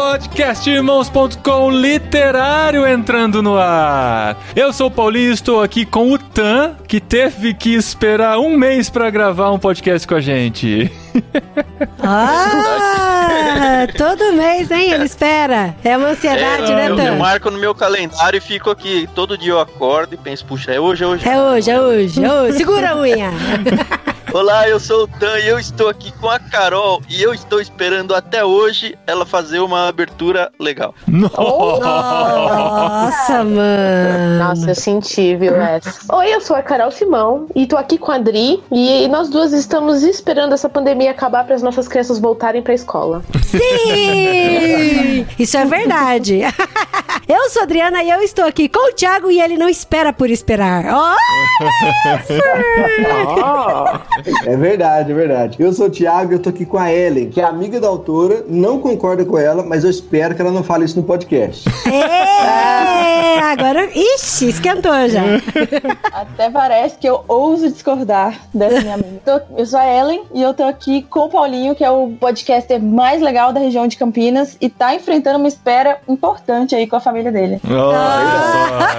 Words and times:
Podcastirmãos.com 0.00 1.70
literário 1.70 2.86
entrando 2.86 3.42
no 3.42 3.58
ar. 3.58 4.34
Eu 4.56 4.72
sou 4.72 4.86
o 4.86 4.90
Paulinho 4.90 5.28
e 5.28 5.34
estou 5.34 5.62
aqui 5.62 5.84
com 5.84 6.10
o 6.10 6.18
Tan, 6.18 6.74
que 6.88 6.98
teve 7.00 7.52
que 7.52 7.74
esperar 7.74 8.38
um 8.38 8.56
mês 8.56 8.88
para 8.88 9.10
gravar 9.10 9.50
um 9.50 9.58
podcast 9.58 10.08
com 10.08 10.14
a 10.14 10.20
gente. 10.20 10.90
Ah, 12.02 13.86
todo 13.96 14.32
mês, 14.32 14.70
hein? 14.70 14.92
Ele 14.92 15.04
espera. 15.04 15.74
É 15.82 15.96
uma 15.96 16.08
ansiedade, 16.08 16.72
É, 16.72 16.74
né, 16.74 16.86
eu, 16.88 16.90
eu 16.90 16.96
Tan? 16.96 17.16
marco 17.16 17.50
no 17.50 17.58
meu 17.58 17.74
calendário 17.74 18.36
e 18.38 18.40
fico 18.40 18.70
aqui. 18.70 19.08
Todo 19.14 19.36
dia 19.38 19.52
eu 19.52 19.60
acordo 19.60 20.14
e 20.14 20.16
penso, 20.16 20.44
puxa, 20.44 20.72
é 20.72 20.80
hoje, 20.80 21.04
é 21.04 21.06
hoje. 21.06 21.28
É 21.28 21.40
hoje, 21.40 21.70
é 21.70 21.80
hoje, 21.80 22.24
é 22.24 22.32
hoje. 22.32 22.58
Segura 22.58 22.90
a 22.90 22.96
unha. 22.96 23.30
Olá, 24.32 24.68
eu 24.68 24.78
sou 24.78 25.04
o 25.04 25.06
Dan 25.08 25.40
e 25.40 25.48
eu 25.48 25.58
estou 25.58 25.88
aqui 25.88 26.12
com 26.12 26.28
a 26.28 26.38
Carol 26.38 27.02
e 27.08 27.20
eu 27.20 27.34
estou 27.34 27.60
esperando 27.60 28.14
até 28.14 28.44
hoje 28.44 28.96
ela 29.04 29.26
fazer 29.26 29.58
uma 29.58 29.88
abertura 29.88 30.52
legal. 30.58 30.94
Nossa, 31.08 31.82
mano. 33.42 34.38
Nossa, 34.38 34.70
eu 34.70 34.74
senti, 34.76 35.34
viu, 35.34 35.56
essa. 35.56 36.14
Oi, 36.14 36.32
eu 36.32 36.40
sou 36.40 36.54
a 36.54 36.62
Carol 36.62 36.92
Simão 36.92 37.48
e 37.56 37.66
tô 37.66 37.76
aqui 37.76 37.98
com 37.98 38.12
a 38.12 38.14
Adri 38.14 38.62
e 38.70 39.08
nós 39.08 39.28
duas 39.28 39.52
estamos 39.52 40.04
esperando 40.04 40.52
essa 40.52 40.68
pandemia 40.68 41.10
acabar 41.10 41.44
para 41.44 41.56
as 41.56 41.62
nossas 41.62 41.88
crianças 41.88 42.20
voltarem 42.20 42.62
pra 42.62 42.72
escola. 42.72 43.24
Sim! 43.44 45.26
Isso 45.38 45.56
é 45.56 45.64
verdade. 45.64 46.42
Eu 47.28 47.48
sou 47.50 47.62
a 47.62 47.64
Adriana 47.64 48.02
e 48.02 48.10
eu 48.10 48.20
estou 48.22 48.44
aqui 48.44 48.68
com 48.68 48.90
o 48.90 48.92
Thiago 48.92 49.30
e 49.30 49.40
ele 49.40 49.56
não 49.56 49.68
espera 49.68 50.12
por 50.12 50.28
esperar. 50.30 50.84
Olha! 50.86 51.16
É 54.46 54.56
verdade, 54.56 55.10
é 55.12 55.14
verdade. 55.14 55.56
Eu 55.60 55.72
sou 55.72 55.86
o 55.86 55.90
Thiago 55.90 56.32
e 56.32 56.34
eu 56.34 56.38
tô 56.38 56.48
aqui 56.50 56.64
com 56.64 56.78
a 56.78 56.92
Ellen, 56.92 57.30
que 57.30 57.40
é 57.40 57.44
amiga 57.44 57.80
da 57.80 57.88
autora, 57.88 58.44
não 58.48 58.78
concorda 58.78 59.24
com 59.24 59.38
ela, 59.38 59.62
mas 59.62 59.84
eu 59.84 59.90
espero 59.90 60.34
que 60.34 60.40
ela 60.42 60.50
não 60.50 60.62
fale 60.62 60.84
isso 60.84 60.96
no 60.96 61.02
podcast. 61.02 61.68
É, 61.90 63.38
agora, 63.40 63.88
ixi, 63.94 64.48
esquentou 64.48 64.92
já. 65.08 65.22
Até 66.12 66.50
parece 66.50 66.96
que 66.98 67.08
eu 67.08 67.24
ouso 67.28 67.70
discordar 67.70 68.34
dessa 68.52 68.80
minha 68.80 68.94
amiga. 68.94 69.20
Tô- 69.24 69.40
Eu 69.56 69.66
sou 69.66 69.78
a 69.78 69.86
Ellen 69.86 70.22
e 70.34 70.42
eu 70.42 70.54
tô 70.54 70.62
aqui 70.64 71.02
com 71.02 71.20
o 71.20 71.28
Paulinho, 71.28 71.74
que 71.74 71.84
é 71.84 71.90
o 71.90 72.10
podcaster 72.18 72.80
mais 72.82 73.20
legal 73.20 73.52
da 73.52 73.60
região 73.60 73.86
de 73.86 73.96
Campinas 73.96 74.56
e 74.60 74.68
tá 74.68 74.94
enfrentando 74.94 75.38
uma 75.38 75.48
espera 75.48 75.98
importante 76.08 76.74
aí 76.74 76.86
com 76.86 76.96
a 76.96 77.00
família 77.00 77.30
dele. 77.32 77.60
Só, 77.66 77.92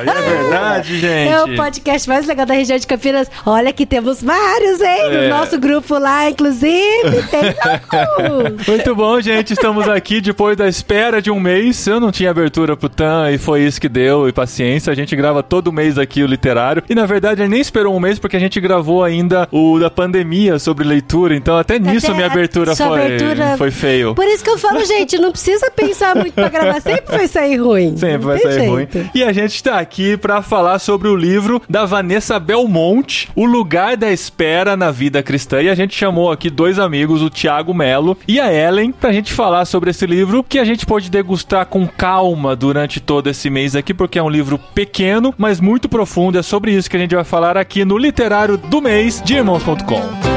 e 0.03 0.09
é 0.09 0.21
verdade, 0.21 0.99
gente. 0.99 1.31
É 1.31 1.43
o 1.43 1.55
podcast 1.55 2.07
mais 2.09 2.25
legal 2.27 2.45
da 2.45 2.53
região 2.53 2.77
de 2.77 2.87
Campinas. 2.87 3.29
Olha 3.45 3.71
que 3.73 3.85
temos 3.85 4.21
vários, 4.21 4.81
hein? 4.81 5.01
É. 5.11 5.29
No 5.29 5.35
nosso 5.37 5.59
grupo 5.59 5.97
lá, 5.97 6.29
inclusive. 6.29 7.23
Tem. 7.29 7.51
Muito 8.67 8.95
bom, 8.95 9.19
gente. 9.21 9.53
Estamos 9.53 9.87
aqui 9.87 10.21
depois 10.21 10.55
da 10.57 10.67
espera 10.67 11.21
de 11.21 11.29
um 11.31 11.39
mês. 11.39 11.85
Eu 11.87 11.99
não 11.99 12.11
tinha 12.11 12.29
abertura 12.31 12.75
pro 12.77 12.89
Tan 12.89 13.29
e 13.31 13.37
foi 13.37 13.61
isso 13.63 13.79
que 13.79 13.89
deu. 13.89 14.27
E 14.27 14.31
paciência, 14.31 14.91
a 14.91 14.95
gente 14.95 15.15
grava 15.15 15.41
todo 15.43 15.71
mês 15.71 15.97
aqui 15.97 16.23
o 16.23 16.27
literário. 16.27 16.83
E 16.89 16.95
na 16.95 17.05
verdade, 17.05 17.41
ele 17.41 17.49
nem 17.49 17.61
esperou 17.61 17.95
um 17.95 17.99
mês 17.99 18.19
porque 18.19 18.37
a 18.37 18.39
gente 18.39 18.59
gravou 18.59 19.03
ainda 19.03 19.47
o 19.51 19.79
da 19.79 19.89
pandemia 19.89 20.59
sobre 20.59 20.85
leitura. 20.85 21.35
Então, 21.35 21.57
até 21.57 21.77
nisso, 21.79 22.07
Até 22.07 22.15
minha 22.15 22.27
abertura 22.27 22.75
foi, 22.75 22.87
abertura- 23.05 23.57
foi 23.57 23.71
feio. 23.71 24.15
Por 24.15 24.25
isso 24.25 24.43
que 24.43 24.49
eu 24.49 24.57
falo, 24.57 24.83
gente, 24.85 25.17
não 25.17 25.31
precisa 25.31 25.69
pensar 25.71 26.15
muito 26.15 26.33
pra 26.33 26.49
gravar. 26.49 26.81
Sempre 26.81 27.17
vai 27.17 27.27
sair 27.27 27.57
ruim. 27.57 27.97
Sempre 27.97 28.25
vai 28.25 28.37
sair 28.39 28.67
ruim. 28.67 28.87
jeito. 28.91 29.09
E 29.13 29.23
a 29.23 29.31
gente 29.31 29.55
está 29.55 29.79
aqui 29.79 30.15
para 30.17 30.41
falar 30.41 30.79
sobre 30.79 31.07
o 31.07 31.15
livro 31.15 31.61
da 31.69 31.85
Vanessa 31.85 32.39
Belmonte, 32.39 33.29
O 33.35 33.45
Lugar 33.45 33.97
da 33.97 34.11
Espera 34.11 34.75
na 34.77 34.91
Vida 34.91 35.00
Cristã. 35.23 35.61
E 35.61 35.69
a 35.69 35.75
gente 35.75 35.95
chamou 35.95 36.31
aqui 36.31 36.49
dois 36.49 36.77
amigos, 36.77 37.21
o 37.21 37.29
Tiago 37.29 37.73
Melo 37.73 38.17
e 38.27 38.39
a 38.39 38.51
Ellen, 38.53 38.91
pra 38.91 39.11
gente 39.11 39.33
falar 39.33 39.65
sobre 39.65 39.89
esse 39.89 40.05
livro 40.05 40.43
que 40.43 40.59
a 40.59 40.65
gente 40.65 40.85
pode 40.85 41.09
degustar 41.09 41.65
com 41.65 41.87
calma 41.87 42.55
durante 42.55 42.99
todo 42.99 43.29
esse 43.29 43.49
mês 43.49 43.75
aqui, 43.75 43.93
porque 43.93 44.19
é 44.19 44.23
um 44.23 44.29
livro 44.29 44.59
pequeno, 44.73 45.33
mas 45.37 45.59
muito 45.59 45.89
profundo. 45.89 46.37
É 46.37 46.43
sobre 46.43 46.71
isso 46.71 46.89
que 46.89 46.97
a 46.97 46.99
gente 46.99 47.15
vai 47.15 47.23
falar 47.23 47.57
aqui 47.57 47.85
no 47.85 47.97
Literário 47.97 48.57
do 48.57 48.81
Mês 48.81 49.21
de 49.23 49.35
Irmãos.com. 49.35 50.30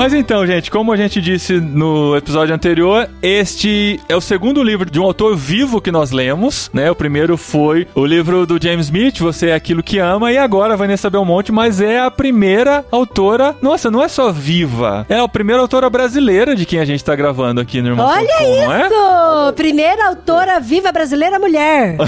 Mas 0.00 0.14
então, 0.14 0.46
gente, 0.46 0.70
como 0.70 0.94
a 0.94 0.96
gente 0.96 1.20
disse 1.20 1.60
no 1.60 2.16
episódio 2.16 2.54
anterior, 2.54 3.06
este 3.20 4.00
é 4.08 4.16
o 4.16 4.20
segundo 4.22 4.62
livro 4.62 4.90
de 4.90 4.98
um 4.98 5.04
autor 5.04 5.36
vivo 5.36 5.78
que 5.78 5.92
nós 5.92 6.10
lemos, 6.10 6.70
né? 6.72 6.90
O 6.90 6.94
primeiro 6.94 7.36
foi 7.36 7.86
o 7.94 8.06
livro 8.06 8.46
do 8.46 8.58
James 8.58 8.86
Smith, 8.86 9.18
Você 9.18 9.50
é 9.50 9.54
Aquilo 9.54 9.82
que 9.82 9.98
Ama, 9.98 10.32
e 10.32 10.38
agora 10.38 10.74
Vanessa 10.74 11.10
Belmonte, 11.10 11.52
mas 11.52 11.82
é 11.82 12.00
a 12.00 12.10
primeira 12.10 12.82
autora, 12.90 13.54
nossa, 13.60 13.90
não 13.90 14.02
é 14.02 14.08
só 14.08 14.32
viva, 14.32 15.04
é 15.06 15.18
a 15.18 15.28
primeira 15.28 15.60
autora 15.60 15.90
brasileira 15.90 16.56
de 16.56 16.64
quem 16.64 16.78
a 16.78 16.86
gente 16.86 17.04
tá 17.04 17.14
gravando 17.14 17.60
aqui 17.60 17.82
no 17.82 17.88
Irmãos.com, 17.88 18.20
Olha 18.20 18.66
não 18.66 18.72
é? 18.72 18.86
isso! 18.86 19.52
Primeira 19.52 20.08
autora 20.08 20.60
viva 20.60 20.90
brasileira 20.90 21.38
mulher. 21.38 21.98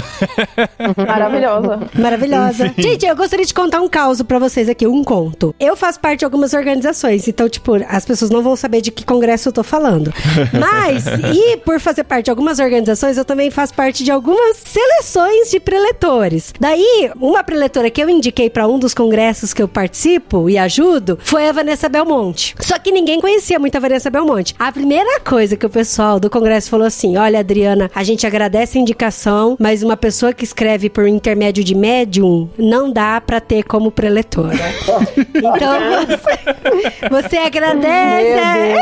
Maravilhosa. 0.97 1.79
Maravilhosa. 1.93 2.73
Gente, 2.75 3.05
eu 3.05 3.15
gostaria 3.15 3.45
de 3.45 3.53
contar 3.53 3.81
um 3.81 3.87
caos 3.87 4.19
pra 4.23 4.39
vocês 4.39 4.67
aqui, 4.67 4.87
um 4.87 5.03
conto. 5.03 5.53
Eu 5.59 5.75
faço 5.75 5.99
parte 5.99 6.19
de 6.19 6.25
algumas 6.25 6.53
organizações, 6.53 7.27
então, 7.27 7.47
tipo, 7.47 7.82
as 7.87 8.05
pessoas 8.05 8.31
não 8.31 8.41
vão 8.41 8.55
saber 8.55 8.81
de 8.81 8.91
que 8.91 9.05
congresso 9.05 9.49
eu 9.49 9.53
tô 9.53 9.63
falando. 9.63 10.13
Mas, 10.53 11.05
e 11.35 11.57
por 11.57 11.79
fazer 11.79 12.03
parte 12.03 12.25
de 12.25 12.31
algumas 12.31 12.59
organizações, 12.59 13.17
eu 13.17 13.25
também 13.25 13.49
faço 13.51 13.73
parte 13.73 14.03
de 14.03 14.11
algumas 14.11 14.57
seleções 14.57 15.49
de 15.49 15.59
preletores. 15.59 16.53
Daí, 16.59 17.11
uma 17.19 17.43
preletora 17.43 17.89
que 17.89 18.01
eu 18.01 18.09
indiquei 18.09 18.49
pra 18.49 18.67
um 18.67 18.79
dos 18.79 18.93
congressos 18.93 19.53
que 19.53 19.61
eu 19.61 19.67
participo 19.67 20.49
e 20.49 20.57
ajudo 20.57 21.17
foi 21.21 21.47
a 21.47 21.51
Vanessa 21.51 21.89
Belmonte. 21.89 22.55
Só 22.59 22.77
que 22.79 22.91
ninguém 22.91 23.19
conhecia 23.19 23.59
muito 23.59 23.75
a 23.75 23.79
Vanessa 23.79 24.09
Belmonte. 24.09 24.55
A 24.57 24.71
primeira 24.71 25.19
coisa 25.19 25.55
que 25.55 25.65
o 25.65 25.69
pessoal 25.69 26.19
do 26.19 26.29
congresso 26.29 26.69
falou 26.69 26.87
assim: 26.87 27.17
olha, 27.17 27.39
Adriana, 27.39 27.89
a 27.93 28.03
gente 28.03 28.25
agradece 28.25 28.77
a 28.77 28.81
indicação, 28.81 29.55
mas 29.59 29.83
uma 29.83 29.97
pessoa 29.97 30.33
que 30.33 30.43
escreve 30.43 30.89
por 30.89 31.07
intermédio 31.07 31.63
de 31.63 31.75
médium 31.75 32.49
não 32.57 32.91
dá 32.91 33.19
pra 33.21 33.39
ter 33.39 33.63
como 33.63 33.91
preletora. 33.91 34.57
então 35.33 36.05
você, 36.05 37.09
você 37.09 37.37
agradece. 37.37 37.72
É, 37.81 38.75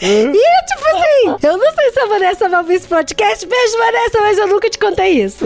E 0.00 0.32
tipo 0.66 0.84
assim, 0.92 1.46
eu 1.46 1.56
não 1.56 1.72
sei 1.74 1.90
se 1.92 2.00
a 2.00 2.06
Vanessa 2.06 2.48
vai 2.48 2.60
ouvir 2.60 2.74
esse 2.74 2.88
podcast. 2.88 3.46
Beijo, 3.46 3.78
Vanessa, 3.78 4.18
mas 4.20 4.38
eu 4.38 4.46
nunca 4.48 4.68
te 4.68 4.78
contei 4.78 5.22
isso. 5.22 5.44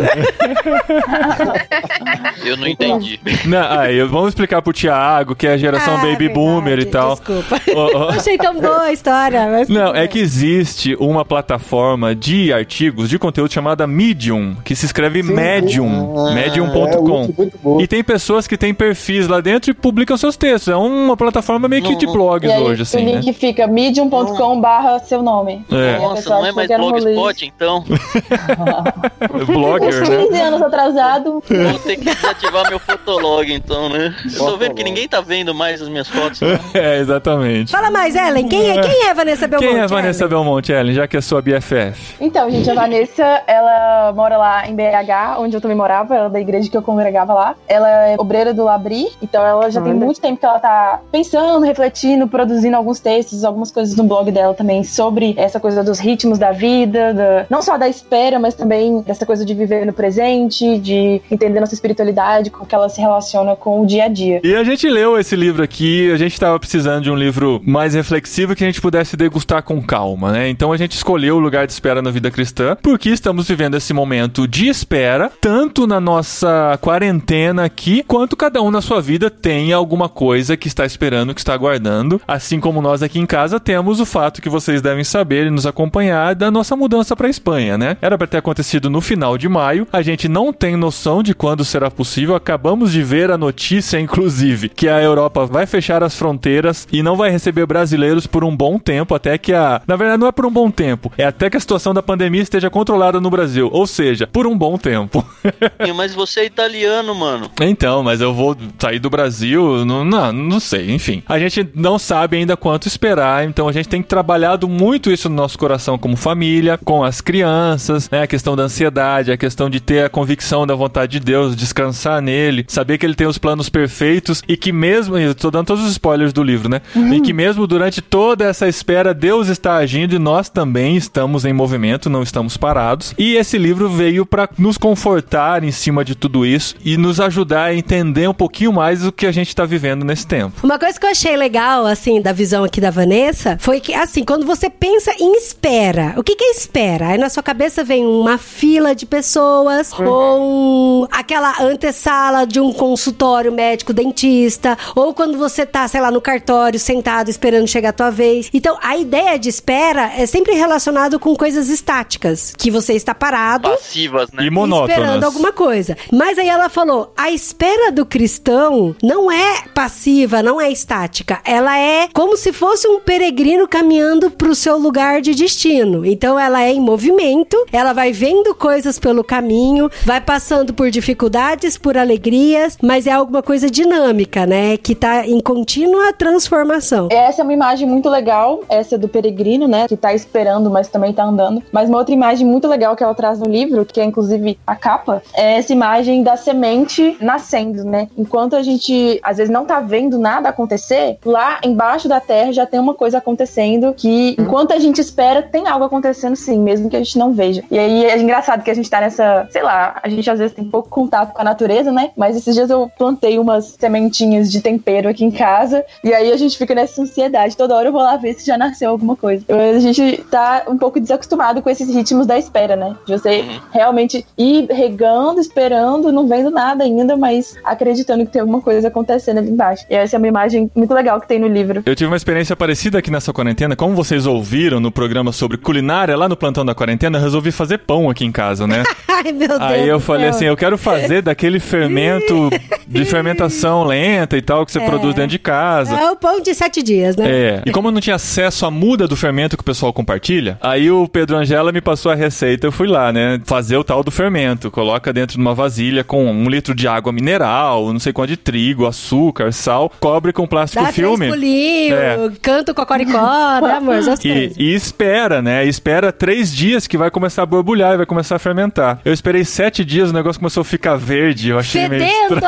Eu 2.45 2.57
não 2.57 2.67
entendi. 2.67 3.21
Não, 3.47 3.79
aí, 3.79 4.03
vamos 4.05 4.29
explicar 4.29 4.63
pro 4.63 4.73
Tiago, 4.73 5.35
que 5.35 5.47
é 5.47 5.53
a 5.53 5.57
geração 5.57 5.95
Ah, 5.95 5.99
baby 5.99 6.11
verdade, 6.29 6.35
boomer 6.35 6.79
e 6.81 6.85
tal. 6.87 7.15
Desculpa. 7.15 7.61
Ó, 7.75 7.91
ó. 7.95 8.09
Achei 8.11 8.37
tão 8.39 8.55
boa 8.55 8.83
a 8.85 8.93
história. 8.93 9.47
Mas 9.51 9.69
Não, 9.69 9.95
é 9.95 10.07
que 10.09 10.19
existe 10.19 10.97
uma 10.99 11.25
plataforma 11.25 12.15
de 12.15 12.53
artigos, 12.53 13.09
de 13.09 13.19
conteúdo 13.19 13.53
chamada 13.53 13.87
Medium, 13.87 14.57
que 14.65 14.75
se 14.75 14.87
escreve 14.87 15.23
Medium, 15.23 16.15
Ah, 16.27 16.31
é 16.31 16.35
medium.com. 16.35 17.29
bom. 17.63 17.81
E 17.81 17.87
tem 17.87 18.03
pessoas 18.03 18.47
que 18.47 18.57
têm 18.57 18.73
perfis 18.75 19.29
lá 19.29 19.41
dentro 19.41 19.71
e 19.71 19.75
publicam 19.75 20.17
seus 20.17 20.37
textos. 20.37 20.69
É 20.73 20.77
uma 20.77 21.17
plataforma 21.17 21.69
meio 21.69 21.83
que 21.83 21.95
de 21.97 22.07
blogs 22.07 22.49
E 22.49 22.53
aí, 22.53 22.63
hoje, 22.63 22.78
assim, 22.83 22.99
o 22.99 23.05
né? 23.05 23.13
link 23.13 23.33
fica 23.33 23.67
medium.com 23.67 24.61
barra 24.61 24.99
seu 25.01 25.23
nome. 25.23 25.65
É. 25.71 25.99
Nossa, 25.99 26.29
não 26.31 26.47
é 26.47 26.53
mais. 26.53 26.69
Blogspot, 26.69 27.47
então. 27.47 27.85
Blogger, 29.47 30.03
Uns 30.03 30.09
né? 30.09 30.17
15 30.27 30.41
anos 30.41 30.63
atrasado. 30.63 31.43
Vou 31.49 31.79
ter 31.81 31.97
que 31.97 32.05
desativar 32.05 32.69
meu 32.69 32.79
fotolog, 32.79 33.53
então, 33.53 33.89
né? 33.89 34.15
Eu 34.25 34.39
tô 34.47 34.57
vendo 34.57 34.75
que 34.75 34.85
ninguém 34.85 35.09
tá 35.09 35.21
vendo 35.21 35.55
mais 35.55 35.81
as 35.83 35.89
minhas 35.89 36.09
fotos. 36.09 36.41
né? 36.41 36.59
É, 36.75 36.99
exatamente. 36.99 37.73
Fala 37.73 37.91
mais, 37.91 38.15
Ellen. 38.15 38.47
Quem 38.47 38.71
é, 38.71 38.81
quem 38.81 39.07
é 39.07 39.11
a 39.11 39.15
Vanessa 39.15 39.47
Belmonte? 39.49 39.71
Quem 39.71 39.81
é 39.81 39.85
a 39.85 39.87
Vanessa 39.87 40.25
Ellen? 40.25 40.31
Belmonte, 40.31 40.73
Ellen, 40.73 40.95
já 40.95 41.09
que 41.09 41.17
é 41.17 41.21
sua 41.21 41.43
BFF? 41.43 42.17
Então, 42.21 42.51
gente, 42.51 42.71
a 42.71 42.75
Vanessa, 42.75 43.43
ela 43.47 44.13
mora 44.15 44.37
lá 44.37 44.69
em 44.69 44.75
BH, 44.75 45.39
onde 45.39 45.57
eu 45.57 45.61
também 45.61 45.77
morava, 45.77 46.15
ela 46.15 46.27
é 46.27 46.31
da 46.31 46.41
igreja 46.41 46.71
que 46.71 46.77
eu 46.77 46.83
congregava 46.83 47.35
lá. 47.35 47.55
Ela 47.67 47.89
é 47.89 48.17
obreira 48.19 48.55
do 48.55 48.65
Labri, 48.65 49.09
então 49.21 49.45
ela 49.45 49.71
já 49.71 49.81
tem 49.81 49.93
Olha. 49.93 50.05
muito 50.05 50.21
tempo 50.21 50.39
que 50.39 50.47
ela 50.47 50.59
tá 50.61 51.01
pensando, 51.11 51.65
refletindo, 51.65 52.29
produzindo 52.29 52.68
alguns 52.75 53.01
textos, 53.01 53.45
algumas 53.45 53.71
coisas 53.71 53.97
no 53.97 54.05
blog 54.05 54.31
dela 54.31 54.55
também 54.55 54.83
sobre 54.85 55.35
essa 55.37 55.59
coisa 55.61 55.83
dos 55.83 55.99
ritmos 55.99 56.39
da 56.39 56.53
vida, 56.53 57.15
da- 57.15 57.47
não 57.51 57.63
só 57.63 57.77
da 57.79 57.89
espera, 57.89 58.39
mas 58.39 58.55
também 58.55 59.01
dessa 59.03 59.25
coisa 59.27 59.45
de 59.45 59.55
viver 59.55 59.87
no 59.87 59.93
presente, 59.93 60.79
de 60.79 61.21
entender 61.31 61.61
nossa 61.61 61.75
espiritualidade, 61.75 62.51
como 62.51 62.67
que 62.67 62.75
ela 62.75 62.89
se 62.89 63.01
relaciona 63.01 63.55
com 63.57 63.83
o 63.83 63.87
dia 63.87 64.05
a 64.05 64.09
dia. 64.09 64.41
E 64.45 64.55
a 64.55 64.65
gente 64.65 64.89
leu 64.89 65.19
esse 65.19 65.35
livro 65.37 65.63
aqui, 65.63 66.11
a 66.13 66.17
gente 66.17 66.39
tava 66.39 66.59
precisando 66.59 67.05
de 67.05 67.11
um 67.11 67.17
livro 67.17 67.61
mais 67.65 67.95
reflexivo 67.95 68.55
que 68.55 68.65
a 68.65 68.67
gente 68.67 68.81
pudesse 68.81 69.17
degustar 69.17 69.63
com 69.63 69.81
calma, 69.83 70.33
né? 70.33 70.49
Então 70.49 70.73
a 70.73 70.77
gente 70.77 70.93
escolheu 70.93 71.37
o 71.37 71.41
lugar 71.41 71.67
de 71.67 71.73
espera 71.73 72.03
na 72.03 72.11
vida 72.11 72.31
cristã, 72.31 72.77
porque 72.83 73.11
estamos 73.11 73.49
vivendo 73.49 73.77
esse 73.77 73.93
momento 73.93 74.47
de 74.47 74.69
espera, 74.69 75.31
tanto 75.41 75.87
na 75.87 76.01
nossa 76.01 76.79
quarentena 76.81 77.65
aqui, 77.65 78.03
quanto 78.07 78.37
cada 78.37 78.63
um 78.63 78.71
na 78.71 78.81
sua 78.81 79.01
vida 79.01 79.31
tem 79.31 79.73
alguma 79.73 80.09
coisa 80.09 80.57
que 80.57 80.69
está 80.69 80.85
esperando, 80.85 81.35
que 81.35 81.41
está 81.41 81.55
aguardando. 81.55 82.21
Assim 82.27 82.58
como 82.61 82.83
nós 82.83 83.03
aqui 83.03 83.19
em 83.19 83.27
casa 83.27 83.61
temos 83.61 84.01
o 84.01 84.07
fato 84.07 84.41
que 84.41 84.49
vocês 84.49 84.81
devem 84.81 85.05
saber 85.05 85.47
e 85.47 85.51
nos 85.51 85.67
acompanhar 85.67 86.35
da 86.35 86.51
nossa 86.51 86.77
mudança 86.77 87.17
para 87.17 87.29
Espanha, 87.29 87.77
né? 87.77 87.97
Era 88.01 88.17
para 88.17 88.27
ter 88.27 88.39
acontecido 88.39 88.91
no 88.91 89.01
final 89.01 89.37
de 89.39 89.49
maio, 89.49 89.87
a 89.93 90.03
gente 90.03 90.29
não 90.29 90.53
tem 90.53 90.77
noção 90.77 91.23
de 91.23 91.35
quando 91.35 91.65
será 91.65 91.91
possível. 91.91 92.35
Acabamos 92.35 92.93
de 92.93 93.03
ver 93.03 93.31
a 93.31 93.39
notícia, 93.39 93.99
inclusive, 94.01 94.69
que 94.69 94.89
a 94.89 95.03
Europa 95.03 95.47
vai 95.47 95.67
fechar 95.67 96.03
as 96.03 96.17
fronteiras 96.17 96.87
e 96.93 97.03
não 97.03 97.17
vai 97.17 97.31
receber 97.31 97.67
brasileiros 97.67 98.27
por 98.27 98.45
um 98.45 98.55
bom 98.55 98.79
tempo, 98.79 99.15
até 99.15 99.39
que 99.39 99.53
a. 99.53 99.81
Na 99.87 99.97
verdade, 99.97 100.21
não 100.21 100.29
é 100.29 100.33
por 100.33 100.47
um 100.47 100.51
bom 100.51 100.71
tempo, 100.71 101.13
é 101.17 101.25
até 101.25 101.51
que 101.51 101.57
a 101.57 101.61
situação 101.61 101.95
da 101.95 102.03
pandemia 102.03 102.43
esteja 102.43 102.71
controlada 102.71 103.21
no 103.21 103.31
Brasil. 103.31 103.69
Ou 103.73 103.87
seja, 103.87 104.27
por 104.27 104.47
um 104.47 104.57
bom 104.57 104.77
tempo. 104.79 105.25
Mas 105.95 106.15
você 106.15 106.41
é 106.41 106.45
italiano, 106.47 107.15
mano. 107.15 107.51
Então, 107.61 108.03
mas 108.03 108.21
eu 108.21 108.33
vou 108.33 108.57
sair 108.79 108.99
do 108.99 109.11
Brasil, 109.11 109.85
não, 109.85 110.05
não, 110.05 110.33
não 110.33 110.61
sei, 110.61 110.91
enfim. 110.91 111.23
A 111.29 111.39
gente 111.39 111.69
não 111.75 111.99
sabe 111.99 112.37
ainda 112.37 112.48
quanto 112.57 112.87
esperar, 112.87 113.45
então 113.45 113.69
a 113.69 113.73
gente 113.73 113.89
tem 113.89 114.03
trabalhado 114.03 114.69
muito 114.69 115.11
isso 115.11 115.29
no 115.29 115.35
nosso 115.35 115.59
coração 115.59 115.99
como 115.99 116.17
família, 116.17 116.79
com 116.85 117.05
as 117.05 117.21
crianças, 117.21 118.09
né? 118.11 118.23
A 118.23 118.27
questão 118.27 118.57
da 118.57 118.65
ansiedade, 118.65 119.33
a 119.33 119.37
questão 119.37 119.69
de 119.69 119.81
ter 119.81 120.05
a 120.05 120.09
convicção 120.09 120.67
da 120.67 120.75
vontade 120.75 121.13
de 121.13 121.21
Deus, 121.21 121.57
descansar 121.57 122.21
nele, 122.21 122.65
saber 122.69 122.99
que 122.99 123.07
ele 123.07 123.15
tem 123.15 123.27
os 123.27 123.39
planos 123.39 123.69
perfeitos 123.69 124.43
e 124.49 124.57
que 124.57 124.73
mesmo, 124.73 125.17
eu 125.19 125.35
tô 125.35 125.51
dando 125.51 125.67
todos 125.67 125.85
os 125.85 125.93
spoilers 125.93 126.33
do 126.33 126.43
livro, 126.43 126.69
né? 126.69 126.81
E 126.95 127.21
que 127.21 127.33
mesmo 127.33 127.67
durante 127.67 128.01
toda 128.01 128.45
essa 128.45 128.69
espera, 128.69 129.15
Deus 129.15 129.49
está 129.49 129.77
agindo 129.77 130.15
e 130.15 130.19
nós 130.19 130.49
também 130.49 130.97
estamos 130.97 131.45
em 131.45 131.53
movimento, 131.53 132.11
não 132.11 132.23
estamos 132.23 132.57
parados. 132.57 133.15
E 133.19 133.37
esse 133.37 133.59
livro 133.59 133.89
veio 133.89 134.25
para 134.25 134.49
nos 134.59 134.79
confortar 134.79 135.65
em 135.65 135.71
cima 135.71 136.05
de 136.05 136.15
tudo 136.15 136.45
isso 136.45 136.75
e 136.85 136.97
nos 136.97 137.21
ajudar 137.21 137.65
a 137.65 137.75
entender 137.75 138.29
um 138.29 138.35
pouquinho 138.35 138.73
mais 138.73 139.05
o 139.07 139.13
que 139.13 139.27
a 139.27 139.33
gente 139.33 139.49
está 139.49 139.65
vivendo 139.65 140.05
nesse 140.05 140.27
tempo. 140.27 140.55
Uma 140.63 140.79
coisa 140.79 140.99
que 140.99 141.07
eu 141.07 141.11
achei 141.11 141.37
legal, 141.37 141.87
assim, 141.87 142.21
da 142.21 142.33
visão 142.39 142.63
aqui 142.63 142.81
da 142.81 142.91
Vanessa, 142.91 143.57
foi 143.61 143.81
que, 143.81 143.93
assim, 143.93 144.23
quando 144.25 144.47
você 144.47 144.71
pensa 144.71 145.13
em 145.19 145.33
espera, 145.37 146.15
o 146.17 146.23
que, 146.23 146.37
que 146.37 146.45
é 146.45 146.51
espera? 146.53 147.09
Aí 147.09 147.19
na 147.19 147.29
sua 147.29 147.43
cabeça 147.43 147.83
vem 147.83 148.07
uma 148.07 148.39
fila 148.39 148.95
de 148.95 149.05
pessoas, 149.05 149.93
ou 149.99 151.03
um- 151.03 151.07
aquela 151.11 151.61
antessala 151.61 152.47
de 152.47 152.61
um 152.61 152.73
consultório 152.73 153.51
médico 153.51 153.93
dentista, 153.93 154.79
ou 154.95 155.13
quando 155.13 155.37
você 155.37 155.67
tá, 155.67 155.89
sei 155.89 156.01
lá, 156.01 156.11
no 156.13 156.21
cartório, 156.21 156.79
sentado, 156.79 157.29
esperando 157.29 157.67
chegar 157.67 157.89
a 157.89 157.93
tua 157.93 158.11
vez. 158.11 158.49
Então, 158.55 158.79
a 158.81 158.97
ideia 158.97 159.37
de 159.37 159.49
espera 159.49 160.13
é 160.17 160.25
sempre 160.27 160.55
relacionado 160.55 161.19
com 161.19 161.35
coisas 161.35 161.69
estáticas, 161.69 162.53
que 162.57 162.71
você 162.71 162.93
está 162.93 163.15
parado 163.15 163.69
Passivas, 163.69 164.31
né? 164.33 164.45
E 164.45 164.51
monótonas. 164.51 164.97
esperando 164.97 165.25
alguma 165.25 165.53
coisa. 165.53 165.97
Mas 166.13 166.39
aí 166.39 166.49
ela 166.49 166.69
falou: 166.69 167.13
a 167.17 167.31
espera 167.33 167.91
do 167.91 168.07
cristão 168.07 168.95
não 169.03 169.31
é 169.33 169.63
passiva, 169.75 170.43
não 170.43 170.61
é 170.61 170.71
estática. 170.71 171.41
Ela 171.45 171.77
é 171.79 172.09
como 172.29 172.37
se 172.37 172.53
fosse 172.53 172.87
um 172.87 173.01
peregrino 173.01 173.67
caminhando 173.67 174.31
para 174.31 174.51
o 174.51 174.55
seu 174.55 174.77
lugar 174.77 175.23
de 175.23 175.35
destino. 175.35 176.05
Então 176.05 176.39
ela 176.39 176.63
é 176.63 176.71
em 176.71 176.79
movimento, 176.79 177.57
ela 177.73 177.95
vai 177.95 178.13
vendo 178.13 178.55
coisas 178.55 178.99
pelo 178.99 179.25
caminho, 179.25 179.91
vai 180.05 180.21
passando 180.21 180.75
por 180.75 180.91
dificuldades, 180.91 181.79
por 181.79 181.97
alegrias, 181.97 182.77
mas 182.83 183.07
é 183.07 183.13
alguma 183.13 183.43
coisa 183.43 183.71
dinâmica, 183.71 184.45
né? 184.45 184.77
Que 184.77 184.95
tá 184.95 185.27
em 185.27 185.41
contínua 185.41 186.13
transformação. 186.13 187.09
Essa 187.11 187.41
é 187.41 187.45
uma 187.45 187.55
imagem 187.55 187.89
muito 187.89 188.11
legal, 188.11 188.61
essa 188.69 188.99
do 188.99 189.09
peregrino, 189.09 189.67
né? 189.67 189.89
Que 189.89 189.97
tá 189.97 190.13
esperando, 190.13 190.69
mas 190.69 190.89
também 190.89 191.15
tá 191.15 191.25
andando. 191.25 191.63
Mas 191.73 191.89
uma 191.89 191.97
outra 191.97 192.13
imagem 192.13 192.47
muito 192.47 192.69
legal 192.69 192.95
que 192.95 193.03
ela 193.03 193.15
traz 193.15 193.39
no 193.39 193.49
livro, 193.49 193.87
que 193.87 194.03
é 194.03 194.05
inclusive 194.05 194.59
a 194.67 194.77
capa, 194.77 195.23
é 195.33 195.57
essa 195.57 195.73
imagem 195.73 196.23
da 196.23 196.37
semente 196.37 197.17
nascendo, 197.23 197.85
né? 197.85 198.07
Enquanto 198.19 198.55
a 198.55 198.63
gente 198.63 199.19
às 199.23 199.39
vezes 199.39 199.51
não 199.51 199.65
tá 199.65 199.81
vendo 199.81 200.19
nada 200.19 200.51
acontecer, 200.51 201.17
lá 201.25 201.59
embaixo 201.65 202.07
da 202.07 202.18
terra 202.21 202.53
já 202.53 202.67
tem 202.67 202.81
uma 202.81 202.95
coisa 202.95 203.19
acontecendo 203.19 203.93
que, 203.95 204.37
enquanto 204.39 204.73
a 204.73 204.79
gente 204.79 205.01
espera, 205.01 205.43
tem 205.43 205.67
algo 205.67 205.85
acontecendo 205.85 206.37
sim, 206.37 206.59
mesmo 206.59 206.89
que 206.89 206.97
a 206.97 207.01
gente 207.01 207.19
não 207.19 207.33
veja. 207.33 207.63
E 207.71 207.79
aí 207.79 208.05
é 208.05 208.19
engraçado 208.19 208.63
que 208.63 208.71
a 208.71 208.75
gente 208.75 208.89
tá 208.89 209.01
nessa, 209.01 209.47
sei 209.51 209.63
lá, 209.63 209.99
a 210.03 210.09
gente 210.09 210.31
às 210.31 210.39
vezes 210.39 210.55
tem 210.55 210.65
pouco 210.65 210.89
contato 210.89 211.33
com 211.33 211.41
a 211.41 211.45
natureza, 211.45 211.93
né? 211.93 212.11
Mas 212.17 212.37
esses 212.37 212.55
dias 212.55 212.71
eu 212.71 212.91
plantei 212.97 213.39
umas 213.39 213.77
sementinhas 213.79 214.51
de 214.51 214.61
tempero 214.61 215.09
aqui 215.09 215.25
em 215.25 215.31
casa, 215.31 215.85
e 216.03 216.13
aí 216.13 216.33
a 216.33 216.37
gente 216.37 216.57
fica 216.57 216.75
nessa 216.75 217.03
ansiedade. 217.03 217.57
Toda 217.57 217.75
hora 217.75 217.89
eu 217.89 217.93
vou 217.93 218.03
lá 218.03 218.17
ver 218.17 218.35
se 218.35 218.47
já 218.47 218.57
nasceu 218.57 218.91
alguma 218.91 219.17
coisa. 219.17 219.45
Mas 219.49 219.77
a 219.77 219.81
gente 219.81 220.25
tá 220.31 220.65
um 220.69 220.77
pouco 220.77 221.01
desacostumado 221.01 221.63
com 221.63 221.71
esses 221.71 221.89
ritmos 221.95 222.27
da 222.27 222.39
espera, 222.39 222.77
né? 222.77 222.97
De 223.07 223.13
você 223.13 223.45
realmente 223.73 224.27
ir 224.37 224.67
regando, 224.71 225.41
esperando, 225.41 226.13
não 226.13 226.27
vendo 226.27 226.51
nada 226.51 226.85
ainda, 226.85 227.17
mas 227.17 227.57
acreditando 227.65 228.25
que 228.27 228.33
tem 228.33 228.41
alguma 228.41 228.61
coisa 228.61 228.89
acontecendo 228.89 229.39
ali 229.39 229.51
embaixo. 229.51 229.85
E 229.91 229.95
essa 229.95 230.17
é 230.17 230.19
uma 230.19 230.29
imagem 230.29 230.71
muito 230.75 230.93
legal 230.95 231.21
que 231.21 231.29
tem 231.29 231.39
no 231.39 231.49
livro. 231.49 231.83
Eu 231.85 231.97
tive 231.97 232.08
uma 232.09 232.17
experiência 232.17 232.57
parecida 232.57 232.99
aqui 232.99 233.11
nessa 233.11 233.33
quarentena. 233.33 233.77
Como 233.77 233.95
vocês 233.95 234.27
ouviram 234.27 234.81
no 234.81 234.91
programa 234.91 235.33
sobre 235.33 235.57
culinária, 235.57 236.17
lá 236.17 236.29
no 236.29 236.37
plantão 236.37 236.65
da 236.65 236.75
quarentena, 236.75 237.19
eu 237.19 237.23
resolvi 237.23 237.53
fazer 237.53 237.79
pão 237.79 238.11
aqui 238.11 238.25
em 238.25 238.33
casa, 238.33 238.67
né? 238.67 238.83
Ai, 239.09 239.33
meu 239.33 239.49
Deus. 239.49 239.61
Aí 239.61 239.89
eu 239.89 240.01
falei 240.01 240.29
assim, 240.29 240.45
eu 240.45 240.57
quero 240.57 240.77
fazer 240.79 241.23
daquele 241.23 241.61
fermento 241.61 242.51
de 242.87 243.05
fermentação 243.05 243.85
lenta 243.85 244.37
e 244.37 244.43
tal 244.43 244.65
que 244.65 244.73
você 244.73 244.81
produz 244.81 245.15
dentro 245.15 245.31
de 245.31 245.39
casa. 245.39 245.95
É 245.95 246.11
o 246.11 246.17
pão 246.17 246.41
de 246.41 246.55
sete 246.55 246.83
dias, 246.83 247.17
né? 247.17 247.29
É. 247.29 247.63
E 247.67 247.71
como 247.71 247.89
eu 247.89 247.93
não 247.93 248.01
tinha 248.01 248.17
acesso 248.17 248.65
à 248.67 248.71
muda 248.71 249.07
do 249.07 249.17
fermento 249.17 249.57
que 249.57 249.61
o 249.63 249.65
pessoal 249.65 249.93
compartilha, 249.93 250.59
aí 250.61 250.91
o 250.91 251.09
Pedro 251.09 251.37
Angela 251.37 251.73
me 251.73 251.81
passou 251.81 252.11
a 252.13 252.15
receita, 252.15 252.67
eu 252.67 252.73
fui 252.73 252.87
lá, 252.89 253.13
né? 253.13 253.41
Fazer 253.45 253.77
o 253.77 253.85
tal 253.85 254.03
do 254.03 254.11
fermento. 254.11 254.71
Coloca 254.71 255.13
dentro 255.13 255.37
de 255.37 255.41
uma 255.41 255.55
vasilha 255.55 256.05
com 256.05 256.25
um 256.31 256.49
litro 256.49 256.75
de 256.75 256.87
água 256.87 257.13
mineral, 257.13 257.93
não 257.93 258.01
sei 258.01 258.13
quanto 258.13 258.29
de 258.29 258.37
trigo, 258.37 258.87
açúcar, 258.87 259.53
sal, 259.53 259.91
cobre 260.01 260.33
com 260.33 260.47
plástico 260.47 260.83
Dá 260.83 260.93
filme. 260.93 261.29
três 261.29 261.88
É. 261.93 262.31
canto 262.43 262.75
cocoricó, 262.75 263.61
né, 263.63 263.73
amor? 263.75 263.95
Essas 263.97 264.19
E, 264.25 264.29
coisas. 264.33 264.57
e 264.59 264.75
espera, 264.75 265.41
né? 265.43 265.65
Espera 265.65 266.13
três 266.13 266.55
dias 266.55 266.87
que 266.87 266.97
vai 266.97 267.11
começar 267.11 267.43
a 267.43 267.47
borbulhar 267.47 267.95
e 267.95 267.97
vai 267.99 268.07
começar 268.07 268.37
a 268.37 268.39
fermentar. 268.39 269.01
Eu 269.05 269.13
esperei 269.13 269.45
sete 269.45 269.85
dias, 269.85 270.11
o 270.11 270.13
negócio 270.13 270.39
começou 270.41 270.61
a 270.61 270.65
ficar 270.65 270.97
verde. 270.97 271.51
Eu 271.51 271.59
achei 271.59 271.89
meio 271.89 272.03
Fedendo! 272.03 272.41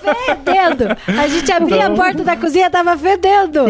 Fedendo! 0.00 0.96
A 1.20 1.28
gente 1.28 1.52
abria 1.52 1.86
a 1.86 1.90
porta 1.90 2.24
da 2.24 2.36
cozinha, 2.36 2.70
tava 2.70 2.96
fedendo. 2.96 3.66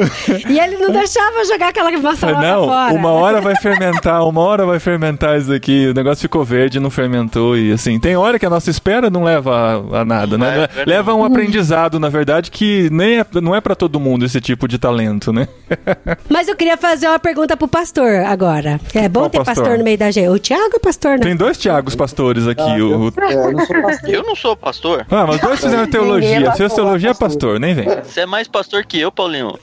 E 0.49 0.59
ele 0.59 0.77
não 0.79 0.91
deixava 0.91 1.45
jogar 1.45 1.69
aquela 1.69 1.91
maçaroca 1.99 2.41
Não, 2.41 2.65
fora. 2.67 2.95
uma 2.95 3.11
hora 3.11 3.41
vai 3.41 3.55
fermentar, 3.57 4.27
uma 4.27 4.41
hora 4.41 4.65
vai 4.65 4.79
fermentar 4.79 5.39
isso 5.39 5.53
aqui. 5.53 5.89
O 5.89 5.95
negócio 5.95 6.23
ficou 6.23 6.45
verde, 6.45 6.81
não 6.81 6.91
fermentou. 6.91 7.57
E 7.57 7.73
assim, 7.73 7.99
tem 7.99 8.17
hora 8.17 8.39
que 8.39 8.47
a 8.47 8.51
nossa 8.51 8.71
espera 8.71 9.11
não 9.11 9.25
leva 9.25 9.85
a, 9.93 10.01
a 10.01 10.05
nada, 10.05 10.39
né? 10.39 10.69
É 10.77 10.85
leva 10.85 11.13
a 11.13 11.15
um 11.15 11.25
aprendizado, 11.25 11.99
na 11.99 12.09
verdade, 12.09 12.51
que 12.51 12.89
nem 12.91 13.21
é, 13.21 13.27
não 13.41 13.55
é 13.55 13.61
pra 13.61 13.75
todo 13.75 14.01
mundo 14.01 14.25
esse 14.25 14.41
tipo 14.41 14.67
de 14.69 14.79
talento, 14.79 14.92
né? 15.33 15.49
Mas 16.29 16.49
eu 16.49 16.57
queria 16.57 16.77
fazer 16.77 17.09
uma 17.09 17.19
pergunta 17.19 17.57
pro 17.57 17.69
pastor 17.69 18.25
agora. 18.27 18.81
É 18.95 19.09
bom 19.09 19.21
Qual 19.21 19.31
ter 19.31 19.39
pastor? 19.39 19.55
pastor? 19.57 19.79
no 19.79 19.85
meio 19.85 19.99
da 19.99 20.11
gente. 20.11 20.29
O 20.29 20.39
Tiago 20.39 20.77
é 20.77 20.79
pastor, 20.79 21.19
né? 21.19 21.25
Tem 21.25 21.37
dois 21.37 21.59
Tiagos 21.59 21.95
pastores 21.95 22.47
aqui. 22.47 22.63
Ah, 22.63 22.77
o, 22.77 23.13
É, 23.21 23.35
eu 23.35 23.53
não 23.53 23.67
sou 23.67 23.83
pastor. 23.83 24.11
Eu 24.11 24.23
não 24.23 24.37
sou 24.37 24.57
pastor. 24.57 25.07
Ah, 25.11 25.27
mas 25.27 25.41
dois 25.41 25.61
fizeram 25.61 25.83
é 25.85 25.87
teologia. 25.87 26.53
Fez 26.53 26.73
teologia 26.73 27.11
é 27.11 27.15
pastor. 27.15 27.29
pastor, 27.29 27.61
nem 27.61 27.75
vem. 27.75 27.87
Você 28.03 28.21
é 28.21 28.27
mais 28.27 28.49
pastor 28.49 28.85
que 28.85 29.01
eu, 29.01 29.13
Paulinho. 29.13 29.59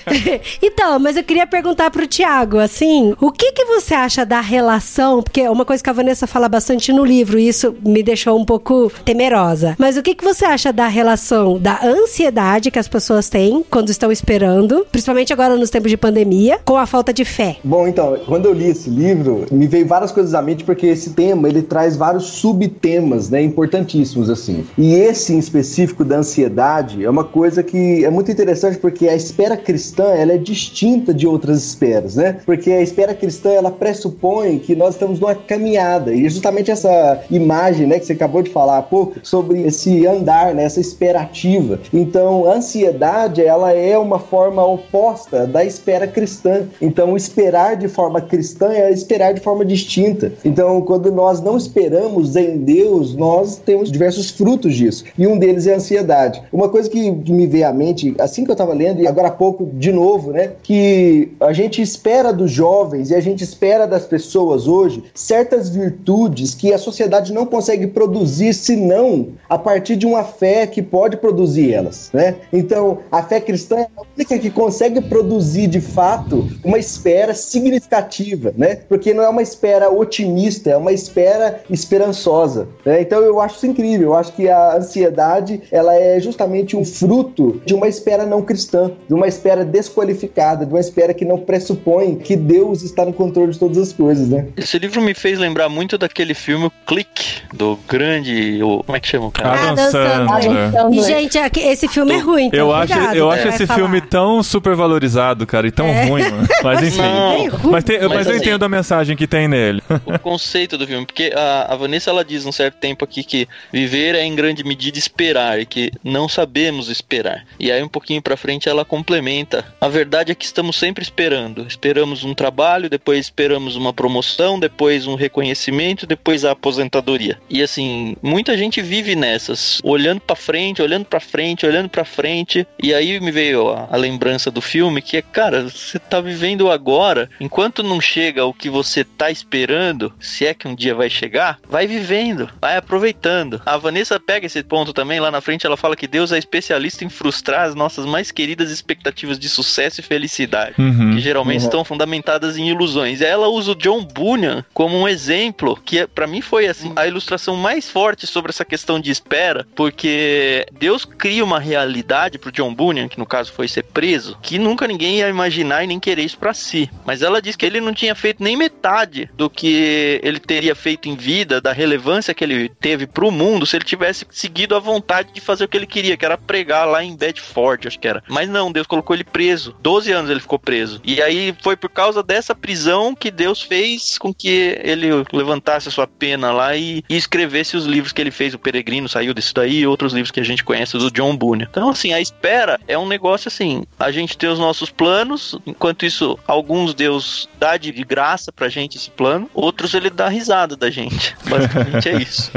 então, 0.62 0.98
mas 0.98 1.16
eu 1.16 1.24
queria 1.24 1.46
perguntar 1.46 1.90
pro 1.90 2.06
Tiago, 2.06 2.58
assim, 2.58 3.14
o 3.20 3.30
que 3.30 3.52
que 3.52 3.64
você 3.64 3.94
acha 3.94 4.24
da 4.24 4.40
relação, 4.40 5.22
porque 5.22 5.42
é 5.42 5.50
uma 5.50 5.64
coisa 5.64 5.82
que 5.82 5.90
a 5.90 5.92
Vanessa 5.92 6.26
fala 6.26 6.48
bastante 6.48 6.92
no 6.92 7.04
livro, 7.04 7.38
e 7.38 7.48
isso 7.48 7.74
me 7.84 8.02
deixou 8.02 8.38
um 8.38 8.44
pouco 8.44 8.90
temerosa. 9.04 9.76
Mas 9.78 9.96
o 9.96 10.02
que 10.02 10.14
que 10.14 10.24
você 10.24 10.44
acha 10.44 10.72
da 10.72 10.86
relação 10.86 11.58
da 11.58 11.80
ansiedade 11.84 12.70
que 12.70 12.78
as 12.78 12.88
pessoas 12.88 13.28
têm 13.28 13.64
quando 13.68 13.90
estão 13.90 14.10
esperando, 14.10 14.63
principalmente 14.90 15.32
agora 15.32 15.56
nos 15.56 15.70
tempos 15.70 15.90
de 15.90 15.96
pandemia, 15.96 16.58
com 16.64 16.76
a 16.76 16.86
falta 16.86 17.12
de 17.12 17.24
fé? 17.24 17.56
Bom, 17.62 17.86
então, 17.86 18.16
quando 18.26 18.46
eu 18.46 18.52
li 18.52 18.68
esse 18.68 18.88
livro, 18.88 19.46
me 19.50 19.66
veio 19.66 19.86
várias 19.86 20.12
coisas 20.12 20.34
à 20.34 20.42
mente, 20.42 20.64
porque 20.64 20.86
esse 20.86 21.10
tema, 21.10 21.48
ele 21.48 21.62
traz 21.62 21.96
vários 21.96 22.24
subtemas, 22.24 23.30
né, 23.30 23.42
importantíssimos, 23.42 24.30
assim. 24.30 24.64
E 24.76 24.94
esse, 24.94 25.34
em 25.34 25.38
específico, 25.38 26.04
da 26.04 26.18
ansiedade, 26.18 27.04
é 27.04 27.10
uma 27.10 27.24
coisa 27.24 27.62
que 27.62 28.04
é 28.04 28.10
muito 28.10 28.30
interessante, 28.30 28.78
porque 28.78 29.08
a 29.08 29.14
espera 29.14 29.56
cristã, 29.56 30.04
ela 30.04 30.32
é 30.32 30.38
distinta 30.38 31.12
de 31.12 31.26
outras 31.26 31.64
esperas, 31.64 32.16
né? 32.16 32.38
Porque 32.44 32.70
a 32.70 32.82
espera 32.82 33.14
cristã, 33.14 33.50
ela 33.50 33.70
pressupõe 33.70 34.58
que 34.58 34.74
nós 34.74 34.94
estamos 34.94 35.20
numa 35.20 35.34
caminhada, 35.34 36.14
e 36.14 36.28
justamente 36.28 36.70
essa 36.70 37.22
imagem, 37.30 37.86
né, 37.86 37.98
que 37.98 38.06
você 38.06 38.12
acabou 38.12 38.42
de 38.42 38.50
falar 38.50 38.78
há 38.78 38.82
pouco, 38.82 39.14
sobre 39.22 39.62
esse 39.62 40.06
andar, 40.06 40.54
né, 40.54 40.64
essa 40.64 40.80
esperativa. 40.80 41.80
Então, 41.92 42.50
a 42.50 42.54
ansiedade, 42.54 43.42
ela 43.42 43.72
é 43.72 43.96
uma 43.98 44.18
forma 44.18 44.53
oposta 44.62 45.46
da 45.46 45.64
espera 45.64 46.06
cristã. 46.06 46.66
Então, 46.80 47.16
esperar 47.16 47.76
de 47.76 47.88
forma 47.88 48.20
cristã 48.20 48.70
é 48.72 48.92
esperar 48.92 49.32
de 49.32 49.40
forma 49.40 49.64
distinta. 49.64 50.32
Então, 50.44 50.82
quando 50.82 51.10
nós 51.10 51.40
não 51.40 51.56
esperamos 51.56 52.36
em 52.36 52.58
Deus, 52.58 53.14
nós 53.14 53.56
temos 53.56 53.90
diversos 53.90 54.30
frutos 54.30 54.74
disso. 54.76 55.04
E 55.16 55.26
um 55.26 55.38
deles 55.38 55.66
é 55.66 55.72
a 55.72 55.76
ansiedade. 55.76 56.42
Uma 56.52 56.68
coisa 56.68 56.88
que 56.88 57.10
me 57.10 57.46
veio 57.46 57.66
à 57.66 57.72
mente, 57.72 58.14
assim 58.18 58.44
que 58.44 58.50
eu 58.50 58.54
estava 58.54 58.74
lendo, 58.74 59.00
e 59.00 59.06
agora 59.06 59.28
há 59.28 59.32
pouco 59.32 59.66
de 59.72 59.90
novo, 59.90 60.32
né? 60.32 60.52
Que 60.62 61.32
a 61.40 61.52
gente 61.52 61.80
espera 61.80 62.32
dos 62.32 62.50
jovens 62.50 63.10
e 63.10 63.14
a 63.14 63.20
gente 63.20 63.42
espera 63.42 63.86
das 63.86 64.04
pessoas 64.04 64.66
hoje 64.66 65.02
certas 65.14 65.68
virtudes 65.68 66.54
que 66.54 66.72
a 66.72 66.78
sociedade 66.78 67.32
não 67.32 67.46
consegue 67.46 67.86
produzir 67.86 68.52
senão 68.54 69.28
a 69.48 69.58
partir 69.58 69.96
de 69.96 70.06
uma 70.06 70.24
fé 70.24 70.66
que 70.66 70.82
pode 70.82 71.16
produzir 71.16 71.72
elas, 71.72 72.10
né? 72.12 72.36
Então, 72.52 72.98
a 73.10 73.22
fé 73.22 73.40
cristã 73.40 73.78
é 73.78 73.88
a 73.96 74.02
única 74.16 74.38
que 74.44 74.50
consegue 74.50 75.00
produzir 75.00 75.66
de 75.66 75.80
fato 75.80 76.46
uma 76.62 76.78
espera 76.78 77.32
significativa, 77.32 78.52
né? 78.54 78.76
Porque 78.86 79.14
não 79.14 79.24
é 79.24 79.28
uma 79.28 79.40
espera 79.40 79.90
otimista, 79.90 80.68
é 80.68 80.76
uma 80.76 80.92
espera 80.92 81.62
esperançosa. 81.70 82.68
Né? 82.84 83.00
Então, 83.00 83.22
eu 83.22 83.40
acho 83.40 83.56
isso 83.56 83.66
incrível. 83.66 84.08
Eu 84.08 84.14
acho 84.14 84.32
que 84.32 84.46
a 84.46 84.76
ansiedade 84.76 85.62
ela 85.72 85.94
é 85.94 86.20
justamente 86.20 86.76
um 86.76 86.84
fruto 86.84 87.62
de 87.64 87.72
uma 87.72 87.88
espera 87.88 88.26
não 88.26 88.42
cristã, 88.42 88.90
de 89.08 89.14
uma 89.14 89.26
espera 89.26 89.64
desqualificada, 89.64 90.66
de 90.66 90.72
uma 90.74 90.80
espera 90.80 91.14
que 91.14 91.24
não 91.24 91.38
pressupõe 91.38 92.16
que 92.16 92.36
Deus 92.36 92.82
está 92.82 93.06
no 93.06 93.14
controle 93.14 93.52
de 93.52 93.58
todas 93.58 93.78
as 93.78 93.94
coisas, 93.94 94.28
né? 94.28 94.48
Esse 94.58 94.78
livro 94.78 95.00
me 95.00 95.14
fez 95.14 95.38
lembrar 95.38 95.70
muito 95.70 95.96
daquele 95.96 96.34
filme 96.34 96.70
Click, 96.86 97.42
do 97.54 97.78
grande. 97.88 98.62
O, 98.62 98.84
como 98.84 98.94
é 98.94 99.00
que 99.00 99.08
chama 99.08 99.26
o 99.26 99.30
cara? 99.30 99.54
Adam 99.54 99.72
Adam 99.72 99.90
Sandler. 99.90 100.42
Sandler. 100.42 100.68
Então, 100.68 100.92
E, 100.92 101.02
gente, 101.02 101.38
esse 101.60 101.88
filme 101.88 102.12
é 102.12 102.18
ruim. 102.18 102.46
Então 102.46 102.60
Eu 102.60 102.74
acho, 102.74 102.92
eu 102.92 103.30
acho 103.30 103.44
vai 103.44 103.54
esse 103.54 103.66
falar. 103.66 103.78
filme 103.78 104.00
tão 104.00 104.33
super 104.42 104.74
valorizado, 104.74 105.46
cara, 105.46 105.66
e 105.66 105.70
tão 105.70 105.86
É. 105.86 106.06
ruim, 106.06 106.22
mano. 106.22 106.48
Mas 106.62 106.82
enfim. 106.82 106.98
Não. 107.02 107.70
Mas, 107.70 107.84
tem- 107.84 107.98
mas 108.00 108.08
Mas 108.12 108.26
eu 108.26 108.32
assim- 108.32 108.40
entendo 108.40 108.64
a 108.64 108.68
mensagem 108.68 109.16
que 109.16 109.26
tem 109.26 109.46
nele. 109.48 109.82
o 110.06 110.18
conceito 110.18 110.76
do 110.78 110.86
filme, 110.86 111.04
porque 111.06 111.32
a, 111.34 111.72
a 111.72 111.76
Vanessa 111.76 112.10
ela 112.10 112.24
diz 112.24 112.44
um 112.46 112.52
certo 112.52 112.76
tempo 112.76 113.04
aqui 113.04 113.22
que 113.22 113.48
viver 113.72 114.14
é 114.14 114.24
em 114.24 114.34
grande 114.34 114.64
medida 114.64 114.98
esperar 114.98 115.60
e 115.60 115.66
que 115.66 115.90
não 116.02 116.28
sabemos 116.28 116.88
esperar. 116.88 117.44
E 117.58 117.70
aí 117.70 117.82
um 117.82 117.88
pouquinho 117.88 118.20
pra 118.22 118.36
frente 118.36 118.68
ela 118.68 118.84
complementa. 118.84 119.64
A 119.80 119.88
verdade 119.88 120.32
é 120.32 120.34
que 120.34 120.44
estamos 120.44 120.76
sempre 120.76 121.02
esperando. 121.02 121.66
Esperamos 121.66 122.24
um 122.24 122.34
trabalho, 122.34 122.88
depois 122.90 123.18
esperamos 123.20 123.76
uma 123.76 123.92
promoção, 123.92 124.58
depois 124.58 125.06
um 125.06 125.14
reconhecimento, 125.14 126.06
depois 126.06 126.44
a 126.44 126.52
aposentadoria. 126.52 127.38
E 127.48 127.62
assim, 127.62 128.16
muita 128.22 128.56
gente 128.56 128.80
vive 128.82 129.14
nessas, 129.14 129.80
olhando 129.84 130.20
pra 130.20 130.36
frente, 130.36 130.80
olhando 130.82 131.04
pra 131.04 131.20
frente, 131.20 131.66
olhando 131.66 131.88
pra 131.88 132.04
frente. 132.04 132.66
E 132.82 132.92
aí 132.94 133.20
me 133.20 133.30
veio 133.30 133.68
a, 133.70 133.88
a 133.90 133.96
lembrança 133.96 134.23
do 134.50 134.60
filme 134.60 135.02
que 135.02 135.16
é, 135.16 135.22
cara, 135.22 135.68
você 135.68 135.98
tá 135.98 136.20
vivendo 136.20 136.70
agora, 136.70 137.28
enquanto 137.38 137.82
não 137.82 138.00
chega 138.00 138.44
o 138.44 138.54
que 138.54 138.70
você 138.70 139.04
tá 139.04 139.30
esperando, 139.30 140.12
se 140.18 140.46
é 140.46 140.54
que 140.54 140.66
um 140.66 140.74
dia 140.74 140.94
vai 140.94 141.10
chegar, 141.10 141.58
vai 141.68 141.86
vivendo, 141.86 142.48
vai 142.60 142.76
aproveitando. 142.76 143.60
A 143.66 143.76
Vanessa 143.76 144.18
pega 144.18 144.46
esse 144.46 144.62
ponto 144.62 144.92
também, 144.92 145.20
lá 145.20 145.30
na 145.30 145.40
frente 145.40 145.66
ela 145.66 145.76
fala 145.76 145.96
que 145.96 146.06
Deus 146.06 146.32
é 146.32 146.38
especialista 146.38 147.04
em 147.04 147.08
frustrar 147.08 147.68
as 147.68 147.74
nossas 147.74 148.06
mais 148.06 148.30
queridas 148.30 148.70
expectativas 148.70 149.38
de 149.38 149.48
sucesso 149.48 150.00
e 150.00 150.02
felicidade 150.02 150.74
Uhum. 150.78 151.03
Que 151.14 151.20
geralmente 151.20 151.60
Uhum. 151.60 151.66
estão 151.66 151.84
fundamentadas 151.84 152.56
em 152.56 152.68
ilusões. 152.68 153.20
Ela 153.20 153.48
usa 153.48 153.72
o 153.72 153.74
John 153.74 154.04
Bunyan 154.04 154.64
como 154.72 154.96
um 154.96 155.08
exemplo, 155.08 155.78
que 155.84 156.06
para 156.06 156.26
mim 156.26 156.40
foi 156.40 156.66
assim, 156.66 156.92
a 156.96 157.06
ilustração 157.06 157.56
mais 157.56 157.88
forte 157.90 158.26
sobre 158.26 158.50
essa 158.50 158.64
questão 158.64 158.98
de 159.00 159.10
espera, 159.10 159.66
porque 159.74 160.66
Deus 160.72 161.04
cria 161.04 161.44
uma 161.44 161.58
realidade 161.58 162.38
pro 162.38 162.52
John 162.52 162.74
Bunyan, 162.74 163.08
que 163.08 163.18
no 163.18 163.26
caso 163.26 163.52
foi 163.52 163.68
ser 163.68 163.84
preso, 163.84 164.38
que 164.42 164.58
nunca 164.58 164.86
ninguém 164.86 165.18
ia 165.18 165.28
imaginar 165.28 165.84
e 165.84 165.86
nem 165.86 166.00
querer 166.00 166.22
isso 166.24 166.38
para 166.38 166.54
si. 166.54 166.90
Mas 167.04 167.22
ela 167.22 167.40
diz 167.40 167.56
que 167.56 167.64
ele 167.66 167.80
não 167.80 167.92
tinha 167.94 168.14
feito 168.14 168.42
nem 168.42 168.56
metade 168.56 169.28
do 169.36 169.48
que 169.50 170.20
ele 170.22 170.40
teria 170.40 170.74
feito 170.74 171.08
em 171.08 171.14
vida, 171.16 171.60
da 171.60 171.72
relevância 171.72 172.34
que 172.34 172.44
ele 172.44 172.68
teve 172.80 173.06
pro 173.06 173.30
mundo, 173.30 173.66
se 173.66 173.76
ele 173.76 173.84
tivesse 173.84 174.26
seguido 174.30 174.74
a 174.74 174.78
vontade 174.80 175.32
de 175.32 175.40
fazer 175.40 175.64
o 175.64 175.68
que 175.68 175.76
ele 175.76 175.86
queria, 175.86 176.16
que 176.16 176.24
era 176.24 176.36
pregar 176.38 176.86
lá 176.86 177.02
em 177.02 177.16
Bedford, 177.16 177.88
acho 177.88 177.98
que 177.98 178.08
era. 178.08 178.22
Mas 178.28 178.48
não, 178.48 178.72
Deus 178.72 178.86
colocou 178.86 179.14
ele 179.14 179.24
preso. 179.24 179.74
12 179.82 180.12
anos 180.12 180.30
ele 180.30 180.40
ficou 180.40 180.58
preso. 180.58 181.00
E 181.04 181.22
aí 181.22 181.54
foi 181.62 181.76
por 181.76 181.90
causa 181.90 182.22
dessa 182.22 182.54
prisão 182.54 183.14
que 183.14 183.30
Deus 183.30 183.62
fez 183.62 184.18
com 184.18 184.32
que 184.32 184.78
ele 184.82 185.08
levantasse 185.32 185.88
a 185.88 185.92
sua 185.92 186.06
pena 186.06 186.52
lá 186.52 186.76
e, 186.76 187.04
e 187.08 187.16
escrevesse 187.16 187.76
os 187.76 187.84
livros 187.84 188.12
que 188.12 188.20
ele 188.20 188.30
fez. 188.30 188.54
O 188.54 188.58
Peregrino 188.58 189.08
saiu 189.08 189.34
disso 189.34 189.54
daí 189.54 189.80
e 189.80 189.86
outros 189.86 190.12
livros 190.12 190.30
que 190.30 190.40
a 190.40 190.44
gente 190.44 190.64
conhece 190.64 190.96
do 190.96 191.10
John 191.10 191.36
Bunyan. 191.36 191.66
Então, 191.70 191.90
assim, 191.90 192.12
a 192.12 192.20
espera 192.20 192.80
é 192.88 192.98
um 192.98 193.06
negócio 193.06 193.48
assim: 193.48 193.84
a 193.98 194.10
gente 194.10 194.36
tem 194.36 194.48
os 194.48 194.58
nossos 194.58 194.90
planos, 194.90 195.58
enquanto 195.66 196.06
isso, 196.06 196.38
alguns 196.46 196.94
Deus 196.94 197.48
dá 197.58 197.76
de 197.76 197.92
graça 197.92 198.52
pra 198.52 198.68
gente 198.68 198.96
esse 198.96 199.10
plano, 199.10 199.48
outros 199.52 199.94
ele 199.94 200.10
dá 200.10 200.28
risada 200.28 200.76
da 200.76 200.90
gente. 200.90 201.36
Basicamente 201.46 202.08
é 202.08 202.22
isso. 202.22 202.50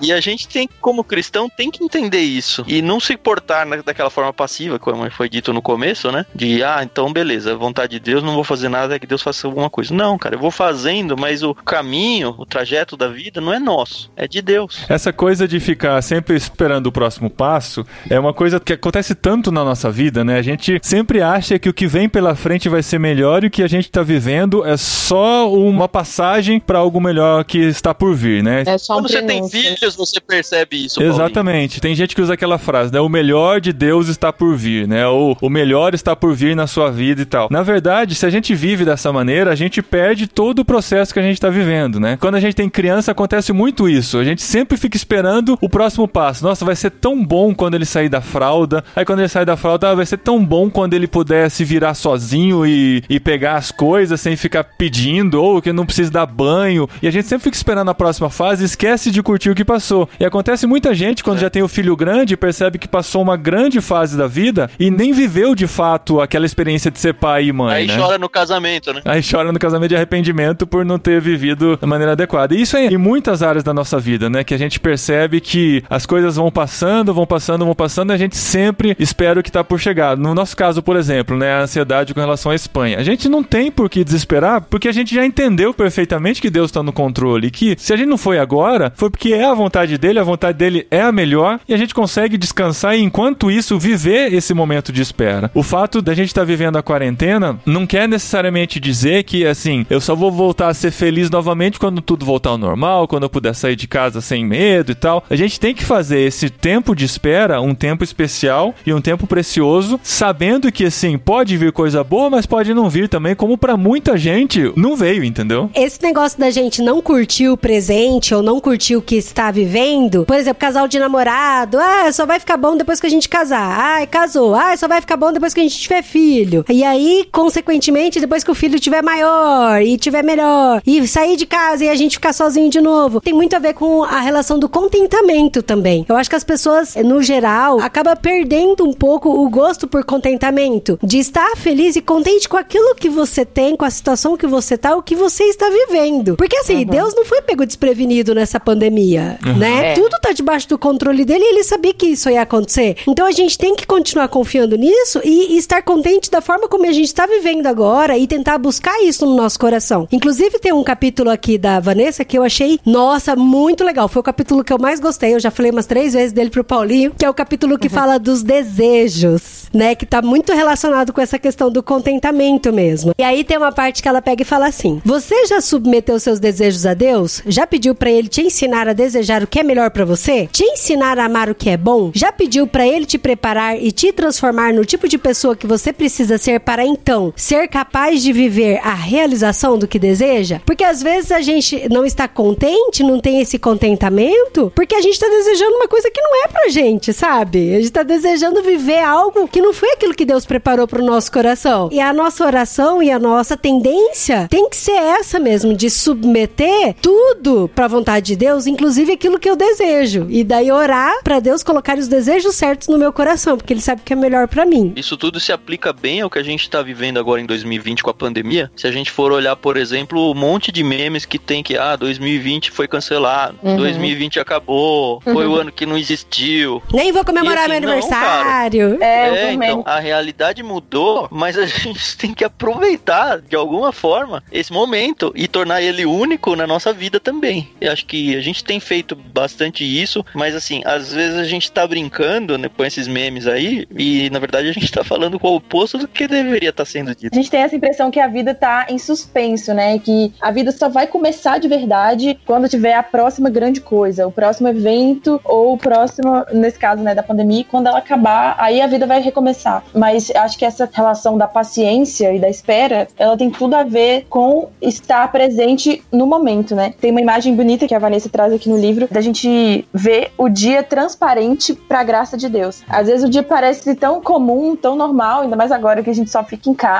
E 0.00 0.12
a 0.12 0.20
gente 0.20 0.46
tem, 0.48 0.68
como 0.80 1.04
cristão, 1.04 1.48
tem 1.48 1.70
que 1.70 1.82
entender 1.82 2.20
isso. 2.20 2.64
E 2.66 2.82
não 2.82 3.00
se 3.00 3.16
portar 3.16 3.66
daquela 3.82 4.10
forma 4.10 4.32
passiva, 4.32 4.78
como 4.78 5.08
foi 5.10 5.28
dito 5.28 5.52
no 5.52 5.62
começo, 5.62 6.10
né? 6.10 6.26
De, 6.34 6.62
ah, 6.62 6.80
então 6.82 7.12
beleza, 7.12 7.54
vontade 7.56 7.93
de 7.94 8.00
Deus, 8.00 8.22
não 8.22 8.34
vou 8.34 8.44
fazer 8.44 8.68
nada, 8.68 8.96
é 8.96 8.98
que 8.98 9.06
Deus 9.06 9.22
faça 9.22 9.46
alguma 9.46 9.70
coisa. 9.70 9.94
Não, 9.94 10.18
cara, 10.18 10.34
eu 10.34 10.38
vou 10.38 10.50
fazendo, 10.50 11.16
mas 11.16 11.42
o 11.42 11.54
caminho, 11.54 12.34
o 12.36 12.44
trajeto 12.44 12.96
da 12.96 13.08
vida 13.08 13.40
não 13.40 13.52
é 13.52 13.58
nosso, 13.58 14.10
é 14.16 14.26
de 14.26 14.42
Deus. 14.42 14.84
Essa 14.88 15.12
coisa 15.12 15.46
de 15.46 15.60
ficar 15.60 16.00
sempre 16.02 16.36
esperando 16.36 16.88
o 16.88 16.92
próximo 16.92 17.30
passo 17.30 17.86
é 18.10 18.18
uma 18.18 18.34
coisa 18.34 18.58
que 18.58 18.72
acontece 18.72 19.14
tanto 19.14 19.52
na 19.52 19.64
nossa 19.64 19.90
vida, 19.90 20.24
né? 20.24 20.38
A 20.38 20.42
gente 20.42 20.80
sempre 20.82 21.22
acha 21.22 21.58
que 21.58 21.68
o 21.68 21.74
que 21.74 21.86
vem 21.86 22.08
pela 22.08 22.34
frente 22.34 22.68
vai 22.68 22.82
ser 22.82 22.98
melhor 22.98 23.44
e 23.44 23.46
o 23.46 23.50
que 23.50 23.62
a 23.62 23.68
gente 23.68 23.90
tá 23.90 24.02
vivendo 24.02 24.64
é 24.64 24.76
só 24.76 25.52
uma 25.52 25.88
passagem 25.88 26.58
para 26.58 26.78
algo 26.78 27.00
melhor 27.00 27.44
que 27.44 27.58
está 27.58 27.94
por 27.94 28.14
vir, 28.14 28.42
né? 28.42 28.64
É 28.66 28.76
só 28.76 28.94
um 28.94 28.96
Quando 28.96 29.10
você 29.10 29.22
tem 29.22 29.48
filhos, 29.48 29.94
você 29.94 30.20
percebe 30.20 30.84
isso. 30.84 30.96
Paulinho. 30.96 31.14
Exatamente. 31.14 31.80
Tem 31.80 31.94
gente 31.94 32.14
que 32.14 32.22
usa 32.22 32.34
aquela 32.34 32.58
frase, 32.58 32.92
né? 32.92 33.00
O 33.00 33.08
melhor 33.08 33.60
de 33.60 33.72
Deus 33.72 34.08
está 34.08 34.32
por 34.32 34.56
vir, 34.56 34.88
né? 34.88 35.06
Ou 35.06 35.36
o 35.40 35.48
melhor 35.48 35.94
está 35.94 36.16
por 36.16 36.34
vir 36.34 36.56
na 36.56 36.66
sua 36.66 36.90
vida 36.90 37.22
e 37.22 37.24
tal. 37.24 37.48
Na 37.50 37.62
verdade, 37.62 37.83
se 38.14 38.26
a 38.26 38.30
gente 38.30 38.54
vive 38.54 38.84
dessa 38.84 39.12
maneira, 39.12 39.50
a 39.50 39.54
gente 39.54 39.82
perde 39.82 40.26
todo 40.26 40.60
o 40.60 40.64
processo 40.64 41.12
que 41.12 41.18
a 41.18 41.22
gente 41.22 41.34
está 41.34 41.50
vivendo, 41.50 41.98
né? 41.98 42.16
Quando 42.20 42.36
a 42.36 42.40
gente 42.40 42.54
tem 42.54 42.68
criança, 42.68 43.12
acontece 43.12 43.52
muito 43.52 43.88
isso. 43.88 44.18
A 44.18 44.24
gente 44.24 44.42
sempre 44.42 44.76
fica 44.76 44.96
esperando 44.96 45.58
o 45.60 45.68
próximo 45.68 46.06
passo. 46.06 46.44
Nossa, 46.44 46.64
vai 46.64 46.76
ser 46.76 46.90
tão 46.90 47.24
bom 47.24 47.54
quando 47.54 47.74
ele 47.74 47.84
sair 47.84 48.08
da 48.08 48.20
fralda. 48.20 48.84
Aí 48.94 49.04
quando 49.04 49.20
ele 49.20 49.28
sair 49.28 49.44
da 49.44 49.56
fralda, 49.56 49.90
ah, 49.90 49.94
vai 49.94 50.06
ser 50.06 50.18
tão 50.18 50.44
bom 50.44 50.70
quando 50.70 50.94
ele 50.94 51.06
puder 51.06 51.50
se 51.50 51.64
virar 51.64 51.94
sozinho 51.94 52.64
e, 52.64 53.02
e 53.08 53.18
pegar 53.18 53.56
as 53.56 53.70
coisas 53.70 54.20
sem 54.20 54.36
ficar 54.36 54.64
pedindo, 54.64 55.42
ou 55.42 55.60
que 55.60 55.72
não 55.72 55.86
precisa 55.86 56.10
dar 56.10 56.26
banho. 56.26 56.88
E 57.02 57.08
a 57.08 57.10
gente 57.10 57.26
sempre 57.26 57.44
fica 57.44 57.56
esperando 57.56 57.90
a 57.90 57.94
próxima 57.94 58.30
fase 58.30 58.62
e 58.62 58.66
esquece 58.66 59.10
de 59.10 59.22
curtir 59.22 59.50
o 59.50 59.54
que 59.54 59.64
passou. 59.64 60.08
E 60.18 60.24
acontece 60.24 60.66
muita 60.66 60.94
gente 60.94 61.24
quando 61.24 61.38
já 61.38 61.50
tem 61.50 61.62
o 61.62 61.68
filho 61.68 61.96
grande 61.96 62.36
percebe 62.36 62.78
que 62.78 62.86
passou 62.86 63.22
uma 63.22 63.36
grande 63.36 63.80
fase 63.80 64.16
da 64.16 64.26
vida 64.26 64.70
e 64.78 64.90
nem 64.90 65.12
viveu 65.12 65.54
de 65.54 65.66
fato 65.66 66.20
aquela 66.20 66.46
experiência 66.46 66.90
de 66.90 66.98
ser 66.98 67.14
pai 67.14 67.46
e 67.46 67.52
mãe, 67.52 67.73
Aí 67.74 67.86
né? 67.86 67.96
chora 67.96 68.18
no 68.18 68.28
casamento, 68.28 68.92
né? 68.92 69.02
Aí 69.04 69.22
chora 69.22 69.52
no 69.52 69.58
casamento 69.58 69.90
de 69.90 69.96
arrependimento 69.96 70.66
por 70.66 70.84
não 70.84 70.98
ter 70.98 71.20
vivido 71.20 71.76
da 71.76 71.86
maneira 71.86 72.12
adequada. 72.12 72.54
E 72.54 72.62
isso 72.62 72.76
é 72.76 72.86
em 72.86 72.96
muitas 72.96 73.42
áreas 73.42 73.64
da 73.64 73.74
nossa 73.74 73.98
vida, 73.98 74.28
né? 74.30 74.44
Que 74.44 74.54
a 74.54 74.58
gente 74.58 74.80
percebe 74.80 75.40
que 75.40 75.82
as 75.88 76.06
coisas 76.06 76.36
vão 76.36 76.50
passando, 76.50 77.12
vão 77.12 77.26
passando, 77.26 77.64
vão 77.64 77.74
passando, 77.74 78.10
e 78.10 78.14
a 78.14 78.18
gente 78.18 78.36
sempre 78.36 78.96
espera 78.98 79.40
o 79.40 79.42
que 79.42 79.50
tá 79.52 79.62
por 79.64 79.78
chegar. 79.78 80.16
No 80.16 80.34
nosso 80.34 80.56
caso, 80.56 80.82
por 80.82 80.96
exemplo, 80.96 81.36
né? 81.36 81.52
A 81.52 81.62
ansiedade 81.62 82.14
com 82.14 82.20
relação 82.20 82.52
à 82.52 82.54
Espanha. 82.54 82.98
A 82.98 83.02
gente 83.02 83.28
não 83.28 83.42
tem 83.42 83.70
por 83.70 83.88
que 83.88 84.04
desesperar, 84.04 84.62
porque 84.62 84.88
a 84.88 84.92
gente 84.92 85.14
já 85.14 85.24
entendeu 85.24 85.72
perfeitamente 85.72 86.40
que 86.40 86.50
Deus 86.50 86.70
está 86.70 86.82
no 86.82 86.92
controle. 86.92 87.48
E 87.48 87.50
que 87.50 87.74
se 87.78 87.92
a 87.92 87.96
gente 87.96 88.08
não 88.08 88.18
foi 88.18 88.38
agora, 88.38 88.92
foi 88.96 89.10
porque 89.10 89.32
é 89.32 89.44
a 89.44 89.54
vontade 89.54 89.98
dele, 89.98 90.18
a 90.18 90.24
vontade 90.24 90.56
dele 90.58 90.86
é 90.90 91.00
a 91.00 91.12
melhor, 91.12 91.60
e 91.68 91.74
a 91.74 91.76
gente 91.76 91.94
consegue 91.94 92.36
descansar 92.36 92.96
e, 92.96 93.02
enquanto 93.02 93.50
isso, 93.50 93.78
viver 93.78 94.32
esse 94.32 94.54
momento 94.54 94.92
de 94.92 95.02
espera. 95.02 95.50
O 95.54 95.62
fato 95.62 96.00
da 96.00 96.14
gente 96.14 96.28
estar 96.28 96.44
vivendo 96.44 96.76
a 96.76 96.82
quarentena 96.82 97.58
não 97.66 97.86
quer 97.86 98.08
necessariamente 98.08 98.80
dizer 98.80 99.24
que, 99.24 99.46
assim, 99.46 99.86
eu 99.88 100.00
só 100.00 100.14
vou 100.14 100.30
voltar 100.30 100.68
a 100.68 100.74
ser 100.74 100.90
feliz 100.90 101.30
novamente 101.30 101.78
quando 101.78 102.00
tudo 102.00 102.24
voltar 102.24 102.50
ao 102.50 102.58
normal, 102.58 103.08
quando 103.08 103.24
eu 103.24 103.30
puder 103.30 103.54
sair 103.54 103.76
de 103.76 103.86
casa 103.86 104.20
sem 104.20 104.44
medo 104.44 104.92
e 104.92 104.94
tal. 104.94 105.24
A 105.28 105.36
gente 105.36 105.58
tem 105.58 105.74
que 105.74 105.84
fazer 105.84 106.20
esse 106.20 106.50
tempo 106.50 106.94
de 106.94 107.04
espera 107.04 107.60
um 107.60 107.74
tempo 107.74 108.04
especial 108.04 108.74
e 108.86 108.92
um 108.92 109.00
tempo 109.00 109.26
precioso, 109.26 109.98
sabendo 110.02 110.70
que, 110.70 110.84
assim, 110.84 111.16
pode 111.18 111.56
vir 111.56 111.72
coisa 111.72 112.02
boa, 112.04 112.30
mas 112.30 112.46
pode 112.46 112.74
não 112.74 112.88
vir 112.88 113.08
também, 113.08 113.34
como 113.34 113.56
pra 113.58 113.76
muita 113.76 114.16
gente 114.16 114.72
não 114.76 114.96
veio, 114.96 115.24
entendeu? 115.24 115.70
Esse 115.74 116.02
negócio 116.02 116.38
da 116.38 116.50
gente 116.50 116.82
não 116.82 117.00
curtir 117.00 117.48
o 117.48 117.56
presente 117.56 118.34
ou 118.34 118.42
não 118.42 118.60
curtir 118.60 118.96
o 118.96 119.02
que 119.02 119.16
está 119.16 119.50
vivendo, 119.50 120.24
por 120.24 120.36
exemplo, 120.36 120.60
casal 120.60 120.88
de 120.88 120.98
namorado, 120.98 121.78
ah, 121.78 122.12
só 122.12 122.26
vai 122.26 122.38
ficar 122.40 122.56
bom 122.56 122.76
depois 122.76 123.00
que 123.00 123.06
a 123.06 123.10
gente 123.10 123.28
casar. 123.28 124.00
Ah, 124.02 124.06
casou. 124.06 124.54
Ah, 124.54 124.76
só 124.76 124.88
vai 124.88 125.00
ficar 125.00 125.16
bom 125.16 125.32
depois 125.32 125.54
que 125.54 125.60
a 125.60 125.62
gente 125.62 125.78
tiver 125.78 126.02
filho. 126.02 126.64
E 126.68 126.84
aí, 126.84 127.26
consequentemente, 127.54 128.18
depois 128.18 128.42
que 128.42 128.50
o 128.50 128.54
filho 128.54 128.80
tiver 128.80 129.00
maior 129.00 129.80
e 129.80 129.96
tiver 129.96 130.24
melhor 130.24 130.82
e 130.84 131.06
sair 131.06 131.36
de 131.36 131.46
casa 131.46 131.84
e 131.84 131.88
a 131.88 131.94
gente 131.94 132.16
ficar 132.16 132.32
sozinho 132.32 132.68
de 132.68 132.80
novo, 132.80 133.20
tem 133.20 133.32
muito 133.32 133.54
a 133.54 133.60
ver 133.60 133.74
com 133.74 134.02
a 134.02 134.20
relação 134.20 134.58
do 134.58 134.68
contentamento 134.68 135.62
também. 135.62 136.04
Eu 136.08 136.16
acho 136.16 136.28
que 136.28 136.34
as 136.34 136.42
pessoas, 136.42 136.96
no 136.96 137.22
geral, 137.22 137.78
acabam 137.78 138.16
perdendo 138.16 138.84
um 138.84 138.92
pouco 138.92 139.28
o 139.30 139.48
gosto 139.48 139.86
por 139.86 140.04
contentamento, 140.04 140.98
de 141.00 141.18
estar 141.18 141.56
feliz 141.56 141.94
e 141.94 142.00
contente 142.00 142.48
com 142.48 142.56
aquilo 142.56 142.94
que 142.96 143.08
você 143.08 143.44
tem, 143.44 143.76
com 143.76 143.84
a 143.84 143.90
situação 143.90 144.36
que 144.36 144.48
você 144.48 144.76
tá, 144.76 144.96
o 144.96 145.02
que 145.02 145.14
você 145.14 145.44
está 145.44 145.68
vivendo. 145.70 146.36
Porque 146.36 146.56
assim, 146.56 146.84
Deus 146.84 147.14
não 147.14 147.24
foi 147.24 147.40
pego 147.42 147.64
desprevenido 147.64 148.34
nessa 148.34 148.58
pandemia, 148.58 149.38
né? 149.56 149.92
É. 149.92 149.94
Tudo 149.94 150.18
tá 150.20 150.32
debaixo 150.32 150.68
do 150.68 150.78
controle 150.78 151.24
dele 151.24 151.44
e 151.44 151.54
ele 151.54 151.62
sabia 151.62 151.94
que 151.94 152.06
isso 152.06 152.28
ia 152.28 152.42
acontecer. 152.42 152.96
Então 153.06 153.26
a 153.26 153.32
gente 153.32 153.56
tem 153.56 153.76
que 153.76 153.86
continuar 153.86 154.26
confiando 154.28 154.76
nisso 154.76 155.20
e, 155.22 155.54
e 155.54 155.58
estar 155.58 155.82
contente 155.82 156.30
da 156.30 156.40
forma 156.40 156.68
como 156.68 156.84
a 156.86 156.92
gente 156.92 157.06
está 157.06 157.26
vivendo 157.34 157.66
agora 157.66 158.16
e 158.16 158.26
tentar 158.26 158.58
buscar 158.58 159.02
isso 159.02 159.26
no 159.26 159.34
nosso 159.34 159.58
coração. 159.58 160.06
Inclusive 160.12 160.58
tem 160.58 160.72
um 160.72 160.84
capítulo 160.84 161.30
aqui 161.30 161.58
da 161.58 161.80
Vanessa 161.80 162.24
que 162.24 162.38
eu 162.38 162.42
achei, 162.42 162.78
nossa, 162.84 163.34
muito 163.34 163.84
legal. 163.84 164.08
Foi 164.08 164.20
o 164.20 164.22
capítulo 164.22 164.62
que 164.62 164.72
eu 164.72 164.78
mais 164.78 165.00
gostei. 165.00 165.34
Eu 165.34 165.40
já 165.40 165.50
falei 165.50 165.70
umas 165.70 165.86
três 165.86 166.14
vezes 166.14 166.32
dele 166.32 166.50
pro 166.50 166.64
Paulinho, 166.64 167.12
que 167.16 167.24
é 167.24 167.30
o 167.30 167.34
capítulo 167.34 167.78
que 167.78 167.88
fala 167.88 168.18
dos 168.18 168.42
desejos, 168.42 169.68
né? 169.72 169.94
Que 169.94 170.06
tá 170.06 170.22
muito 170.22 170.52
relacionado 170.52 171.12
com 171.12 171.20
essa 171.20 171.38
questão 171.38 171.70
do 171.70 171.82
contentamento 171.82 172.72
mesmo. 172.72 173.12
E 173.18 173.22
aí 173.22 173.42
tem 173.44 173.56
uma 173.56 173.72
parte 173.72 174.02
que 174.02 174.08
ela 174.08 174.22
pega 174.22 174.42
e 174.42 174.46
fala 174.46 174.66
assim: 174.66 175.00
Você 175.04 175.46
já 175.46 175.60
submeteu 175.60 176.18
seus 176.20 176.38
desejos 176.38 176.86
a 176.86 176.94
Deus? 176.94 177.42
Já 177.46 177.66
pediu 177.66 177.94
pra 177.94 178.10
ele 178.10 178.28
te 178.28 178.42
ensinar 178.42 178.88
a 178.88 178.92
desejar 178.92 179.42
o 179.42 179.46
que 179.46 179.60
é 179.60 179.62
melhor 179.62 179.90
pra 179.90 180.04
você? 180.04 180.48
Te 180.52 180.64
ensinar 180.64 181.18
a 181.18 181.24
amar 181.24 181.50
o 181.50 181.54
que 181.54 181.70
é 181.70 181.76
bom? 181.76 182.10
Já 182.14 182.30
pediu 182.30 182.66
pra 182.66 182.86
ele 182.86 183.06
te 183.06 183.18
preparar 183.18 183.80
e 183.80 183.90
te 183.90 184.12
transformar 184.12 184.72
no 184.72 184.84
tipo 184.84 185.08
de 185.08 185.18
pessoa 185.18 185.56
que 185.56 185.66
você 185.66 185.92
precisa 185.92 186.38
ser 186.38 186.60
para 186.60 186.84
então 186.84 187.23
ser 187.36 187.68
capaz 187.68 188.22
de 188.22 188.32
viver 188.32 188.80
a 188.82 188.94
realização 188.94 189.78
do 189.78 189.88
que 189.88 189.98
deseja? 189.98 190.60
Porque 190.64 190.84
às 190.84 191.02
vezes 191.02 191.30
a 191.32 191.40
gente 191.40 191.88
não 191.88 192.04
está 192.04 192.26
contente, 192.26 193.02
não 193.02 193.20
tem 193.20 193.40
esse 193.40 193.58
contentamento, 193.58 194.72
porque 194.74 194.94
a 194.94 195.00
gente 195.00 195.18
tá 195.18 195.28
desejando 195.28 195.76
uma 195.76 195.88
coisa 195.88 196.10
que 196.10 196.20
não 196.20 196.44
é 196.44 196.48
pra 196.48 196.68
gente, 196.68 197.12
sabe? 197.12 197.74
A 197.74 197.78
gente 197.78 197.92
tá 197.92 198.02
desejando 198.02 198.62
viver 198.62 199.02
algo 199.02 199.48
que 199.48 199.60
não 199.60 199.72
foi 199.72 199.90
aquilo 199.92 200.14
que 200.14 200.24
Deus 200.24 200.44
preparou 200.44 200.86
pro 200.86 201.04
nosso 201.04 201.30
coração. 201.30 201.88
E 201.92 202.00
a 202.00 202.12
nossa 202.12 202.44
oração 202.44 203.02
e 203.02 203.10
a 203.10 203.18
nossa 203.18 203.56
tendência 203.56 204.48
tem 204.48 204.68
que 204.68 204.76
ser 204.76 204.92
essa 204.92 205.38
mesmo, 205.38 205.74
de 205.74 205.90
submeter 205.90 206.94
tudo 207.00 207.70
pra 207.74 207.88
vontade 207.88 208.26
de 208.26 208.36
Deus, 208.36 208.66
inclusive 208.66 209.12
aquilo 209.12 209.38
que 209.38 209.48
eu 209.48 209.56
desejo. 209.56 210.26
E 210.28 210.42
daí 210.42 210.70
orar 210.70 211.22
pra 211.22 211.40
Deus 211.40 211.62
colocar 211.62 211.98
os 211.98 212.08
desejos 212.08 212.54
certos 212.56 212.88
no 212.88 212.98
meu 212.98 213.12
coração, 213.12 213.56
porque 213.56 213.72
ele 213.72 213.80
sabe 213.80 214.00
o 214.00 214.04
que 214.04 214.12
é 214.12 214.16
melhor 214.16 214.48
pra 214.48 214.64
mim. 214.66 214.92
Isso 214.96 215.16
tudo 215.16 215.38
se 215.40 215.52
aplica 215.52 215.92
bem 215.92 216.20
ao 216.20 216.30
que 216.30 216.38
a 216.38 216.42
gente 216.42 216.62
está 216.62 216.82
vivendo 216.82 217.13
agora 217.18 217.40
em 217.40 217.46
2020 217.46 218.02
com 218.02 218.10
a 218.10 218.14
pandemia. 218.14 218.70
Se 218.76 218.86
a 218.86 218.92
gente 218.92 219.10
for 219.10 219.32
olhar, 219.32 219.56
por 219.56 219.76
exemplo, 219.76 220.30
um 220.30 220.34
monte 220.34 220.70
de 220.72 220.82
memes 220.82 221.24
que 221.24 221.38
tem 221.38 221.62
que, 221.62 221.76
ah, 221.76 221.96
2020 221.96 222.70
foi 222.70 222.86
cancelado, 222.88 223.58
2020 223.62 224.40
acabou, 224.40 225.20
foi 225.20 225.46
o 225.46 225.54
ano 225.56 225.72
que 225.72 225.86
não 225.86 225.96
existiu. 225.96 226.82
Nem 226.92 227.12
vou 227.12 227.24
comemorar 227.24 227.70
assim, 227.70 227.80
meu 227.80 227.80
não, 227.80 227.92
aniversário. 227.92 228.98
É, 229.02 229.28
eu 229.28 229.34
É, 229.34 229.50
também. 229.52 229.70
então, 229.70 229.82
a 229.86 229.98
realidade 229.98 230.62
mudou, 230.62 231.28
mas 231.30 231.58
a 231.58 231.66
gente 231.66 232.16
tem 232.16 232.32
que 232.34 232.44
aproveitar 232.44 233.40
de 233.40 233.56
alguma 233.56 233.92
forma 233.92 234.42
esse 234.52 234.72
momento 234.72 235.32
e 235.34 235.46
tornar 235.48 235.82
ele 235.82 236.04
único 236.06 236.54
na 236.56 236.66
nossa 236.66 236.92
vida 236.92 237.18
também. 237.20 237.68
Eu 237.80 237.92
acho 237.92 238.06
que 238.06 238.36
a 238.36 238.40
gente 238.40 238.64
tem 238.64 238.80
feito 238.80 239.14
bastante 239.14 239.84
isso, 239.84 240.24
mas 240.34 240.54
assim, 240.54 240.82
às 240.84 241.12
vezes 241.12 241.38
a 241.38 241.44
gente 241.44 241.70
tá 241.70 241.86
brincando 241.86 242.56
né, 242.58 242.68
com 242.74 242.84
esses 242.84 243.06
memes 243.08 243.46
aí 243.46 243.86
e 243.96 244.28
na 244.30 244.38
verdade 244.38 244.68
a 244.68 244.72
gente 244.72 244.90
tá 244.90 245.04
falando 245.04 245.38
com 245.38 245.48
o 245.48 245.56
oposto 245.56 245.98
do 245.98 246.08
que 246.08 246.26
deveria 246.26 246.70
estar 246.70 246.84
sendo 246.84 247.03
A 247.32 247.34
gente 247.34 247.50
tem 247.50 247.62
essa 247.62 247.76
impressão 247.76 248.10
que 248.10 248.20
a 248.20 248.26
vida 248.26 248.54
tá 248.54 248.86
em 248.88 248.98
suspenso, 248.98 249.72
né? 249.74 249.98
Que 249.98 250.32
a 250.40 250.50
vida 250.50 250.72
só 250.72 250.88
vai 250.88 251.06
começar 251.06 251.58
de 251.58 251.68
verdade 251.68 252.38
quando 252.46 252.68
tiver 252.68 252.94
a 252.94 253.02
próxima 253.02 253.50
grande 253.50 253.80
coisa, 253.80 254.26
o 254.26 254.32
próximo 254.32 254.68
evento 254.68 255.40
ou 255.44 255.74
o 255.74 255.78
próximo, 255.78 256.44
nesse 256.52 256.78
caso, 256.78 257.02
né, 257.02 257.14
da 257.14 257.22
pandemia, 257.22 257.64
quando 257.70 257.86
ela 257.86 257.98
acabar, 257.98 258.56
aí 258.58 258.80
a 258.80 258.86
vida 258.86 259.06
vai 259.06 259.20
recomeçar. 259.20 259.82
Mas 259.94 260.30
acho 260.34 260.58
que 260.58 260.64
essa 260.64 260.88
relação 260.92 261.36
da 261.36 261.46
paciência 261.46 262.32
e 262.32 262.38
da 262.38 262.48
espera, 262.48 263.08
ela 263.18 263.36
tem 263.36 263.50
tudo 263.50 263.74
a 263.74 263.82
ver 263.82 264.26
com 264.28 264.68
estar 264.80 265.30
presente 265.30 266.02
no 266.12 266.26
momento, 266.26 266.74
né? 266.74 266.94
Tem 267.00 267.10
uma 267.10 267.20
imagem 267.20 267.54
bonita 267.54 267.86
que 267.86 267.94
a 267.94 267.98
Vanessa 267.98 268.28
traz 268.28 268.52
aqui 268.52 268.68
no 268.68 268.76
livro 268.76 269.08
da 269.10 269.20
gente 269.20 269.86
ver 269.92 270.30
o 270.36 270.48
dia 270.48 270.82
transparente 270.82 271.74
pra 271.74 272.02
graça 272.02 272.36
de 272.36 272.48
Deus. 272.48 272.82
Às 272.88 273.06
vezes 273.06 273.24
o 273.24 273.28
dia 273.28 273.42
parece 273.42 273.94
tão 273.94 274.20
comum, 274.20 274.76
tão 274.76 274.96
normal, 274.96 275.42
ainda 275.42 275.56
mais 275.56 275.72
agora 275.72 276.02
que 276.02 276.10
a 276.10 276.14
gente 276.14 276.30
só 276.30 276.42
fica 276.44 276.68
em 276.68 276.74
casa, 276.74 276.93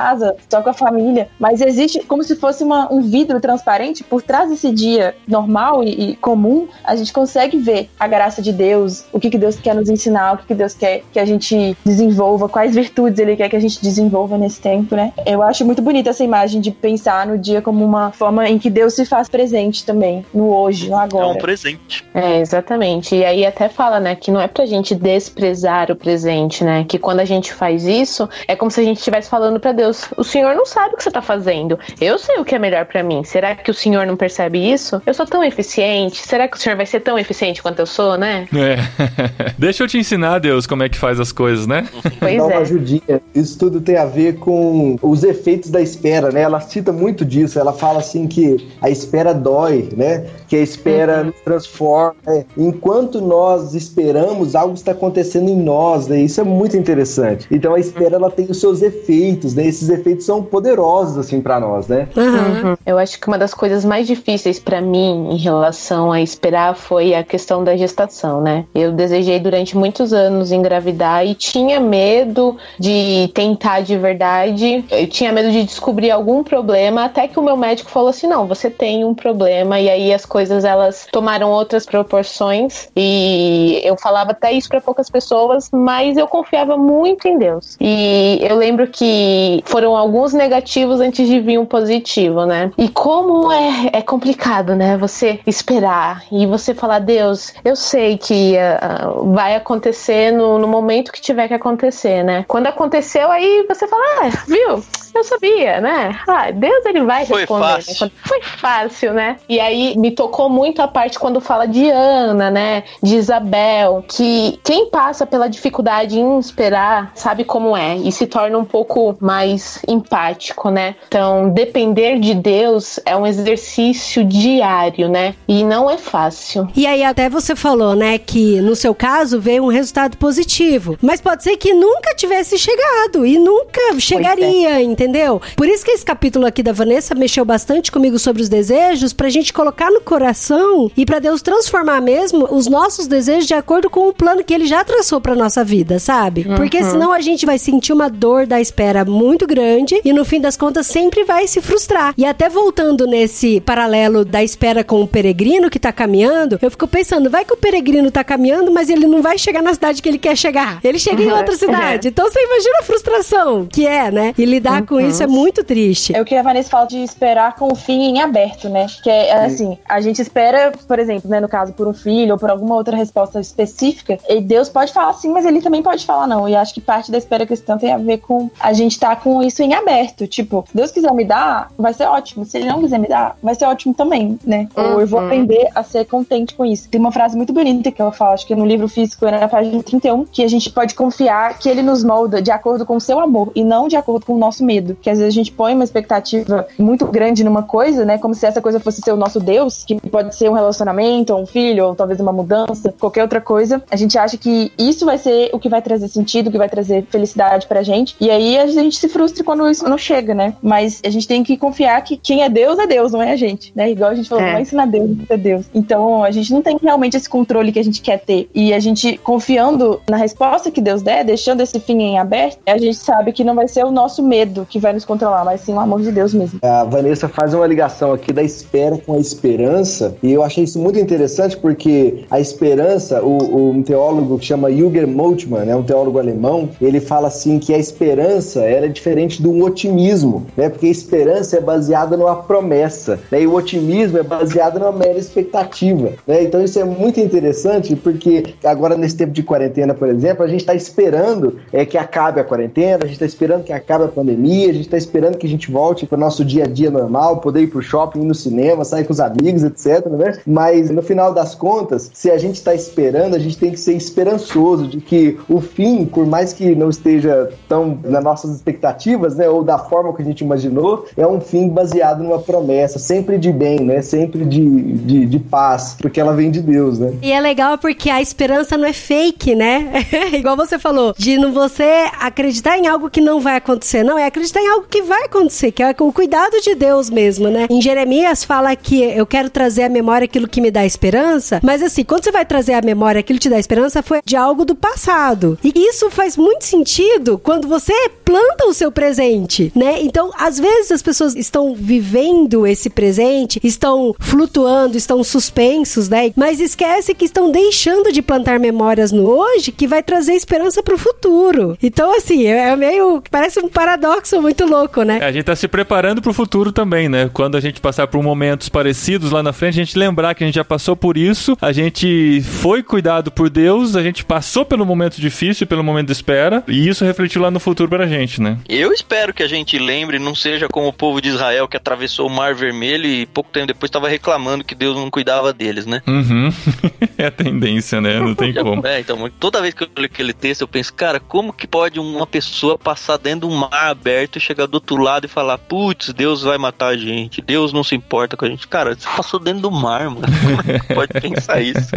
só 0.49 0.61
com 0.61 0.69
a 0.69 0.73
família, 0.73 1.27
mas 1.39 1.61
existe 1.61 1.99
como 2.05 2.23
se 2.23 2.35
fosse 2.35 2.63
uma- 2.63 2.91
um 2.91 3.01
vidro 3.01 3.39
transparente 3.39 4.03
por 4.03 4.21
trás 4.21 4.49
desse 4.49 4.71
dia 4.71 5.15
normal 5.27 5.83
e, 5.83 6.11
e 6.11 6.15
comum, 6.17 6.67
a 6.83 6.95
gente 6.95 7.11
consegue 7.13 7.57
ver 7.57 7.89
a 7.99 8.07
graça 8.07 8.41
de 8.41 8.51
Deus, 8.51 9.03
o 9.11 9.19
que, 9.19 9.29
que 9.29 9.37
Deus 9.37 9.55
quer 9.57 9.75
nos 9.75 9.89
ensinar, 9.89 10.33
o 10.33 10.37
que, 10.39 10.47
que 10.47 10.55
Deus 10.55 10.73
quer 10.73 11.03
que 11.11 11.19
a 11.19 11.25
gente 11.25 11.77
desenvolva, 11.85 12.47
quais 12.49 12.75
virtudes 12.75 13.19
Ele 13.19 13.35
quer 13.35 13.49
que 13.49 13.55
a 13.55 13.59
gente 13.59 13.81
desenvolva 13.81 14.37
nesse 14.37 14.59
tempo, 14.61 14.95
né? 14.95 15.13
Eu 15.25 15.41
acho 15.41 15.65
muito 15.65 15.81
bonita 15.81 16.09
essa 16.09 16.23
imagem 16.23 16.61
de 16.61 16.71
pensar 16.71 17.25
no 17.27 17.37
dia 17.37 17.61
como 17.61 17.83
uma 17.83 18.11
forma 18.11 18.47
em 18.49 18.57
que 18.57 18.69
Deus 18.69 18.93
se 18.93 19.05
faz 19.05 19.29
presente 19.29 19.85
também, 19.85 20.25
no 20.33 20.49
hoje, 20.53 20.89
no 20.89 20.97
É 20.97 21.03
agora. 21.03 21.27
um 21.27 21.37
presente. 21.37 22.03
É, 22.13 22.39
exatamente. 22.39 23.15
E 23.15 23.23
aí 23.25 23.45
até 23.45 23.69
fala, 23.69 23.99
né, 23.99 24.15
que 24.15 24.31
não 24.31 24.39
é 24.41 24.47
pra 24.47 24.65
gente 24.65 24.95
desprezar 24.95 25.91
o 25.91 25.95
presente, 25.95 26.63
né? 26.63 26.85
Que 26.87 26.97
quando 26.97 27.19
a 27.19 27.25
gente 27.25 27.53
faz 27.53 27.85
isso, 27.85 28.27
é 28.47 28.55
como 28.55 28.71
se 28.71 28.79
a 28.79 28.83
gente 28.83 28.97
estivesse 28.97 29.29
falando 29.29 29.59
pra 29.59 29.71
Deus: 29.71 29.84
"O 30.17 30.23
Senhor 30.23 30.55
não 30.55 30.65
sabe 30.65 30.93
o 30.93 30.97
que 30.97 31.03
você 31.03 31.11
tá 31.11 31.21
fazendo. 31.21 31.77
Eu 31.99 32.17
sei 32.17 32.37
o 32.37 32.45
que 32.45 32.55
é 32.55 32.59
melhor 32.59 32.85
pra 32.85 33.03
mim. 33.03 33.23
Será 33.23 33.55
que 33.55 33.69
o 33.71 33.73
Senhor 33.73 34.05
não 34.05 34.15
percebe 34.15 34.59
isso? 34.71 35.01
Eu 35.05 35.13
sou 35.13 35.25
tão 35.25 35.43
eficiente. 35.43 36.17
Será 36.25 36.47
que 36.47 36.57
o 36.57 36.59
Senhor 36.59 36.75
vai 36.75 36.85
ser 36.85 36.99
tão 37.01 37.17
eficiente 37.17 37.61
quanto 37.61 37.79
eu 37.79 37.85
sou, 37.85 38.17
né?" 38.17 38.47
É. 38.55 38.75
Deixa 39.57 39.83
eu 39.83 39.87
te 39.87 39.97
ensinar, 39.97 40.39
Deus, 40.39 40.65
como 40.67 40.83
é 40.83 40.89
que 40.89 40.97
faz 40.97 41.19
as 41.19 41.31
coisas, 41.31 41.67
né? 41.67 41.87
Pois 42.19 42.37
Dá 42.37 42.43
uma 42.45 42.53
é. 42.53 42.57
ajudinha. 42.57 43.21
Isso 43.33 43.57
tudo 43.57 43.81
tem 43.81 43.97
a 43.97 44.05
ver 44.05 44.37
com 44.39 44.97
os 45.01 45.23
efeitos 45.23 45.69
da 45.69 45.81
espera, 45.81 46.31
né? 46.31 46.41
Ela 46.41 46.59
cita 46.59 46.91
muito 46.91 47.25
disso. 47.25 47.59
Ela 47.59 47.73
fala 47.73 47.99
assim 47.99 48.27
que 48.27 48.67
a 48.81 48.89
espera 48.89 49.33
dói, 49.33 49.89
né? 49.95 50.25
Que 50.47 50.55
a 50.55 50.61
espera 50.61 51.23
nos 51.23 51.35
transforma. 51.41 52.15
né? 52.25 52.45
Enquanto 52.57 53.21
nós 53.21 53.73
esperamos, 53.73 54.55
algo 54.55 54.73
está 54.73 54.91
acontecendo 54.91 55.49
em 55.49 55.57
nós, 55.57 56.07
né? 56.07 56.19
Isso 56.19 56.39
é 56.41 56.43
muito 56.43 56.75
interessante. 56.77 57.47
Então 57.51 57.73
a 57.73 57.79
espera 57.79 58.15
ela 58.15 58.29
tem 58.31 58.45
os 58.49 58.59
seus 58.59 58.81
efeitos, 58.81 59.53
né? 59.55 59.65
Esses 59.75 59.89
efeitos 59.89 60.25
são 60.25 60.41
poderosos 60.41 61.17
assim 61.17 61.41
para 61.41 61.59
nós, 61.59 61.87
né? 61.87 62.07
Uhum. 62.15 62.75
Eu 62.85 62.97
acho 62.97 63.19
que 63.19 63.27
uma 63.27 63.37
das 63.37 63.53
coisas 63.53 63.83
mais 63.83 64.07
difíceis 64.07 64.57
pra 64.57 64.79
mim 64.79 65.29
em 65.31 65.37
relação 65.37 66.11
a 66.11 66.21
esperar 66.21 66.75
foi 66.75 67.13
a 67.13 67.23
questão 67.23 67.63
da 67.63 67.75
gestação, 67.75 68.41
né? 68.41 68.65
Eu 68.73 68.93
desejei 68.93 69.39
durante 69.39 69.77
muitos 69.77 70.13
anos 70.13 70.51
engravidar 70.51 71.25
e 71.25 71.35
tinha 71.35 71.79
medo 71.79 72.55
de 72.79 73.29
tentar 73.33 73.81
de 73.81 73.97
verdade. 73.97 74.85
Eu 74.89 75.07
tinha 75.07 75.31
medo 75.31 75.51
de 75.51 75.63
descobrir 75.63 76.11
algum 76.11 76.43
problema, 76.43 77.05
até 77.05 77.27
que 77.27 77.37
o 77.37 77.43
meu 77.43 77.57
médico 77.57 77.91
falou 77.91 78.09
assim: 78.09 78.27
"Não, 78.27 78.47
você 78.47 78.69
tem 78.69 79.03
um 79.03 79.13
problema". 79.13 79.79
E 79.79 79.89
aí 79.89 80.13
as 80.13 80.25
coisas 80.25 80.63
elas 80.63 81.05
tomaram 81.11 81.51
outras 81.51 81.85
proporções 81.85 82.87
e 82.95 83.81
eu 83.83 83.97
falava 83.97 84.31
até 84.31 84.51
isso 84.53 84.69
pra 84.69 84.79
poucas 84.79 85.09
pessoas, 85.09 85.69
mas 85.71 86.15
eu 86.17 86.27
confiava 86.27 86.77
muito 86.77 87.27
em 87.27 87.37
Deus. 87.37 87.75
E 87.81 88.39
eu 88.41 88.55
lembro 88.55 88.87
que 88.87 89.63
foram 89.65 89.95
alguns 89.95 90.33
negativos 90.33 91.01
antes 91.01 91.27
de 91.27 91.39
vir 91.39 91.59
um 91.59 91.65
positivo, 91.65 92.45
né? 92.45 92.71
E 92.77 92.87
como 92.89 93.51
é, 93.51 93.89
é 93.93 94.01
complicado, 94.01 94.75
né? 94.75 94.97
Você 94.97 95.39
esperar 95.45 96.23
e 96.31 96.45
você 96.45 96.73
falar, 96.73 96.99
Deus, 96.99 97.53
eu 97.63 97.75
sei 97.75 98.17
que 98.17 98.57
ah, 98.57 99.11
vai 99.33 99.55
acontecer 99.55 100.31
no, 100.31 100.57
no 100.57 100.67
momento 100.67 101.11
que 101.11 101.21
tiver 101.21 101.47
que 101.47 101.53
acontecer, 101.53 102.23
né? 102.23 102.45
Quando 102.47 102.67
aconteceu, 102.67 103.31
aí 103.31 103.65
você 103.67 103.87
fala, 103.87 104.03
ah, 104.21 104.29
viu? 104.47 104.83
Eu 105.15 105.23
sabia, 105.23 105.79
né? 105.79 106.19
Ah, 106.27 106.51
Deus 106.51 106.85
ele 106.85 107.01
vai 107.03 107.25
Foi 107.25 107.39
responder. 107.41 107.61
né? 107.65 107.73
fácil. 107.75 107.95
Quando- 107.97 108.11
Foi 108.27 108.41
fácil, 108.41 109.13
né? 109.13 109.37
E 109.47 109.59
aí 109.61 109.97
me 109.97 110.11
tocou 110.11 110.49
muito 110.49 110.81
a 110.81 110.87
parte 110.89 111.17
quando 111.17 111.39
fala 111.39 111.65
de 111.65 111.89
Ana, 111.89 112.51
né? 112.51 112.83
De 113.01 113.15
Isabel, 113.15 114.03
que 114.07 114.59
quem 114.63 114.89
passa 114.89 115.25
pela 115.25 115.47
dificuldade 115.47 116.19
em 116.19 116.37
esperar 116.37 117.11
sabe 117.15 117.45
como 117.45 117.77
é 117.77 117.95
e 117.95 118.11
se 118.11 118.27
torna 118.27 118.57
um 118.57 118.65
pouco 118.65 119.15
mais 119.21 119.79
empático, 119.87 120.69
né? 120.69 120.95
Então, 121.07 121.49
depender 121.49 122.19
de 122.19 122.33
Deus 122.35 122.99
é 123.05 123.15
um 123.15 123.25
exercício 123.25 124.23
diário, 124.23 125.07
né? 125.07 125.33
E 125.47 125.63
não 125.63 125.89
é 125.89 125.97
fácil. 125.97 126.67
E 126.75 126.85
aí 126.85 127.03
até 127.05 127.29
você 127.29 127.55
falou, 127.55 127.95
né, 127.95 128.17
que 128.17 128.59
no 128.61 128.75
seu 128.75 128.93
caso 128.93 129.39
veio 129.39 129.63
um 129.63 129.67
resultado 129.69 130.17
positivo. 130.17 130.97
Mas 131.01 131.21
pode 131.21 131.41
ser 131.43 131.55
que 131.55 131.73
nunca 131.73 132.13
tivesse 132.15 132.57
chegado 132.57 133.25
e 133.25 133.37
nunca 133.39 133.97
chegaria, 133.99 134.81
entendeu? 134.81 135.04
Entendeu? 135.05 135.41
Por 135.55 135.67
isso 135.67 135.85
que 135.85 135.91
esse 135.91 136.03
capítulo 136.03 136.45
aqui 136.45 136.63
da 136.63 136.73
Vanessa 136.73 137.13
mexeu 137.13 137.45
bastante 137.45 137.91
comigo 137.91 138.17
sobre 138.17 138.41
os 138.41 138.49
desejos, 138.49 139.13
pra 139.13 139.29
gente 139.29 139.53
colocar 139.53 139.91
no 139.91 140.01
coração 140.01 140.91
e 140.97 141.05
pra 141.05 141.19
Deus 141.19 141.41
transformar 141.41 142.01
mesmo 142.01 142.47
os 142.51 142.67
nossos 142.67 143.07
desejos 143.07 143.45
de 143.45 143.53
acordo 143.53 143.89
com 143.89 144.09
o 144.09 144.13
plano 144.13 144.43
que 144.43 144.53
ele 144.53 144.65
já 144.65 144.83
traçou 144.83 145.21
pra 145.21 145.35
nossa 145.35 145.63
vida, 145.63 145.99
sabe? 145.99 146.45
Porque 146.55 146.83
senão 146.83 147.13
a 147.13 147.21
gente 147.21 147.45
vai 147.45 147.57
sentir 147.59 147.93
uma 147.93 148.09
dor 148.09 148.47
da 148.47 148.59
espera 148.59 149.05
muito 149.05 149.45
grande 149.45 150.01
e 150.03 150.11
no 150.11 150.25
fim 150.25 150.41
das 150.41 150.57
contas 150.57 150.87
sempre 150.87 151.23
vai 151.23 151.47
se 151.47 151.61
frustrar. 151.61 152.13
E 152.17 152.25
até 152.25 152.49
voltando 152.49 153.05
nesse 153.05 153.61
paralelo 153.61 154.25
da 154.25 154.43
espera 154.43 154.83
com 154.83 155.01
o 155.01 155.07
peregrino 155.07 155.69
que 155.69 155.79
tá 155.79 155.91
caminhando, 155.91 156.57
eu 156.61 156.71
fico 156.71 156.87
pensando, 156.87 157.29
vai 157.29 157.45
que 157.45 157.53
o 157.53 157.57
peregrino 157.57 158.09
tá 158.09 158.23
caminhando, 158.23 158.71
mas 158.71 158.89
ele 158.89 159.05
não 159.05 159.21
vai 159.21 159.37
chegar 159.37 159.61
na 159.61 159.73
cidade 159.73 160.01
que 160.01 160.09
ele 160.09 160.17
quer 160.17 160.35
chegar. 160.35 160.79
Ele 160.83 160.97
chega 160.97 161.21
em 161.21 161.31
outra 161.31 161.53
cidade. 161.55 162.07
Então 162.07 162.29
você 162.29 162.39
imagina 162.43 162.79
a 162.79 162.83
frustração 162.83 163.67
que 163.71 163.85
é, 163.85 164.11
né? 164.11 164.33
E 164.37 164.45
lidar 164.45 164.83
com 164.85 164.94
isso 164.99 165.23
é 165.23 165.27
muito 165.27 165.63
triste. 165.63 166.15
É 166.15 166.21
o 166.21 166.25
que 166.25 166.35
a 166.35 166.43
Vanessa 166.43 166.69
fala 166.69 166.87
de 166.87 167.03
esperar 167.03 167.55
com 167.55 167.71
o 167.71 167.75
fim 167.75 168.03
em 168.03 168.21
aberto, 168.21 168.69
né? 168.69 168.87
Que 169.03 169.09
é 169.09 169.25
é 169.29 169.45
assim, 169.45 169.77
a 169.87 170.01
gente 170.01 170.21
espera, 170.21 170.71
por 170.87 170.99
exemplo, 170.99 171.29
né, 171.29 171.39
no 171.39 171.47
caso, 171.47 171.73
por 171.73 171.87
um 171.87 171.93
filho 171.93 172.33
ou 172.33 172.39
por 172.39 172.49
alguma 172.49 172.75
outra 172.75 172.95
resposta 172.95 173.39
específica, 173.39 174.17
e 174.29 174.41
Deus 174.41 174.69
pode 174.69 174.93
falar 174.93 175.13
sim, 175.13 175.31
mas 175.31 175.45
ele 175.45 175.61
também 175.61 175.81
pode 175.81 176.05
falar 176.05 176.27
não. 176.27 176.47
E 176.47 176.55
acho 176.55 176.73
que 176.73 176.81
parte 176.81 177.11
da 177.11 177.17
espera 177.17 177.45
cristã 177.45 177.77
tem 177.77 177.91
a 177.91 177.97
ver 177.97 178.19
com 178.19 178.49
a 178.59 178.73
gente 178.73 178.93
estar 178.93 179.15
com 179.17 179.41
isso 179.41 179.61
em 179.61 179.73
aberto. 179.73 180.27
Tipo, 180.27 180.65
se 180.67 180.75
Deus 180.75 180.91
quiser 180.91 181.13
me 181.13 181.25
dar, 181.25 181.69
vai 181.77 181.93
ser 181.93 182.05
ótimo. 182.05 182.45
Se 182.45 182.57
ele 182.57 182.67
não 182.67 182.81
quiser 182.81 182.99
me 182.99 183.07
dar, 183.07 183.37
vai 183.41 183.55
ser 183.55 183.65
ótimo 183.65 183.93
também, 183.93 184.39
né? 184.45 184.67
Ou 184.75 185.01
eu 185.01 185.07
vou 185.07 185.19
aprender 185.19 185.69
a 185.73 185.83
ser 185.83 186.05
contente 186.05 186.53
com 186.55 186.65
isso. 186.65 186.89
Tem 186.89 186.99
uma 186.99 187.11
frase 187.11 187.35
muito 187.35 187.53
bonita 187.53 187.91
que 187.91 188.01
ela 188.01 188.11
fala, 188.11 188.33
acho 188.33 188.45
que 188.45 188.53
é 188.53 188.55
no 188.55 188.65
livro 188.65 188.87
físico, 188.87 189.25
é 189.25 189.39
na 189.39 189.47
página 189.47 189.81
31, 189.81 190.25
que 190.25 190.43
a 190.43 190.47
gente 190.47 190.69
pode 190.69 190.93
confiar 190.93 191.57
que 191.57 191.69
ele 191.69 191.81
nos 191.81 192.03
molda 192.03 192.41
de 192.41 192.51
acordo 192.51 192.85
com 192.85 192.95
o 192.95 193.01
seu 193.01 193.19
amor 193.19 193.51
e 193.55 193.63
não 193.63 193.87
de 193.87 193.95
acordo 193.95 194.25
com 194.25 194.33
o 194.33 194.37
nosso 194.37 194.63
medo. 194.75 194.97
Que 195.01 195.09
às 195.09 195.17
vezes 195.17 195.33
a 195.33 195.35
gente 195.35 195.51
põe 195.51 195.73
uma 195.73 195.83
expectativa 195.83 196.67
muito 196.77 197.05
grande 197.05 197.43
numa 197.43 197.63
coisa, 197.63 198.05
né? 198.05 198.17
Como 198.17 198.33
se 198.33 198.45
essa 198.45 198.61
coisa 198.61 198.79
fosse 198.79 199.01
ser 199.01 199.11
o 199.11 199.17
nosso 199.17 199.39
Deus, 199.39 199.83
que 199.83 199.95
pode 200.09 200.35
ser 200.35 200.49
um 200.49 200.53
relacionamento, 200.53 201.33
ou 201.33 201.41
um 201.41 201.45
filho, 201.45 201.87
ou 201.87 201.95
talvez 201.95 202.19
uma 202.19 202.31
mudança, 202.31 202.93
qualquer 202.99 203.21
outra 203.21 203.41
coisa. 203.41 203.83
A 203.89 203.95
gente 203.95 204.17
acha 204.17 204.37
que 204.37 204.71
isso 204.77 205.05
vai 205.05 205.17
ser 205.17 205.49
o 205.53 205.59
que 205.59 205.69
vai 205.69 205.81
trazer 205.81 206.07
sentido, 206.07 206.47
o 206.47 206.51
que 206.51 206.57
vai 206.57 206.69
trazer 206.69 207.05
felicidade 207.09 207.67
pra 207.67 207.83
gente. 207.83 208.15
E 208.19 208.29
aí 208.29 208.57
a 208.57 208.67
gente 208.67 208.97
se 208.97 209.07
frustra 209.07 209.43
quando 209.43 209.69
isso 209.69 209.87
não 209.87 209.97
chega, 209.97 210.33
né? 210.33 210.53
Mas 210.61 211.01
a 211.05 211.09
gente 211.09 211.27
tem 211.27 211.43
que 211.43 211.57
confiar 211.57 212.01
que 212.03 212.17
quem 212.17 212.43
é 212.43 212.49
Deus 212.49 212.77
é 212.79 212.87
Deus, 212.87 213.11
não 213.11 213.21
é 213.21 213.31
a 213.31 213.35
gente, 213.35 213.71
né? 213.75 213.89
Igual 213.91 214.11
a 214.11 214.15
gente 214.15 214.29
falou, 214.29 214.43
É. 214.43 214.47
não 214.47 214.53
vai 214.53 214.61
ensinar 214.61 214.85
Deus 214.85 215.09
ser 215.27 215.37
Deus. 215.37 215.65
Então 215.73 216.23
a 216.23 216.31
gente 216.31 216.53
não 216.53 216.61
tem 216.61 216.77
realmente 216.81 217.17
esse 217.17 217.29
controle 217.29 217.71
que 217.71 217.79
a 217.79 217.83
gente 217.83 218.01
quer 218.01 218.19
ter. 218.19 218.49
E 218.53 218.73
a 218.73 218.79
gente 218.79 219.17
confiando 219.17 220.01
na 220.09 220.17
resposta 220.17 220.71
que 220.71 220.81
Deus 220.81 221.01
der, 221.01 221.23
deixando 221.23 221.61
esse 221.61 221.79
fim 221.79 222.01
em 222.01 222.19
aberto, 222.19 222.59
a 222.65 222.77
gente 222.77 222.95
sabe 222.95 223.31
que 223.31 223.43
não 223.43 223.55
vai 223.55 223.67
ser 223.67 223.85
o 223.85 223.91
nosso 223.91 224.23
medo 224.23 224.64
que 224.65 224.79
vai 224.79 224.93
nos 224.93 225.05
controlar, 225.05 225.43
mas 225.45 225.61
sim 225.61 225.73
o 225.73 225.79
amor 225.79 226.01
de 226.01 226.11
Deus 226.11 226.33
mesmo. 226.33 226.59
A 226.61 226.83
Vanessa 226.83 227.27
faz 227.27 227.53
uma 227.53 227.65
ligação 227.65 228.11
aqui 228.11 228.31
da 228.33 228.43
espera 228.43 228.97
com 228.97 229.15
a 229.15 229.19
esperança, 229.19 230.15
e 230.21 230.31
eu 230.31 230.43
achei 230.43 230.63
isso 230.63 230.79
muito 230.79 230.99
interessante 230.99 231.57
porque 231.57 232.25
a 232.29 232.39
esperança, 232.39 233.23
o, 233.23 233.71
um 233.71 233.83
teólogo 233.83 234.37
que 234.37 234.45
chama 234.45 234.71
Jürgen 234.71 235.07
Moltmann, 235.07 235.65
né, 235.65 235.75
um 235.75 235.83
teólogo 235.83 236.19
alemão, 236.19 236.69
ele 236.81 236.99
fala 236.99 237.27
assim 237.27 237.59
que 237.59 237.73
a 237.73 237.77
esperança 237.77 238.61
era 238.61 238.89
diferente 238.89 239.41
do 239.41 239.55
otimismo, 239.63 240.45
né, 240.55 240.69
porque 240.69 240.87
a 240.87 240.91
esperança 240.91 241.57
é 241.57 241.61
baseada 241.61 242.17
numa 242.17 242.35
promessa, 242.35 243.19
né, 243.31 243.41
e 243.41 243.47
o 243.47 243.53
otimismo 243.53 244.17
é 244.17 244.23
baseado 244.23 244.79
numa 244.79 244.91
mera 244.91 245.17
expectativa, 245.17 246.13
né, 246.27 246.43
então 246.43 246.63
isso 246.63 246.79
é 246.79 246.83
muito 246.83 247.19
interessante 247.19 247.95
porque 247.95 248.55
agora 248.63 248.97
nesse 248.97 249.15
tempo 249.15 249.31
de 249.31 249.43
quarentena, 249.43 249.93
por 249.93 250.07
exemplo, 250.07 250.43
a 250.43 250.47
gente 250.47 250.61
está 250.61 250.73
esperando 250.73 251.57
é, 251.71 251.85
que 251.85 251.97
acabe 251.97 252.39
a 252.39 252.43
quarentena, 252.43 252.99
a 253.03 253.07
gente 253.07 253.13
está 253.13 253.25
esperando 253.25 253.63
que 253.63 253.73
acabe 253.73 254.05
a 254.05 254.07
pandemia, 254.07 254.54
a 254.63 254.73
gente 254.73 254.85
está 254.85 254.97
esperando 254.97 255.37
que 255.37 255.45
a 255.45 255.49
gente 255.49 255.71
volte 255.71 256.05
para 256.05 256.17
o 256.17 256.19
nosso 256.19 256.45
dia 256.45 256.63
a 256.63 256.67
dia 256.67 256.89
normal, 256.89 257.37
poder 257.37 257.61
ir 257.61 257.67
pro 257.67 257.81
shopping, 257.81 258.21
ir 258.21 258.25
no 258.25 258.35
cinema, 258.35 258.85
sair 258.85 259.03
com 259.03 259.13
os 259.13 259.19
amigos, 259.19 259.63
etc, 259.63 260.07
né? 260.07 260.39
Mas 260.45 260.89
no 260.89 261.01
final 261.01 261.33
das 261.33 261.53
contas, 261.53 262.09
se 262.13 262.31
a 262.31 262.37
gente 262.37 262.55
está 262.55 262.73
esperando, 262.73 263.35
a 263.35 263.39
gente 263.39 263.57
tem 263.57 263.71
que 263.71 263.79
ser 263.79 263.93
esperançoso 263.93 264.87
de 264.87 265.01
que 265.01 265.37
o 265.49 265.59
fim, 265.59 266.05
por 266.05 266.25
mais 266.25 266.53
que 266.53 266.75
não 266.75 266.89
esteja 266.89 267.49
tão 267.67 267.97
nas 268.03 268.23
nossas 268.23 268.55
expectativas, 268.55 269.35
né, 269.35 269.49
ou 269.49 269.63
da 269.63 269.77
forma 269.77 270.13
que 270.13 270.21
a 270.21 270.25
gente 270.25 270.41
imaginou, 270.41 271.05
é 271.17 271.27
um 271.27 271.41
fim 271.41 271.67
baseado 271.69 272.23
numa 272.23 272.39
promessa, 272.39 272.99
sempre 272.99 273.37
de 273.37 273.51
bem, 273.51 273.79
né? 273.79 274.01
Sempre 274.01 274.45
de, 274.45 274.93
de, 274.93 275.25
de 275.25 275.39
paz, 275.39 275.95
porque 275.99 276.19
ela 276.19 276.33
vem 276.33 276.51
de 276.51 276.61
Deus, 276.61 276.99
né? 276.99 277.13
E 277.21 277.31
é 277.31 277.39
legal 277.39 277.77
porque 277.77 278.09
a 278.09 278.21
esperança 278.21 278.77
não 278.77 278.87
é 278.87 278.93
fake, 278.93 279.55
né? 279.55 279.91
Igual 280.33 280.55
você 280.55 280.77
falou, 280.77 281.13
de 281.17 281.37
não 281.37 281.51
você 281.51 282.05
acreditar 282.19 282.77
em 282.77 282.87
algo 282.87 283.09
que 283.09 283.21
não 283.21 283.39
vai 283.39 283.57
acontecer. 283.57 284.03
Não, 284.03 284.17
é 284.17 284.25
acreditar 284.25 284.44
em 284.53 284.67
algo 284.67 284.87
que 284.89 285.01
vai 285.01 285.23
acontecer, 285.23 285.71
que 285.71 285.81
é 285.81 285.95
o 285.99 286.11
cuidado 286.11 286.59
de 286.61 286.75
Deus 286.75 287.09
mesmo, 287.09 287.47
né? 287.49 287.67
Em 287.69 287.81
Jeremias 287.81 288.43
fala 288.43 288.75
que 288.75 289.01
eu 289.01 289.25
quero 289.25 289.49
trazer 289.49 289.83
à 289.83 289.89
memória 289.89 290.25
aquilo 290.25 290.47
que 290.47 290.61
me 290.61 290.69
dá 290.69 290.85
esperança, 290.85 291.59
mas 291.63 291.81
assim, 291.81 292.03
quando 292.03 292.23
você 292.23 292.31
vai 292.31 292.45
trazer 292.45 292.73
à 292.73 292.81
memória 292.81 293.19
aquilo 293.19 293.39
que 293.39 293.43
te 293.43 293.49
dá 293.49 293.57
esperança, 293.57 294.03
foi 294.03 294.21
de 294.25 294.35
algo 294.35 294.65
do 294.65 294.75
passado. 294.75 295.57
E 295.63 295.71
isso 295.75 296.09
faz 296.09 296.35
muito 296.35 296.65
sentido 296.65 297.37
quando 297.37 297.67
você 297.67 297.93
planta 298.23 298.65
o 298.65 298.73
seu 298.73 298.91
presente, 298.91 299.71
né? 299.75 300.01
Então, 300.01 300.31
às 300.37 300.59
vezes 300.59 300.91
as 300.91 301.01
pessoas 301.01 301.35
estão 301.35 301.73
vivendo 301.75 302.67
esse 302.67 302.89
presente, 302.89 303.59
estão 303.63 304.13
flutuando, 304.19 304.97
estão 304.97 305.23
suspensos, 305.23 306.09
né? 306.09 306.31
Mas 306.35 306.59
esquece 306.59 307.13
que 307.13 307.25
estão 307.25 307.51
deixando 307.51 308.11
de 308.11 308.21
plantar 308.21 308.59
memórias 308.59 309.11
no 309.11 309.29
hoje 309.29 309.71
que 309.71 309.87
vai 309.87 310.03
trazer 310.03 310.33
esperança 310.33 310.83
pro 310.83 310.97
futuro. 310.97 311.77
Então, 311.81 312.15
assim, 312.15 312.45
é 312.45 312.65
é 312.65 312.75
meio. 312.75 313.21
Parece 313.29 313.59
um 313.59 313.69
paradoxo 313.69 314.34
muito 314.41 314.65
louco, 314.65 315.03
né? 315.03 315.19
É, 315.21 315.25
a 315.25 315.31
gente 315.31 315.45
tá 315.45 315.55
se 315.55 315.67
preparando 315.67 316.21
pro 316.21 316.33
futuro 316.33 316.71
também, 316.71 317.09
né? 317.09 317.29
Quando 317.33 317.55
a 317.55 317.59
gente 317.59 317.79
passar 317.81 318.07
por 318.07 318.21
momentos 318.21 318.69
parecidos 318.69 319.31
lá 319.31 319.41
na 319.41 319.53
frente, 319.53 319.79
a 319.79 319.83
gente 319.83 319.97
lembrar 319.97 320.33
que 320.33 320.43
a 320.43 320.47
gente 320.47 320.55
já 320.55 320.65
passou 320.65 320.95
por 320.95 321.17
isso, 321.17 321.57
a 321.61 321.71
gente 321.71 322.41
foi 322.41 322.83
cuidado 322.83 323.31
por 323.31 323.49
Deus, 323.49 323.95
a 323.95 324.03
gente 324.03 324.23
passou 324.23 324.65
pelo 324.65 324.85
momento 324.85 325.19
difícil, 325.19 325.67
pelo 325.67 325.83
momento 325.83 326.07
de 326.07 326.13
espera, 326.13 326.63
e 326.67 326.87
isso 326.87 327.05
refletiu 327.05 327.41
lá 327.41 327.51
no 327.51 327.59
futuro 327.59 327.89
pra 327.89 328.07
gente, 328.07 328.41
né? 328.41 328.57
Eu 328.67 328.91
espero 328.91 329.33
que 329.33 329.43
a 329.43 329.47
gente 329.47 329.77
lembre, 329.77 330.19
não 330.19 330.35
seja 330.35 330.67
como 330.67 330.87
o 330.87 330.93
povo 330.93 331.21
de 331.21 331.29
Israel 331.29 331.67
que 331.67 331.77
atravessou 331.77 332.27
o 332.27 332.29
Mar 332.29 332.53
Vermelho 332.53 333.05
e 333.05 333.25
pouco 333.25 333.49
tempo 333.51 333.67
depois 333.67 333.89
estava 333.89 334.07
reclamando 334.07 334.63
que 334.63 334.75
Deus 334.75 334.95
não 334.95 335.09
cuidava 335.09 335.53
deles, 335.53 335.85
né? 335.85 336.01
Uhum. 336.07 336.49
é 337.17 337.27
a 337.27 337.31
tendência, 337.31 338.01
né? 338.01 338.19
Não 338.19 338.35
tem 338.35 338.53
como. 338.55 338.85
É, 338.85 338.99
então, 338.99 339.29
toda 339.39 339.61
vez 339.61 339.73
que 339.73 339.83
eu 339.83 339.89
leio 339.95 340.05
aquele 340.05 340.33
texto, 340.33 340.61
eu 340.61 340.67
penso, 340.67 340.93
cara, 340.93 341.19
como 341.19 341.53
que 341.53 341.67
pode 341.67 341.99
uma 341.99 342.27
pessoa 342.27 342.77
passar 342.77 343.17
dentro 343.17 343.47
de 343.47 343.53
um 343.53 343.57
mar 343.57 343.89
aberto 343.89 344.24
e 344.37 344.39
chegar 344.39 344.65
do 344.67 344.75
outro 344.75 344.97
lado 344.97 345.25
e 345.25 345.29
falar, 345.29 345.57
putz, 345.57 346.13
Deus 346.13 346.43
vai 346.43 346.57
matar 346.57 346.87
a 346.87 346.97
gente, 346.97 347.41
Deus 347.41 347.71
não 347.71 347.83
se 347.83 347.95
importa 347.95 348.35
com 348.35 348.45
a 348.45 348.49
gente. 348.49 348.67
Cara, 348.67 348.95
você 348.95 349.07
passou 349.15 349.39
dentro 349.39 349.61
do 349.61 349.71
mar, 349.71 350.09
mano. 350.09 350.25
É 350.67 350.79
pode 350.93 351.13
pensar 351.13 351.61
isso? 351.61 351.91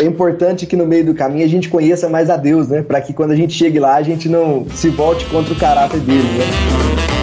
É 0.00 0.04
importante 0.04 0.66
que 0.66 0.76
no 0.76 0.86
meio 0.86 1.06
do 1.06 1.14
caminho 1.14 1.44
a 1.44 1.48
gente 1.48 1.68
conheça 1.68 2.08
mais 2.08 2.30
a 2.30 2.36
Deus, 2.36 2.68
né? 2.68 2.82
Para 2.82 3.00
que 3.00 3.12
quando 3.12 3.30
a 3.30 3.36
gente 3.36 3.52
chegue 3.52 3.78
lá, 3.78 3.96
a 3.96 4.02
gente 4.02 4.28
não 4.28 4.66
se 4.70 4.88
volte 4.88 5.24
contra 5.26 5.52
o 5.52 5.56
caráter 5.56 6.00
dele, 6.00 6.22
né? 6.22 7.15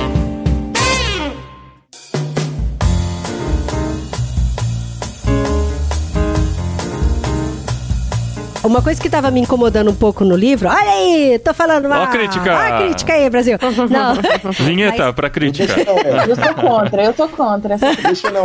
Uma 8.73 8.81
coisa 8.81 8.99
que 8.99 9.07
tava 9.07 9.29
me 9.29 9.39
incomodando 9.39 9.91
um 9.91 9.95
pouco 9.95 10.25
no 10.25 10.35
livro. 10.35 10.67
Olha 10.67 10.89
aí, 10.89 11.37
tô 11.37 11.53
falando 11.53 11.87
mal. 11.87 12.01
Ó 12.01 12.03
a 12.05 12.07
crítica. 12.07 12.55
Ó 12.55 12.57
a 12.57 12.77
crítica 12.79 13.13
aí, 13.13 13.29
Brasil. 13.29 13.55
Não. 13.87 14.15
Vinheta 14.51 15.13
pra 15.13 15.29
crítica. 15.29 15.75
Eu 16.27 16.35
sou 16.35 16.55
contra, 16.55 17.03
eu 17.03 17.13
sou 17.13 17.29
contra. 17.29 17.77
Deixa 17.77 18.31
não. 18.31 18.43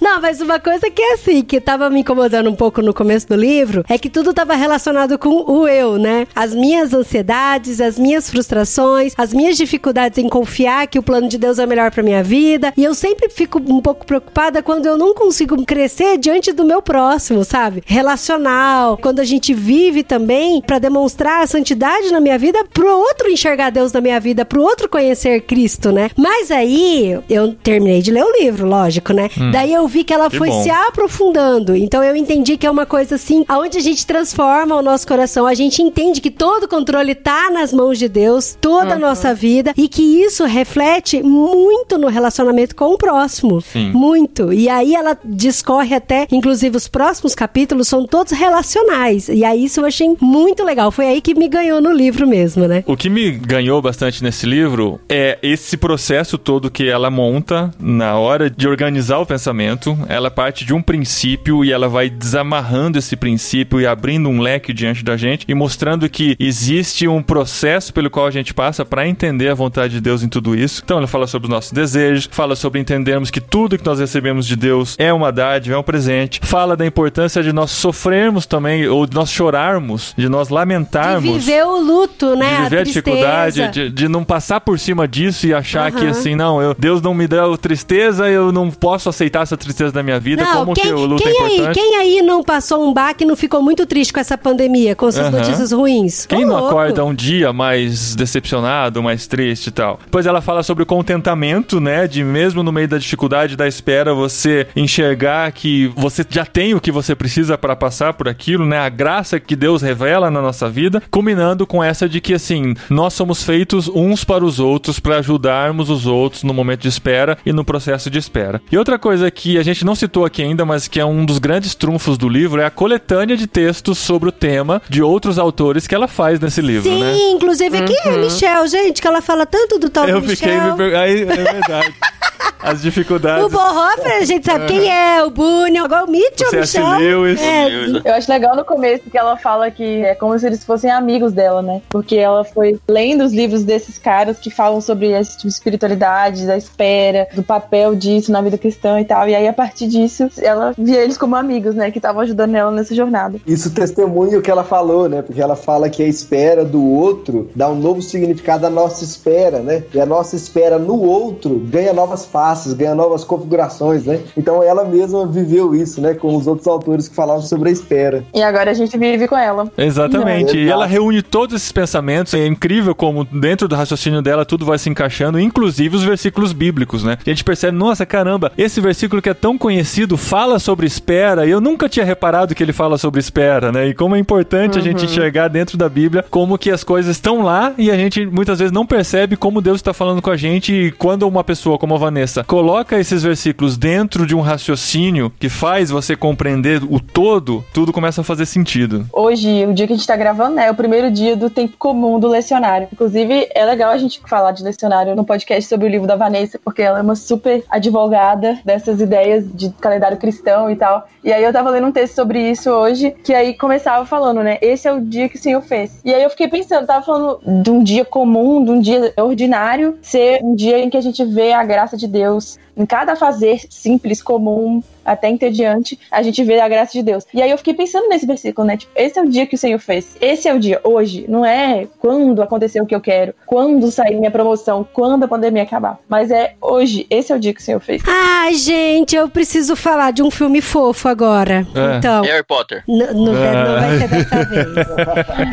Não, 0.00 0.20
mas 0.20 0.40
uma 0.40 0.58
coisa 0.58 0.90
que 0.90 1.02
é 1.02 1.14
assim, 1.14 1.42
que 1.42 1.60
tava 1.60 1.88
me 1.90 2.00
incomodando 2.00 2.50
um 2.50 2.54
pouco 2.54 2.82
no 2.82 2.94
começo 2.94 3.28
do 3.28 3.34
livro, 3.34 3.84
é 3.88 3.98
que 3.98 4.10
tudo 4.10 4.32
tava 4.34 4.54
relacionado 4.54 5.18
com 5.18 5.50
o 5.50 5.66
eu, 5.66 5.96
né? 5.98 6.26
As 6.34 6.54
minhas 6.54 6.92
ansiedades, 6.92 7.80
as 7.80 7.98
minhas 7.98 8.28
frustrações, 8.30 9.14
as 9.16 9.32
minhas 9.32 9.56
dificuldades 9.56 10.18
em 10.18 10.28
confiar 10.28 10.86
que 10.86 10.98
o 10.98 11.02
plano 11.02 11.28
de 11.28 11.38
Deus 11.38 11.58
é 11.58 11.66
melhor 11.66 11.90
pra 11.90 12.02
minha 12.02 12.22
vida. 12.22 12.72
E 12.76 12.84
eu 12.84 12.94
sempre 12.94 13.28
fico 13.28 13.58
um 13.58 13.80
pouco 13.80 14.06
preocupada 14.06 14.62
quando 14.62 14.86
eu 14.86 14.96
não 14.96 15.14
consigo 15.14 15.56
crescer 15.64 16.18
diante 16.18 16.52
do 16.52 16.64
meu 16.64 16.82
próximo, 16.82 17.44
sabe? 17.44 17.82
Relacional, 17.86 18.98
quando 18.98 19.20
a 19.20 19.24
gente 19.24 19.54
vive 19.54 20.02
também 20.02 20.60
pra 20.60 20.78
demonstrar 20.78 21.42
a 21.42 21.46
santidade 21.46 22.10
na 22.10 22.20
minha 22.20 22.38
vida 22.38 22.64
pro 22.72 22.86
outro 22.86 23.30
enxergar 23.30 23.70
Deus 23.70 23.92
na 23.92 24.00
minha 24.00 24.20
vida, 24.20 24.44
pro 24.44 24.62
outro 24.62 24.88
conhecer 24.88 25.40
Cristo, 25.42 25.90
né? 25.90 26.10
Mas 26.16 26.50
aí 26.50 27.18
eu 27.28 27.54
terminei 27.54 28.02
de 28.02 28.10
ler 28.10 28.24
o 28.24 28.32
livro, 28.40 28.66
lógico, 28.66 29.12
né? 29.12 29.30
Daí 29.52 29.72
eu 29.72 29.85
eu 29.86 29.88
vi 29.88 30.02
que 30.02 30.12
ela 30.12 30.28
Que 30.28 30.36
foi 30.36 30.48
bom. 30.48 30.62
se 30.64 30.70
aprofundando. 30.70 31.76
Então 31.76 32.02
eu 32.02 32.16
entendi 32.16 32.56
que 32.56 32.66
é 32.66 32.70
uma 32.70 32.84
coisa 32.84 33.14
assim, 33.14 33.44
aonde 33.48 33.78
a 33.78 33.80
gente 33.80 34.04
transforma 34.04 34.74
o 34.74 34.82
nosso 34.82 35.06
coração, 35.06 35.46
a 35.46 35.54
gente 35.54 35.80
entende 35.80 36.20
que 36.20 36.30
todo 36.30 36.64
o 36.64 36.68
controle 36.68 37.14
tá 37.14 37.50
nas 37.50 37.72
mãos 37.72 37.96
de 37.98 38.08
Deus, 38.08 38.58
toda 38.60 38.94
a 38.94 38.98
nossa 38.98 39.32
vida, 39.32 39.72
e 39.76 39.88
que 39.88 40.02
isso 40.02 40.44
reflete 40.44 41.22
muito 41.22 41.96
no 41.96 42.08
relacionamento 42.08 42.74
com 42.74 42.94
o 42.94 42.98
próximo. 42.98 43.60
Sim. 43.60 43.92
Muito. 43.92 44.52
E 44.52 44.68
aí 44.68 44.94
ela 44.94 45.16
discorre 45.24 45.94
até, 45.94 46.26
inclusive 46.32 46.76
os 46.76 46.88
próximos 46.88 47.34
capítulos 47.34 47.86
são 47.86 48.04
todos 48.06 48.32
relacionais. 48.32 49.28
E 49.28 49.44
aí 49.44 49.64
isso 49.64 49.80
eu 49.80 49.86
achei 49.86 50.08
muito 50.20 50.64
legal. 50.64 50.90
Foi 50.90 51.06
aí 51.06 51.20
que 51.20 51.34
me 51.34 51.46
ganhou 51.48 51.80
no 51.80 51.92
livro 51.92 52.26
mesmo, 52.26 52.66
né? 52.66 52.82
O 52.86 52.96
que 52.96 53.08
me 53.08 53.30
ganhou 53.30 53.80
bastante 53.80 54.22
nesse 54.22 54.46
livro 54.46 54.98
é 55.08 55.38
esse 55.42 55.76
processo 55.76 56.36
todo 56.36 56.70
que 56.70 56.88
ela 56.88 57.08
monta 57.10 57.70
na 57.78 58.18
hora 58.18 58.50
de 58.50 58.66
organizar 58.66 59.18
o 59.18 59.26
pensamento. 59.26 59.75
Ela 60.08 60.30
parte 60.30 60.64
de 60.64 60.74
um 60.74 60.82
princípio 60.82 61.64
e 61.64 61.72
ela 61.72 61.88
vai 61.88 62.08
desamarrando 62.08 62.98
esse 62.98 63.16
princípio 63.16 63.80
e 63.80 63.86
abrindo 63.86 64.28
um 64.28 64.40
leque 64.40 64.72
diante 64.72 65.04
da 65.04 65.16
gente 65.16 65.44
e 65.48 65.54
mostrando 65.54 66.08
que 66.08 66.36
existe 66.38 67.06
um 67.06 67.22
processo 67.22 67.92
pelo 67.92 68.10
qual 68.10 68.26
a 68.26 68.30
gente 68.30 68.52
passa 68.54 68.84
para 68.84 69.06
entender 69.06 69.48
a 69.48 69.54
vontade 69.54 69.94
de 69.94 70.00
Deus 70.00 70.22
em 70.22 70.28
tudo 70.28 70.54
isso. 70.54 70.82
Então 70.84 70.98
ela 70.98 71.06
fala 71.06 71.26
sobre 71.26 71.46
os 71.46 71.50
nossos 71.50 71.72
desejos, 71.72 72.28
fala 72.30 72.56
sobre 72.56 72.80
entendermos 72.80 73.30
que 73.30 73.40
tudo 73.40 73.78
que 73.78 73.84
nós 73.84 73.98
recebemos 73.98 74.46
de 74.46 74.56
Deus 74.56 74.96
é 74.98 75.12
uma 75.12 75.30
dádiva, 75.30 75.76
é 75.76 75.78
um 75.78 75.82
presente. 75.82 76.40
Fala 76.42 76.76
da 76.76 76.86
importância 76.86 77.42
de 77.42 77.52
nós 77.52 77.70
sofrermos 77.70 78.46
também 78.46 78.86
ou 78.88 79.06
de 79.06 79.14
nós 79.14 79.30
chorarmos, 79.30 80.14
de 80.16 80.28
nós 80.28 80.48
De 80.48 80.54
lamentarmos 80.54 81.44
viver 81.44 81.64
o 81.64 81.78
luto, 81.80 82.34
né? 82.34 82.56
de 82.56 82.62
viver 82.62 82.64
a, 82.64 82.68
tristeza. 82.82 82.84
dificuldade, 82.84 83.68
de, 83.68 83.90
de 83.90 84.08
não 84.08 84.24
passar 84.24 84.60
por 84.60 84.78
cima 84.78 85.06
disso 85.06 85.46
e 85.46 85.54
achar 85.54 85.90
que 85.92 86.02
Aham. 86.02 86.10
assim, 86.10 86.34
não, 86.34 86.60
eu, 86.62 86.74
Deus 86.78 87.00
não 87.02 87.14
me 87.14 87.26
deu 87.26 87.56
tristeza, 87.56 88.28
eu 88.28 88.50
não 88.52 88.70
posso 88.70 89.08
aceitar 89.08 89.42
essa 89.42 89.56
tristeza 89.56 89.65
na 89.94 90.02
minha 90.02 90.18
vida, 90.20 90.44
Não, 90.44 90.52
como 90.60 90.74
quem, 90.74 90.84
que 90.84 90.92
o 90.92 91.06
luto 91.06 91.22
quem 91.22 91.32
é 91.32 91.42
aí, 91.44 91.54
importante. 91.54 91.74
quem 91.74 91.96
aí 91.96 92.22
não 92.22 92.42
passou 92.42 92.88
um 92.88 92.92
baque 92.92 93.24
e 93.24 93.26
não 93.26 93.36
ficou 93.36 93.62
muito 93.62 93.86
triste 93.86 94.12
com 94.12 94.20
essa 94.20 94.36
pandemia, 94.36 94.94
com 94.94 95.08
essas 95.08 95.26
Aham. 95.26 95.38
notícias 95.38 95.72
ruins? 95.72 96.26
Quem 96.26 96.44
não 96.44 96.54
louco. 96.56 96.68
acorda 96.68 97.04
um 97.04 97.14
dia 97.14 97.52
mais 97.52 98.14
decepcionado, 98.14 99.02
mais 99.02 99.26
triste 99.26 99.68
e 99.68 99.70
tal? 99.70 99.98
Depois 100.04 100.26
ela 100.26 100.40
fala 100.40 100.62
sobre 100.62 100.82
o 100.82 100.86
contentamento, 100.86 101.80
né? 101.80 102.06
De 102.06 102.22
mesmo 102.22 102.62
no 102.62 102.72
meio 102.72 102.88
da 102.88 102.98
dificuldade, 102.98 103.56
da 103.56 103.66
espera, 103.66 104.14
você 104.14 104.66
enxergar 104.76 105.50
que 105.52 105.88
você 105.96 106.24
já 106.28 106.44
tem 106.44 106.74
o 106.74 106.80
que 106.80 106.90
você 106.92 107.14
precisa 107.14 107.56
para 107.58 107.74
passar 107.76 108.14
por 108.14 108.28
aquilo, 108.28 108.64
né? 108.66 108.78
A 108.78 108.88
graça 108.88 109.40
que 109.40 109.56
Deus 109.56 109.82
revela 109.82 110.30
na 110.30 110.40
nossa 110.42 110.68
vida, 110.68 111.02
culminando 111.10 111.66
com 111.66 111.82
essa 111.82 112.08
de 112.08 112.20
que, 112.20 112.34
assim, 112.34 112.74
nós 112.90 113.14
somos 113.14 113.42
feitos 113.42 113.88
uns 113.88 114.24
para 114.24 114.44
os 114.44 114.60
outros 114.60 115.00
para 115.00 115.16
ajudarmos 115.18 115.90
os 115.90 116.06
outros 116.06 116.42
no 116.42 116.52
momento 116.54 116.80
de 116.82 116.88
espera 116.88 117.38
e 117.44 117.52
no 117.52 117.64
processo 117.64 118.10
de 118.10 118.18
espera. 118.18 118.60
E 118.70 118.76
outra 118.78 118.98
coisa 118.98 119.30
que 119.30 119.55
a 119.58 119.62
gente 119.62 119.84
não 119.84 119.94
citou 119.94 120.24
aqui 120.24 120.42
ainda, 120.42 120.64
mas 120.64 120.88
que 120.88 121.00
é 121.00 121.04
um 121.04 121.24
dos 121.24 121.38
grandes 121.38 121.74
trunfos 121.74 122.16
do 122.18 122.28
livro, 122.28 122.60
é 122.60 122.64
a 122.66 122.70
coletânea 122.70 123.36
de 123.36 123.46
textos 123.46 123.98
sobre 123.98 124.28
o 124.28 124.32
tema 124.32 124.80
de 124.88 125.02
outros 125.02 125.38
autores 125.38 125.86
que 125.86 125.94
ela 125.94 126.08
faz 126.08 126.40
nesse 126.40 126.60
livro, 126.60 126.90
Sim, 126.90 127.00
né? 127.00 127.16
inclusive 127.30 127.76
aqui 127.76 127.96
é 128.04 128.16
Michel, 128.18 128.66
gente, 128.66 129.00
que 129.00 129.08
ela 129.08 129.20
fala 129.22 129.46
tanto 129.46 129.78
do 129.78 129.88
tal 129.88 130.08
Eu 130.08 130.20
do 130.20 130.28
fiquei 130.28 130.52
Michel. 130.54 130.72
me 130.72 130.76
per... 130.76 130.96
Aí, 130.96 131.22
é 131.22 131.24
verdade. 131.24 131.94
As 132.60 132.82
dificuldades. 132.82 133.44
O 133.44 133.48
Bonhoeffer, 133.48 134.16
a 134.16 134.24
gente 134.24 134.44
sabe 134.44 134.66
quem 134.66 134.90
é, 134.90 135.22
o 135.22 135.30
Bunyan, 135.30 135.84
agora 135.84 136.04
o 136.04 136.10
Mitchell, 136.10 136.48
O. 136.52 136.56
Michel. 136.56 136.98
Lewis. 136.98 137.40
É, 137.40 137.68
Eu 138.04 138.14
acho 138.14 138.30
legal 138.30 138.56
no 138.56 138.64
começo 138.64 139.08
que 139.08 139.16
ela 139.16 139.36
fala 139.36 139.70
que 139.70 140.02
é 140.04 140.14
como 140.14 140.36
se 140.38 140.46
eles 140.46 140.64
fossem 140.64 140.90
amigos 140.90 141.32
dela, 141.32 141.62
né? 141.62 141.80
Porque 141.88 142.16
ela 142.16 142.44
foi 142.44 142.78
lendo 142.88 143.24
os 143.24 143.32
livros 143.32 143.62
desses 143.62 143.98
caras 143.98 144.38
que 144.38 144.50
falam 144.50 144.80
sobre 144.80 145.12
esse 145.12 145.32
tipo 145.36 145.48
de 145.48 145.54
espiritualidade, 145.54 146.46
da 146.46 146.56
espera, 146.56 147.28
do 147.34 147.42
papel 147.42 147.94
disso 147.94 148.32
na 148.32 148.40
vida 148.40 148.58
cristã 148.58 149.00
e 149.00 149.04
tal. 149.04 149.28
E 149.28 149.34
aí, 149.34 149.45
a 149.46 149.52
partir 149.52 149.86
disso, 149.88 150.28
ela 150.38 150.74
via 150.76 151.02
eles 151.02 151.18
como 151.18 151.36
amigos, 151.36 151.74
né? 151.74 151.90
Que 151.90 151.98
estavam 151.98 152.22
ajudando 152.22 152.54
ela 152.54 152.70
nessa 152.70 152.94
jornada. 152.94 153.38
Isso 153.46 153.70
testemunha 153.70 154.38
o 154.38 154.42
que 154.42 154.50
ela 154.50 154.64
falou, 154.64 155.08
né? 155.08 155.22
Porque 155.22 155.40
ela 155.40 155.56
fala 155.56 155.88
que 155.88 156.02
a 156.02 156.06
espera 156.06 156.64
do 156.64 156.82
outro 156.82 157.48
dá 157.54 157.68
um 157.68 157.74
novo 157.74 158.02
significado 158.02 158.66
à 158.66 158.70
nossa 158.70 159.04
espera, 159.04 159.60
né? 159.60 159.84
E 159.92 160.00
a 160.00 160.06
nossa 160.06 160.36
espera 160.36 160.78
no 160.78 161.00
outro 161.00 161.58
ganha 161.70 161.92
novas 161.92 162.24
faces, 162.24 162.72
ganha 162.72 162.94
novas 162.94 163.24
configurações, 163.24 164.04
né? 164.04 164.20
Então 164.36 164.62
ela 164.62 164.84
mesma 164.84 165.26
viveu 165.26 165.74
isso, 165.74 166.00
né? 166.00 166.14
Com 166.14 166.34
os 166.36 166.46
outros 166.46 166.66
autores 166.66 167.08
que 167.08 167.14
falavam 167.14 167.42
sobre 167.42 167.68
a 167.68 167.72
espera. 167.72 168.24
E 168.34 168.42
agora 168.42 168.70
a 168.70 168.74
gente 168.74 168.96
vive 168.96 169.28
com 169.28 169.36
ela. 169.36 169.70
Exatamente. 169.76 170.54
Não, 170.54 170.62
e 170.62 170.68
ela 170.68 170.86
reúne 170.86 171.22
todos 171.22 171.56
esses 171.56 171.72
pensamentos. 171.72 172.34
É 172.34 172.46
incrível 172.46 172.94
como 172.94 173.24
dentro 173.24 173.68
do 173.68 173.74
raciocínio 173.74 174.22
dela 174.22 174.44
tudo 174.44 174.64
vai 174.64 174.78
se 174.78 174.88
encaixando, 174.88 175.38
inclusive 175.38 175.96
os 175.96 176.04
versículos 176.04 176.52
bíblicos, 176.52 177.04
né? 177.04 177.18
A 177.24 177.28
gente 177.28 177.44
percebe, 177.44 177.76
nossa, 177.76 178.06
caramba, 178.06 178.52
esse 178.56 178.80
versículo 178.80 179.20
que 179.22 179.28
é 179.28 179.34
tão 179.36 179.56
conhecido 179.56 180.16
fala 180.16 180.58
sobre 180.58 180.86
espera. 180.86 181.46
E 181.46 181.50
eu 181.50 181.60
nunca 181.60 181.88
tinha 181.88 182.04
reparado 182.04 182.54
que 182.54 182.62
ele 182.62 182.72
fala 182.72 182.98
sobre 182.98 183.20
espera, 183.20 183.70
né? 183.70 183.86
E 183.88 183.94
como 183.94 184.16
é 184.16 184.18
importante 184.18 184.78
a 184.78 184.82
gente 184.82 185.04
enxergar 185.04 185.48
dentro 185.48 185.76
da 185.76 185.88
Bíblia 185.88 186.24
como 186.30 186.58
que 186.58 186.70
as 186.70 186.82
coisas 186.82 187.16
estão 187.16 187.42
lá 187.42 187.72
e 187.78 187.90
a 187.90 187.96
gente 187.96 188.26
muitas 188.26 188.58
vezes 188.58 188.72
não 188.72 188.86
percebe 188.86 189.36
como 189.36 189.60
Deus 189.60 189.76
está 189.76 189.92
falando 189.92 190.22
com 190.22 190.30
a 190.30 190.36
gente. 190.36 190.72
E 190.72 190.92
quando 190.92 191.28
uma 191.28 191.44
pessoa 191.44 191.78
como 191.78 191.94
a 191.94 191.98
Vanessa 191.98 192.42
coloca 192.44 192.98
esses 192.98 193.22
versículos 193.22 193.76
dentro 193.76 194.26
de 194.26 194.34
um 194.34 194.40
raciocínio 194.40 195.32
que 195.38 195.48
faz 195.48 195.90
você 195.90 196.16
compreender 196.16 196.82
o 196.82 196.98
todo, 197.00 197.64
tudo 197.72 197.92
começa 197.92 198.20
a 198.20 198.24
fazer 198.24 198.46
sentido. 198.46 199.06
Hoje, 199.12 199.66
o 199.66 199.74
dia 199.74 199.86
que 199.86 199.92
a 199.92 199.96
gente 199.96 200.06
tá 200.06 200.16
gravando, 200.16 200.56
né, 200.56 200.66
é 200.66 200.70
o 200.70 200.74
primeiro 200.74 201.10
dia 201.10 201.36
do 201.36 201.50
tempo 201.50 201.76
comum 201.78 202.18
do 202.18 202.28
lecionário. 202.28 202.88
Inclusive, 202.92 203.48
é 203.54 203.64
legal 203.64 203.90
a 203.90 203.98
gente 203.98 204.20
falar 204.26 204.52
de 204.52 204.62
lecionário 204.62 205.14
no 205.14 205.24
podcast 205.24 205.68
sobre 205.68 205.86
o 205.86 205.90
livro 205.90 206.06
da 206.06 206.16
Vanessa, 206.16 206.58
porque 206.62 206.82
ela 206.82 206.98
é 206.98 207.02
uma 207.02 207.16
super 207.16 207.64
advogada 207.68 208.58
dessas 208.64 209.00
ideias 209.00 209.15
de 209.42 209.70
calendário 209.80 210.16
cristão 210.16 210.70
e 210.70 210.76
tal. 210.76 211.08
E 211.22 211.32
aí 211.32 211.42
eu 211.42 211.52
tava 211.52 211.70
lendo 211.70 211.86
um 211.86 211.92
texto 211.92 212.14
sobre 212.14 212.50
isso 212.50 212.70
hoje, 212.70 213.10
que 213.24 213.34
aí 213.34 213.54
começava 213.54 214.04
falando, 214.04 214.42
né, 214.42 214.58
esse 214.60 214.86
é 214.86 214.92
o 214.92 215.00
dia 215.00 215.28
que 215.28 215.36
o 215.36 215.40
Senhor 215.40 215.62
fez. 215.62 216.00
E 216.04 216.14
aí 216.14 216.22
eu 216.22 216.30
fiquei 216.30 216.48
pensando, 216.48 216.86
tava 216.86 217.04
falando 217.04 217.40
de 217.62 217.70
um 217.70 217.82
dia 217.82 218.04
comum, 218.04 218.64
de 218.64 218.70
um 218.70 218.80
dia 218.80 219.12
ordinário, 219.16 219.98
ser 220.02 220.40
um 220.42 220.54
dia 220.54 220.78
em 220.78 220.90
que 220.90 220.96
a 220.96 221.00
gente 221.00 221.24
vê 221.24 221.52
a 221.52 221.64
graça 221.64 221.96
de 221.96 222.06
Deus 222.06 222.58
em 222.76 222.84
cada 222.84 223.16
fazer 223.16 223.62
simples, 223.70 224.22
comum, 224.22 224.82
até 225.06 225.28
entediante, 225.28 225.98
a 226.10 226.22
gente 226.22 226.42
vê 226.42 226.60
a 226.60 226.68
graça 226.68 226.92
de 226.92 227.02
Deus. 227.02 227.24
E 227.32 227.40
aí 227.40 227.50
eu 227.50 227.56
fiquei 227.56 227.72
pensando 227.72 228.08
nesse 228.08 228.26
versículo, 228.26 228.66
né? 228.66 228.76
Tipo, 228.76 228.92
esse 228.96 229.18
é 229.18 229.22
o 229.22 229.28
dia 229.28 229.46
que 229.46 229.54
o 229.54 229.58
Senhor 229.58 229.78
fez. 229.78 230.16
Esse 230.20 230.48
é 230.48 230.54
o 230.54 230.58
dia, 230.58 230.80
hoje. 230.82 231.24
Não 231.28 231.44
é 231.44 231.86
quando 232.00 232.42
aconteceu 232.42 232.82
o 232.82 232.86
que 232.86 232.94
eu 232.94 233.00
quero, 233.00 233.32
quando 233.46 233.90
sair 233.90 234.16
minha 234.16 234.30
promoção, 234.30 234.86
quando 234.92 235.24
a 235.24 235.28
pandemia 235.28 235.62
acabar. 235.62 235.98
Mas 236.08 236.30
é 236.30 236.54
hoje. 236.60 237.06
Esse 237.08 237.32
é 237.32 237.36
o 237.36 237.38
dia 237.38 237.54
que 237.54 237.60
o 237.60 237.64
Senhor 237.64 237.80
fez. 237.80 238.02
Ai, 238.06 238.54
gente, 238.54 239.14
eu 239.14 239.28
preciso 239.28 239.76
falar 239.76 240.10
de 240.10 240.22
um 240.22 240.30
filme 240.30 240.60
fofo 240.60 241.08
agora. 241.08 241.66
É. 241.74 241.96
Então. 241.96 242.24
Harry 242.24 242.44
Potter. 242.44 242.82
Não, 242.88 243.14
não 243.14 243.32
vai 243.32 243.98
ser 243.98 244.08
dessa 244.08 244.44
vez. 244.44 244.66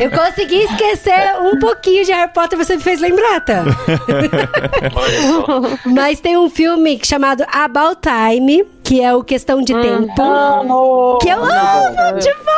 Eu 0.00 0.10
consegui 0.10 0.62
esquecer 0.64 1.36
um 1.40 1.58
pouquinho 1.58 2.04
de 2.04 2.12
Harry 2.12 2.32
Potter, 2.32 2.58
você 2.58 2.76
me 2.76 2.82
fez 2.82 3.00
lembrar, 3.00 3.40
tá? 3.44 3.64
Mas 5.86 6.20
tem 6.20 6.36
um 6.36 6.48
filme 6.48 6.98
chamado 7.14 7.44
About 7.48 8.00
Time, 8.00 8.64
que 8.84 9.02
é 9.02 9.14
o 9.14 9.24
Questão 9.24 9.62
de 9.62 9.72
Tempo. 9.74 10.20
Amo! 10.22 11.18
Que 11.20 11.28
eu 11.30 11.38
amo 11.42 12.18
demais 12.20 12.54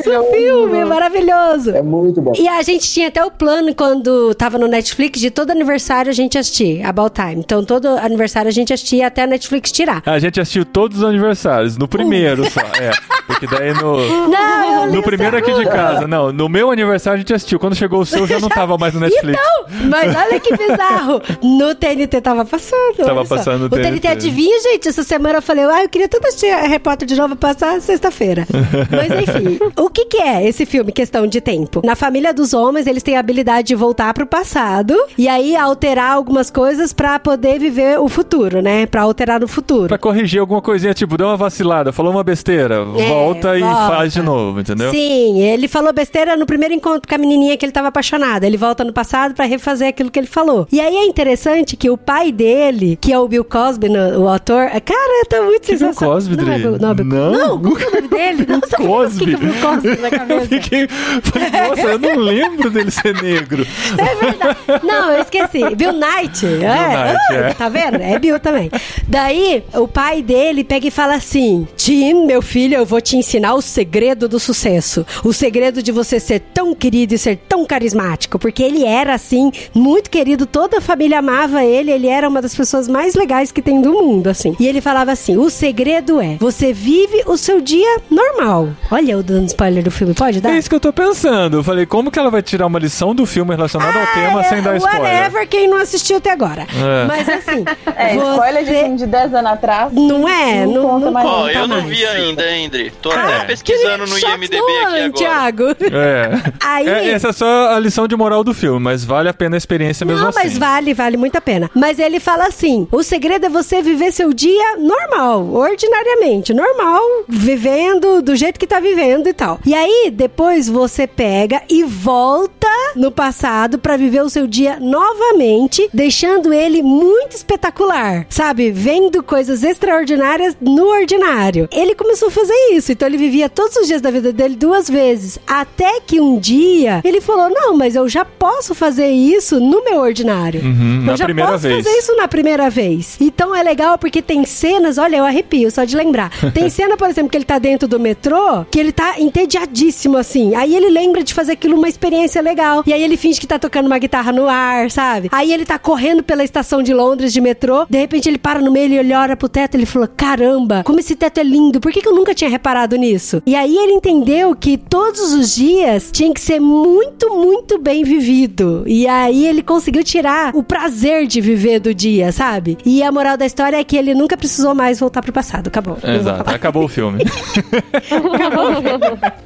esse 0.00 0.08
Maravilhoso. 0.10 0.30
filme, 0.32 0.78
é 0.78 0.84
maravilhoso. 0.84 1.70
É 1.70 1.82
muito 1.82 2.20
bom. 2.20 2.32
E 2.36 2.46
a 2.48 2.60
gente 2.62 2.90
tinha 2.90 3.08
até 3.08 3.24
o 3.24 3.30
plano 3.30 3.72
quando 3.74 4.34
tava 4.34 4.58
no 4.58 4.66
Netflix 4.66 5.20
de 5.20 5.30
todo 5.30 5.50
aniversário 5.50 6.10
a 6.10 6.12
gente 6.12 6.36
assistir 6.36 6.84
About 6.84 7.14
Time. 7.14 7.36
Então 7.36 7.64
todo 7.64 7.86
aniversário 7.88 8.48
a 8.48 8.52
gente 8.52 8.72
assistia 8.72 9.06
até 9.06 9.22
a 9.22 9.26
Netflix 9.26 9.70
tirar. 9.72 10.02
A 10.04 10.18
gente 10.18 10.40
assistiu 10.40 10.64
todos 10.64 10.98
os 10.98 11.04
aniversários, 11.04 11.76
no 11.78 11.86
primeiro 11.88 12.50
só. 12.50 12.60
É, 12.60 12.90
porque 13.26 13.46
daí 13.46 13.72
no. 13.74 14.28
Não, 14.28 14.86
No 14.90 15.02
primeiro 15.02 15.36
aqui 15.36 15.52
de 15.52 15.64
casa, 15.64 16.06
não. 16.06 16.32
No 16.32 16.48
meu 16.48 16.70
aniversário 16.70 17.16
a 17.16 17.20
gente 17.20 17.32
assistiu. 17.32 17.58
Quando 17.58 17.74
chegou 17.76 18.00
o 18.00 18.06
seu, 18.06 18.26
já 18.26 18.38
não 18.40 18.48
tava 18.48 18.76
mais 18.76 18.92
no 18.92 19.00
Netflix. 19.00 19.38
Então, 19.40 19.88
mas 19.88 20.14
olha 20.16 20.40
que 20.40 20.56
bizarro. 20.56 21.22
No 21.42 21.74
TNT 21.74 22.20
tava 22.20 22.44
passando. 22.44 22.96
Tava 22.96 23.24
passando 23.24 23.60
no 23.60 23.66
O 23.66 23.70
TNT. 23.70 24.00
TNT. 24.00 24.08
adivinha, 24.08 24.60
gente? 24.62 24.88
Essa 24.88 25.02
semana 25.04 25.38
eu 25.38 25.42
falei, 25.42 25.64
ah, 25.70 25.82
eu 25.82 25.88
queria 25.88 26.08
tanto 26.08 26.26
assistir 26.26 26.46
Harry 26.54 26.78
Potter 26.78 27.06
de 27.06 27.16
novo 27.16 27.36
passar 27.36 27.80
sexta-feira. 27.80 28.46
mas 28.90 29.10
enfim, 29.22 29.58
o 29.76 29.88
que 29.90 30.06
que 30.06 30.16
é 30.18 30.46
esse 30.46 30.66
filme, 30.66 30.92
Questão 30.92 31.26
de 31.26 31.40
Tempo? 31.40 31.82
Na 31.84 31.94
família 31.96 32.32
dos 32.34 32.52
homens, 32.54 32.86
eles 32.86 33.02
têm 33.02 33.16
a 33.16 33.20
habilidade 33.20 33.68
de 33.68 33.74
voltar 33.74 34.12
pro 34.14 34.26
passado 34.26 34.94
e 35.16 35.28
aí 35.28 35.56
alterar 35.56 36.12
algumas 36.12 36.50
coisas 36.50 36.92
pra 36.92 37.18
poder 37.18 37.58
viver 37.58 37.98
o 38.00 38.08
futuro, 38.08 38.60
né? 38.62 38.86
Pra 38.86 39.02
alterar 39.02 39.40
no 39.40 39.48
futuro. 39.48 39.88
Pra 39.88 39.98
corrigir 39.98 40.40
alguma 40.40 40.60
coisinha, 40.62 40.92
tipo, 40.94 41.16
deu 41.16 41.26
uma 41.26 41.36
vacilada, 41.36 41.92
falou 41.92 42.12
uma 42.12 42.24
besteira, 42.24 42.84
volta 42.84 43.56
e 43.58 43.62
É, 43.62 43.64
volta. 43.64 43.86
faz 43.88 44.12
de 44.12 44.22
novo, 44.22 44.60
entendeu? 44.60 44.90
Sim, 44.90 45.42
ele 45.42 45.68
falou 45.68 45.92
besteira 45.92 46.36
no 46.36 46.46
primeiro 46.46 46.74
encontro 46.74 47.08
com 47.08 47.14
a 47.14 47.18
menininha 47.18 47.56
que 47.56 47.64
ele 47.64 47.72
tava 47.72 47.88
apaixonado. 47.88 48.44
Ele 48.44 48.56
volta 48.56 48.84
no 48.84 48.92
passado 48.92 49.34
pra 49.34 49.44
refazer 49.44 49.88
aquilo 49.88 50.10
que 50.10 50.18
ele 50.18 50.26
falou. 50.26 50.66
E 50.72 50.80
aí 50.80 50.96
é 50.96 51.04
interessante 51.04 51.76
que 51.76 51.90
o 51.90 51.96
pai 51.96 52.32
dele, 52.32 52.98
que 53.00 53.12
é 53.12 53.18
o 53.18 53.28
Bill 53.28 53.44
Cosby, 53.44 53.88
o 53.88 54.28
autor, 54.28 54.68
cara, 54.84 55.24
tá 55.28 55.42
muito 55.42 55.59
muito 55.60 55.78
Bill 55.78 55.78
sensacional. 55.78 56.14
Cosby, 56.14 56.36
não, 56.36 56.52
é? 56.52 56.58
Bill, 56.58 56.78
não, 56.78 56.94
Bill- 56.94 57.04
Não? 57.06 57.58
não, 57.58 57.74
que 57.76 57.82
é 57.84 57.88
o 57.88 57.94
nome 57.94 58.08
dele? 58.08 58.46
Nossa, 58.48 58.76
Cosby. 58.76 59.22
O 59.22 59.26
que 59.26 59.36
que 59.36 59.44
é 59.46 59.48
Bill 59.50 59.60
Cosby 59.60 59.88
na 60.00 60.08
Eu 60.08 60.10
cabeça? 60.10 60.46
fiquei. 60.46 60.88
falei, 60.88 61.50
Nossa, 61.68 61.82
eu 61.82 61.98
não 61.98 62.14
lembro 62.16 62.70
dele 62.70 62.90
ser 62.90 63.22
negro. 63.22 63.66
É 63.98 64.14
verdade. 64.14 64.58
Não, 64.84 65.12
eu 65.12 65.22
esqueci. 65.22 65.74
Bill 65.74 65.92
Knight. 65.92 66.46
é. 66.46 66.48
Knight, 66.48 66.66
Ah, 66.66 67.34
é. 67.34 67.54
Tá 67.54 67.68
vendo? 67.68 67.96
É 68.00 68.18
Bill 68.18 68.38
também. 68.40 68.70
Daí, 69.06 69.64
o 69.74 69.86
pai 69.88 70.22
dele 70.22 70.64
pega 70.64 70.86
e 70.86 70.90
fala 70.90 71.14
assim: 71.14 71.66
Tim, 71.76 72.26
meu 72.26 72.40
filho, 72.42 72.76
eu 72.76 72.86
vou 72.86 73.00
te 73.00 73.16
ensinar 73.16 73.54
o 73.54 73.60
segredo 73.62 74.28
do 74.28 74.38
sucesso. 74.38 75.04
O 75.24 75.32
segredo 75.32 75.82
de 75.82 75.92
você 75.92 76.18
ser 76.20 76.40
tão 76.54 76.74
querido 76.74 77.14
e 77.14 77.18
ser 77.18 77.36
tão 77.48 77.64
carismático. 77.64 78.38
Porque 78.38 78.62
ele 78.62 78.84
era, 78.84 79.14
assim, 79.14 79.50
muito 79.74 80.10
querido. 80.10 80.46
Toda 80.46 80.78
a 80.78 80.80
família 80.80 81.18
amava 81.18 81.64
ele. 81.64 81.90
Ele 81.90 82.06
era 82.06 82.28
uma 82.28 82.40
das 82.40 82.54
pessoas 82.54 82.88
mais 82.88 83.14
legais 83.14 83.50
que 83.52 83.60
tem 83.62 83.80
do 83.80 83.92
mundo, 83.92 84.28
assim. 84.28 84.56
E 84.58 84.66
ele 84.66 84.80
falava 84.80 85.12
assim: 85.12 85.36
o 85.36 85.49
segredo 85.50 86.20
é 86.20 86.36
você 86.38 86.72
vive 86.72 87.22
o 87.26 87.36
seu 87.36 87.60
dia 87.60 87.98
normal. 88.10 88.70
Olha, 88.90 89.12
eu 89.12 89.22
dando 89.22 89.46
spoiler 89.46 89.82
do 89.82 89.90
filme, 89.90 90.14
pode 90.14 90.40
dar? 90.40 90.50
É 90.50 90.58
isso 90.58 90.68
que 90.68 90.74
eu 90.74 90.80
tô 90.80 90.92
pensando. 90.92 91.58
Eu 91.58 91.64
falei, 91.64 91.86
como 91.86 92.10
que 92.10 92.18
ela 92.18 92.30
vai 92.30 92.42
tirar 92.42 92.66
uma 92.66 92.78
lição 92.78 93.14
do 93.14 93.26
filme 93.26 93.54
relacionada 93.54 93.98
ao 94.00 94.06
tema 94.08 94.44
sem 94.44 94.62
dar 94.62 94.76
spoiler? 94.76 95.00
Ah, 95.00 95.14
Whatever, 95.24 95.48
quem 95.48 95.68
não 95.68 95.78
assistiu 95.78 96.16
até 96.18 96.30
agora. 96.30 96.62
É. 96.62 97.04
Mas 97.06 97.28
assim, 97.28 97.64
É, 97.96 98.14
spoiler 98.16 98.64
de 98.64 98.70
você... 98.70 98.80
filme 98.80 98.96
de 98.96 99.06
10 99.06 99.34
anos 99.34 99.50
atrás. 99.52 99.92
Não 99.92 100.28
é? 100.28 100.64
Não 100.66 100.72
Não, 100.74 100.82
conta 100.88 101.04
não 101.06 101.12
mais. 101.12 101.26
Ó, 101.28 101.40
conta 101.42 101.52
eu 101.52 101.68
não 101.68 101.76
mais. 101.82 101.88
vi 101.88 102.06
ainda, 102.06 102.42
André. 102.42 102.92
Tô 103.02 103.10
Ah, 103.10 103.36
até 103.36 103.46
pesquisando 103.46 104.06
no 104.06 104.18
IMDB 104.18 104.56
aqui 104.56 104.72
ano, 104.84 104.96
agora. 104.96 105.12
Thiago. 105.12 105.64
É. 105.92 106.30
Aí- 106.64 106.88
É, 106.88 107.10
Essa 107.10 107.28
é 107.28 107.32
só 107.32 107.74
a 107.74 107.78
lição 107.78 108.06
de 108.08 108.16
moral 108.16 108.42
do 108.44 108.54
filme, 108.54 108.80
mas 108.80 109.04
vale 109.04 109.28
a 109.28 109.34
pena 109.34 109.56
a 109.56 109.58
experiência 109.58 110.04
mesmo 110.04 110.22
Não, 110.22 110.28
assim. 110.30 110.38
mas 110.42 110.58
vale, 110.58 110.94
vale 110.94 111.16
muito 111.16 111.36
a 111.36 111.40
pena. 111.40 111.70
Mas 111.74 111.98
ele 111.98 112.18
fala 112.20 112.46
assim: 112.46 112.86
o 112.90 113.02
segredo 113.02 113.46
é 113.46 113.48
você 113.48 113.82
viver 113.82 114.12
seu 114.12 114.32
dia 114.32 114.76
normal, 114.78 115.39
ordinariamente, 115.52 116.52
normal, 116.54 117.02
vivendo 117.28 118.22
do 118.22 118.36
jeito 118.36 118.58
que 118.58 118.66
tá 118.66 118.80
vivendo 118.80 119.28
e 119.28 119.32
tal. 119.32 119.58
E 119.64 119.74
aí, 119.74 120.10
depois 120.12 120.68
você 120.68 121.06
pega 121.06 121.62
e 121.68 121.84
volta 121.84 122.68
no 122.96 123.10
passado 123.10 123.78
pra 123.78 123.96
viver 123.96 124.22
o 124.22 124.30
seu 124.30 124.46
dia 124.46 124.78
novamente, 124.80 125.88
deixando 125.92 126.52
ele 126.52 126.82
muito 126.82 127.36
espetacular, 127.36 128.26
sabe? 128.28 128.70
Vendo 128.70 129.22
coisas 129.22 129.62
extraordinárias 129.62 130.56
no 130.60 130.86
ordinário. 130.86 131.68
Ele 131.72 131.94
começou 131.94 132.28
a 132.28 132.30
fazer 132.30 132.54
isso, 132.72 132.92
então 132.92 133.06
ele 133.06 133.16
vivia 133.16 133.48
todos 133.48 133.76
os 133.76 133.86
dias 133.86 134.00
da 134.00 134.10
vida 134.10 134.32
dele 134.32 134.56
duas 134.56 134.88
vezes. 134.88 135.38
Até 135.46 136.00
que 136.00 136.20
um 136.20 136.38
dia 136.38 137.00
ele 137.04 137.20
falou: 137.20 137.48
Não, 137.50 137.76
mas 137.76 137.94
eu 137.94 138.08
já 138.08 138.24
posso 138.24 138.74
fazer 138.74 139.08
isso 139.10 139.60
no 139.60 139.84
meu 139.84 139.98
ordinário. 140.00 140.60
Uhum, 140.62 141.02
na 141.04 141.12
eu 141.12 141.16
já 141.16 141.24
primeira 141.24 141.50
posso 141.52 141.62
vez. 141.62 141.84
fazer 141.84 141.98
isso 141.98 142.16
na 142.16 142.28
primeira 142.28 142.70
vez. 142.70 143.16
Então 143.20 143.54
é 143.54 143.62
legal 143.62 143.98
porque 143.98 144.22
tem 144.22 144.44
cenas, 144.44 144.98
olha, 144.98 145.16
eu 145.16 145.24
arrepio 145.30 145.70
só 145.70 145.84
de 145.84 145.96
lembrar. 145.96 146.30
Tem 146.52 146.68
cena, 146.68 146.96
por 146.96 147.08
exemplo, 147.08 147.30
que 147.30 147.36
ele 147.36 147.44
tá 147.44 147.58
dentro 147.58 147.88
do 147.88 147.98
metrô, 147.98 148.64
que 148.70 148.78
ele 148.78 148.92
tá 148.92 149.14
entediadíssimo 149.18 150.16
assim. 150.16 150.54
Aí 150.54 150.74
ele 150.74 150.90
lembra 150.90 151.22
de 151.22 151.32
fazer 151.32 151.52
aquilo 151.52 151.76
uma 151.76 151.88
experiência 151.88 152.40
legal. 152.42 152.82
E 152.86 152.92
aí 152.92 153.02
ele 153.02 153.16
finge 153.16 153.40
que 153.40 153.46
tá 153.46 153.58
tocando 153.58 153.86
uma 153.86 153.98
guitarra 153.98 154.32
no 154.32 154.48
ar, 154.48 154.90
sabe? 154.90 155.28
Aí 155.32 155.52
ele 155.52 155.64
tá 155.64 155.78
correndo 155.78 156.22
pela 156.22 156.44
estação 156.44 156.82
de 156.82 156.92
Londres 156.92 157.32
de 157.32 157.40
metrô, 157.40 157.86
de 157.88 157.98
repente 157.98 158.28
ele 158.28 158.38
para 158.38 158.60
no 158.60 158.70
meio 158.70 158.92
e 158.92 158.98
ele 158.98 159.14
olha 159.14 159.36
pro 159.36 159.48
teto 159.48 159.74
e 159.74 159.78
ele 159.78 159.86
falou: 159.86 160.08
"Caramba, 160.16 160.82
como 160.84 161.00
esse 161.00 161.14
teto 161.14 161.38
é 161.38 161.42
lindo. 161.42 161.80
Por 161.80 161.92
que, 161.92 162.00
que 162.00 162.08
eu 162.08 162.14
nunca 162.14 162.34
tinha 162.34 162.50
reparado 162.50 162.96
nisso?" 162.96 163.42
E 163.46 163.54
aí 163.54 163.76
ele 163.76 163.92
entendeu 163.92 164.54
que 164.54 164.76
todos 164.76 165.32
os 165.32 165.54
dias 165.54 166.10
tinha 166.12 166.32
que 166.32 166.40
ser 166.40 166.60
muito, 166.60 167.30
muito 167.34 167.78
bem 167.78 168.04
vivido. 168.04 168.84
E 168.86 169.06
aí 169.06 169.46
ele 169.46 169.62
conseguiu 169.62 170.02
tirar 170.02 170.54
o 170.54 170.62
prazer 170.62 171.26
de 171.26 171.40
viver 171.40 171.80
do 171.80 171.94
dia, 171.94 172.32
sabe? 172.32 172.78
E 172.84 173.02
a 173.02 173.12
moral 173.12 173.36
da 173.36 173.46
história 173.46 173.76
é 173.76 173.84
que 173.84 173.96
ele 173.96 174.14
nunca 174.14 174.36
precisou 174.36 174.74
mais 174.74 175.00
voltar 175.00 175.19
pro 175.22 175.32
passado. 175.32 175.68
Acabou. 175.68 175.96
Vou 175.96 176.10
Exato, 176.10 176.44
falar. 176.44 176.56
acabou 176.56 176.84
o 176.84 176.88
filme. 176.88 177.22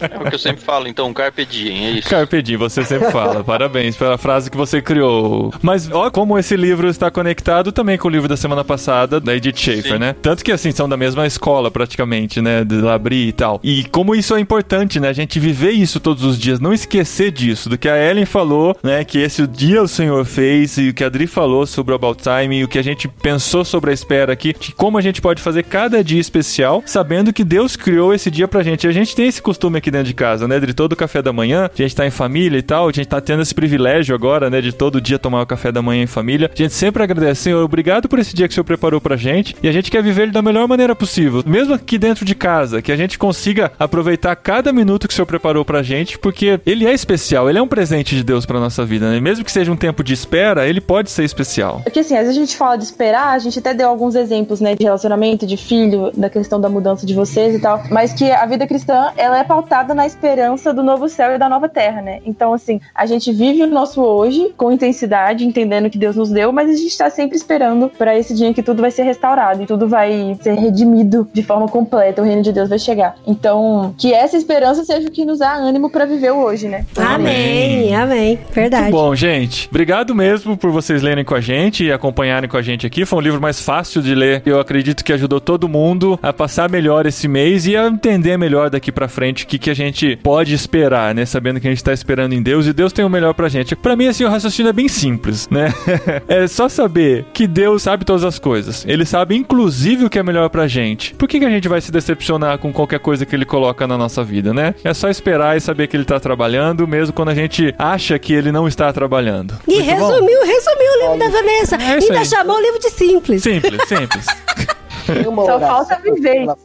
É 0.00 0.18
o 0.18 0.28
que 0.28 0.34
eu 0.34 0.38
sempre 0.38 0.62
falo, 0.62 0.88
então, 0.88 1.12
Carpe 1.12 1.44
Diem, 1.44 1.86
é 1.86 1.90
isso. 1.92 2.08
Carpe 2.08 2.42
Diem, 2.42 2.58
você 2.58 2.84
sempre 2.84 3.10
fala. 3.10 3.42
Parabéns 3.44 3.96
pela 3.96 4.18
frase 4.18 4.50
que 4.50 4.56
você 4.56 4.80
criou. 4.80 5.52
Mas 5.62 5.90
ó 5.90 6.10
como 6.10 6.38
esse 6.38 6.56
livro 6.56 6.88
está 6.88 7.10
conectado 7.10 7.72
também 7.72 7.98
com 7.98 8.08
o 8.08 8.10
livro 8.10 8.28
da 8.28 8.36
semana 8.36 8.64
passada, 8.64 9.20
da 9.20 9.34
Edith 9.34 9.56
Schaefer, 9.56 9.92
Sim. 9.92 9.98
né? 9.98 10.14
Tanto 10.20 10.44
que, 10.44 10.52
assim, 10.52 10.70
são 10.72 10.88
da 10.88 10.96
mesma 10.96 11.26
escola, 11.26 11.70
praticamente, 11.70 12.40
né? 12.40 12.64
De 12.64 12.76
Labri 12.76 13.28
e 13.28 13.32
tal. 13.32 13.60
E 13.62 13.84
como 13.84 14.14
isso 14.14 14.34
é 14.34 14.40
importante, 14.40 14.98
né? 15.00 15.08
A 15.08 15.12
gente 15.12 15.38
viver 15.38 15.70
isso 15.72 16.00
todos 16.00 16.24
os 16.24 16.38
dias, 16.38 16.60
não 16.60 16.72
esquecer 16.72 17.30
disso, 17.30 17.68
do 17.68 17.78
que 17.78 17.88
a 17.88 17.96
Ellen 17.96 18.26
falou, 18.26 18.76
né? 18.82 19.04
Que 19.04 19.18
esse 19.18 19.46
dia 19.46 19.82
o 19.82 19.88
Senhor 19.88 20.24
fez, 20.24 20.76
e 20.78 20.88
o 20.90 20.94
que 20.94 21.04
a 21.04 21.06
Adri 21.06 21.26
falou 21.26 21.66
sobre 21.66 21.92
o 21.92 21.96
About 21.96 22.22
Time, 22.22 22.58
e 22.58 22.64
o 22.64 22.68
que 22.68 22.78
a 22.78 22.82
gente 22.82 23.08
pensou 23.08 23.64
sobre 23.64 23.90
a 23.90 23.94
espera 23.94 24.32
aqui, 24.32 24.54
de 24.58 24.72
como 24.72 24.98
a 24.98 25.00
gente 25.00 25.20
pode 25.20 25.40
fazer 25.40 25.53
cada 25.62 26.02
dia 26.02 26.20
especial, 26.20 26.82
sabendo 26.86 27.32
que 27.32 27.44
Deus 27.44 27.76
criou 27.76 28.14
esse 28.14 28.30
dia 28.30 28.48
pra 28.48 28.62
gente. 28.62 28.84
E 28.84 28.88
a 28.88 28.92
gente 28.92 29.14
tem 29.14 29.26
esse 29.26 29.40
costume 29.40 29.78
aqui 29.78 29.90
dentro 29.90 30.08
de 30.08 30.14
casa, 30.14 30.48
né? 30.48 30.58
De 30.58 30.74
todo 30.74 30.96
café 30.96 31.22
da 31.22 31.32
manhã, 31.32 31.70
a 31.72 31.82
gente 31.82 31.94
tá 31.94 32.06
em 32.06 32.10
família 32.10 32.58
e 32.58 32.62
tal, 32.62 32.88
a 32.88 32.92
gente 32.92 33.06
tá 33.06 33.20
tendo 33.20 33.42
esse 33.42 33.54
privilégio 33.54 34.14
agora, 34.14 34.50
né? 34.50 34.60
De 34.60 34.72
todo 34.72 35.00
dia 35.00 35.18
tomar 35.18 35.42
o 35.42 35.46
café 35.46 35.70
da 35.70 35.82
manhã 35.82 36.02
em 36.02 36.06
família. 36.06 36.50
A 36.52 36.56
gente 36.56 36.74
sempre 36.74 37.02
agradece, 37.02 37.42
Senhor, 37.42 37.62
obrigado 37.62 38.08
por 38.08 38.18
esse 38.18 38.34
dia 38.34 38.46
que 38.48 38.52
o 38.52 38.54
Senhor 38.54 38.64
preparou 38.64 39.00
pra 39.00 39.16
gente. 39.16 39.54
E 39.62 39.68
a 39.68 39.72
gente 39.72 39.90
quer 39.90 40.02
viver 40.02 40.24
ele 40.24 40.32
da 40.32 40.42
melhor 40.42 40.66
maneira 40.66 40.94
possível. 40.94 41.42
Mesmo 41.46 41.74
aqui 41.74 41.98
dentro 41.98 42.24
de 42.24 42.34
casa, 42.34 42.80
que 42.82 42.92
a 42.92 42.96
gente 42.96 43.18
consiga 43.18 43.72
aproveitar 43.78 44.34
cada 44.36 44.72
minuto 44.72 45.06
que 45.06 45.12
o 45.12 45.14
Senhor 45.14 45.26
preparou 45.26 45.64
pra 45.64 45.82
gente, 45.82 46.18
porque 46.18 46.60
ele 46.66 46.86
é 46.86 46.92
especial, 46.92 47.48
ele 47.48 47.58
é 47.58 47.62
um 47.62 47.68
presente 47.68 48.14
de 48.16 48.24
Deus 48.24 48.46
pra 48.46 48.60
nossa 48.60 48.84
vida, 48.84 49.10
né? 49.10 49.20
Mesmo 49.20 49.44
que 49.44 49.52
seja 49.52 49.70
um 49.70 49.76
tempo 49.76 50.02
de 50.02 50.12
espera, 50.12 50.66
ele 50.66 50.80
pode 50.80 51.10
ser 51.10 51.24
especial. 51.24 51.80
Porque 51.82 52.00
assim, 52.00 52.14
às 52.14 52.26
vezes 52.26 52.36
a 52.36 52.40
gente 52.40 52.56
fala 52.56 52.76
de 52.76 52.84
esperar, 52.84 53.34
a 53.34 53.38
gente 53.38 53.58
até 53.58 53.74
deu 53.74 53.88
alguns 53.88 54.14
exemplos, 54.14 54.60
né, 54.60 54.74
de 54.74 54.84
relacionamento, 54.84 55.43
de 55.46 55.56
filho, 55.56 56.10
da 56.16 56.30
questão 56.30 56.60
da 56.60 56.68
mudança 56.68 57.06
de 57.06 57.14
vocês 57.14 57.54
e 57.54 57.60
tal, 57.60 57.82
mas 57.90 58.12
que 58.12 58.30
a 58.30 58.46
vida 58.46 58.66
cristã, 58.66 59.12
ela 59.16 59.38
é 59.38 59.44
pautada 59.44 59.94
na 59.94 60.06
esperança 60.06 60.72
do 60.72 60.82
novo 60.82 61.08
céu 61.08 61.34
e 61.34 61.38
da 61.38 61.48
nova 61.48 61.68
terra, 61.68 62.00
né? 62.00 62.20
Então, 62.24 62.52
assim, 62.52 62.80
a 62.94 63.06
gente 63.06 63.32
vive 63.32 63.62
o 63.62 63.66
nosso 63.66 64.02
hoje 64.02 64.52
com 64.56 64.70
intensidade, 64.70 65.44
entendendo 65.44 65.90
que 65.90 65.98
Deus 65.98 66.16
nos 66.16 66.30
deu, 66.30 66.52
mas 66.52 66.70
a 66.70 66.74
gente 66.74 66.96
tá 66.96 67.10
sempre 67.10 67.36
esperando 67.36 67.90
para 67.96 68.16
esse 68.16 68.34
dia 68.34 68.48
em 68.48 68.52
que 68.52 68.62
tudo 68.62 68.80
vai 68.80 68.90
ser 68.90 69.02
restaurado 69.02 69.62
e 69.62 69.66
tudo 69.66 69.88
vai 69.88 70.36
ser 70.40 70.54
redimido 70.54 71.28
de 71.32 71.42
forma 71.42 71.68
completa, 71.68 72.22
o 72.22 72.24
reino 72.24 72.42
de 72.42 72.52
Deus 72.52 72.68
vai 72.68 72.78
chegar. 72.78 73.16
Então, 73.26 73.94
que 73.98 74.12
essa 74.12 74.36
esperança 74.36 74.84
seja 74.84 75.08
o 75.08 75.10
que 75.10 75.24
nos 75.24 75.38
dá 75.38 75.54
ânimo 75.54 75.90
para 75.90 76.04
viver 76.04 76.32
o 76.32 76.44
hoje, 76.44 76.68
né? 76.68 76.84
Amém, 76.96 77.94
amém. 77.94 78.38
Verdade. 78.52 78.84
Muito 78.84 78.94
bom, 78.94 79.14
gente. 79.14 79.68
Obrigado 79.68 80.14
mesmo 80.14 80.56
por 80.56 80.70
vocês 80.70 81.02
lerem 81.02 81.24
com 81.24 81.34
a 81.34 81.40
gente 81.40 81.84
e 81.84 81.92
acompanharem 81.92 82.48
com 82.48 82.56
a 82.56 82.62
gente 82.62 82.86
aqui. 82.86 83.04
Foi 83.04 83.18
um 83.18 83.22
livro 83.22 83.40
mais 83.40 83.60
fácil 83.60 84.02
de 84.02 84.14
ler. 84.14 84.42
Eu 84.44 84.60
acredito 84.60 85.04
que 85.04 85.12
ajudou 85.12 85.33
todo 85.40 85.68
mundo 85.68 86.18
a 86.22 86.32
passar 86.32 86.70
melhor 86.70 87.06
esse 87.06 87.28
mês 87.28 87.66
e 87.66 87.76
a 87.76 87.86
entender 87.86 88.36
melhor 88.36 88.70
daqui 88.70 88.90
pra 88.92 89.08
frente 89.08 89.44
o 89.44 89.46
que, 89.46 89.58
que 89.58 89.70
a 89.70 89.74
gente 89.74 90.16
pode 90.22 90.54
esperar, 90.54 91.14
né? 91.14 91.24
Sabendo 91.24 91.60
que 91.60 91.66
a 91.66 91.70
gente 91.70 91.82
tá 91.84 91.92
esperando 91.92 92.32
em 92.32 92.42
Deus 92.42 92.66
e 92.66 92.72
Deus 92.72 92.92
tem 92.92 93.04
o 93.04 93.10
melhor 93.10 93.34
pra 93.34 93.48
gente. 93.48 93.74
Pra 93.76 93.96
mim, 93.96 94.06
assim, 94.06 94.24
o 94.24 94.28
raciocínio 94.28 94.70
é 94.70 94.72
bem 94.72 94.88
simples, 94.88 95.48
né? 95.50 95.72
é 96.28 96.46
só 96.46 96.68
saber 96.68 97.24
que 97.32 97.46
Deus 97.46 97.82
sabe 97.82 98.04
todas 98.04 98.24
as 98.24 98.38
coisas. 98.38 98.84
Ele 98.86 99.04
sabe, 99.04 99.36
inclusive, 99.36 100.04
o 100.04 100.10
que 100.10 100.18
é 100.18 100.22
melhor 100.22 100.48
pra 100.48 100.66
gente. 100.66 101.14
Por 101.14 101.28
que, 101.28 101.38
que 101.38 101.44
a 101.44 101.50
gente 101.50 101.68
vai 101.68 101.80
se 101.80 101.90
decepcionar 101.92 102.58
com 102.58 102.72
qualquer 102.72 102.98
coisa 102.98 103.24
que 103.26 103.34
ele 103.34 103.44
coloca 103.44 103.86
na 103.86 103.96
nossa 103.98 104.22
vida, 104.24 104.52
né? 104.52 104.74
É 104.84 104.92
só 104.94 105.08
esperar 105.08 105.56
e 105.56 105.60
saber 105.60 105.86
que 105.86 105.96
ele 105.96 106.04
tá 106.04 106.18
trabalhando, 106.20 106.86
mesmo 106.86 107.12
quando 107.14 107.28
a 107.30 107.34
gente 107.34 107.74
acha 107.78 108.18
que 108.18 108.32
ele 108.32 108.50
não 108.52 108.66
está 108.66 108.92
trabalhando. 108.92 109.54
E 109.66 109.74
Muito 109.74 109.86
bom. 109.86 110.08
resumiu, 110.10 110.40
resumiu 110.44 110.92
o 110.92 111.02
livro 111.02 111.18
da 111.18 111.28
Vanessa. 111.28 111.76
É 111.76 111.92
Ainda 111.94 112.18
aí. 112.18 112.26
chamou 112.26 112.56
o 112.56 112.60
livro 112.60 112.78
de 112.80 112.90
simples. 112.90 113.42
Simples, 113.42 113.80
simples. 113.88 114.26
Tem 115.06 115.26
uma 115.26 115.44
Só 115.44 115.56
oração 115.56 115.86
falta 115.86 116.02
viver. 116.02 116.32
que 116.32 116.38
ela- 116.38 116.58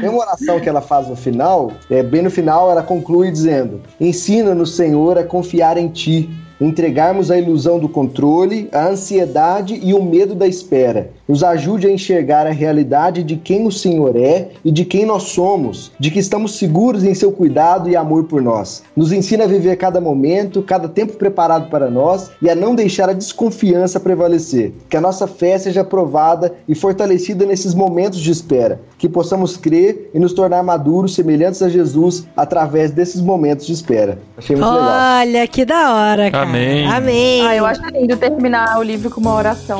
Tem 0.00 0.08
uma 0.08 0.20
oração 0.20 0.60
que 0.60 0.68
ela 0.68 0.80
faz 0.80 1.08
no 1.08 1.16
final, 1.16 1.72
é, 1.90 2.02
bem 2.02 2.22
no 2.22 2.30
final 2.30 2.70
ela 2.70 2.82
conclui 2.82 3.30
dizendo: 3.30 3.80
Ensina-nos, 4.00 4.74
Senhor, 4.76 5.18
a 5.18 5.24
confiar 5.24 5.76
em 5.76 5.88
Ti, 5.88 6.30
entregarmos 6.60 7.30
a 7.30 7.38
ilusão 7.38 7.78
do 7.78 7.88
controle, 7.88 8.68
a 8.72 8.88
ansiedade 8.88 9.78
e 9.82 9.94
o 9.94 10.02
medo 10.02 10.34
da 10.34 10.46
espera. 10.46 11.10
Nos 11.28 11.42
ajude 11.42 11.86
a 11.86 11.90
enxergar 11.90 12.46
a 12.46 12.50
realidade 12.52 13.22
de 13.22 13.36
quem 13.36 13.66
o 13.66 13.72
Senhor 13.72 14.16
é 14.16 14.48
e 14.64 14.70
de 14.70 14.84
quem 14.84 15.06
nós 15.06 15.24
somos, 15.24 15.92
de 15.98 16.10
que 16.10 16.18
estamos 16.18 16.56
seguros 16.56 17.04
em 17.04 17.14
Seu 17.14 17.32
cuidado 17.32 17.88
e 17.88 17.96
amor 17.96 18.24
por 18.24 18.42
nós. 18.42 18.82
Nos 18.96 19.12
ensina 19.12 19.44
a 19.44 19.46
viver 19.46 19.76
cada 19.76 20.00
momento, 20.00 20.62
cada 20.62 20.88
tempo 20.88 21.14
preparado 21.14 21.70
para 21.70 21.90
nós 21.90 22.30
e 22.40 22.50
a 22.50 22.54
não 22.54 22.74
deixar 22.74 23.08
a 23.08 23.14
desconfiança 23.14 24.00
prevalecer. 24.00 24.72
Que 24.88 24.96
a 24.96 25.00
nossa 25.00 25.26
fé 25.26 25.58
seja 25.58 25.84
provada 25.84 26.52
e 26.68 26.74
fortalecida 26.74 27.46
nesses 27.46 27.74
momentos 27.74 28.20
de 28.20 28.30
espera. 28.30 28.80
Que 28.98 29.08
possamos 29.08 29.56
crer 29.56 30.10
e 30.12 30.18
nos 30.18 30.32
tornar 30.32 30.62
maduros, 30.62 31.14
semelhantes 31.14 31.62
a 31.62 31.68
Jesus, 31.68 32.26
através 32.36 32.90
desses 32.90 33.20
momentos 33.20 33.66
de 33.66 33.72
espera. 33.72 34.18
Achei 34.36 34.56
muito 34.56 34.68
legal. 34.68 35.20
Olha, 35.20 35.46
que 35.46 35.64
da 35.64 35.94
hora, 35.94 36.30
cara. 36.30 36.41
Amém. 36.42 36.86
Amém. 36.86 37.46
Ah, 37.46 37.56
eu 37.56 37.66
acho 37.66 37.82
lindo 37.86 38.16
terminar 38.16 38.78
o 38.78 38.82
livro 38.82 39.10
com 39.10 39.20
uma 39.20 39.34
oração. 39.34 39.78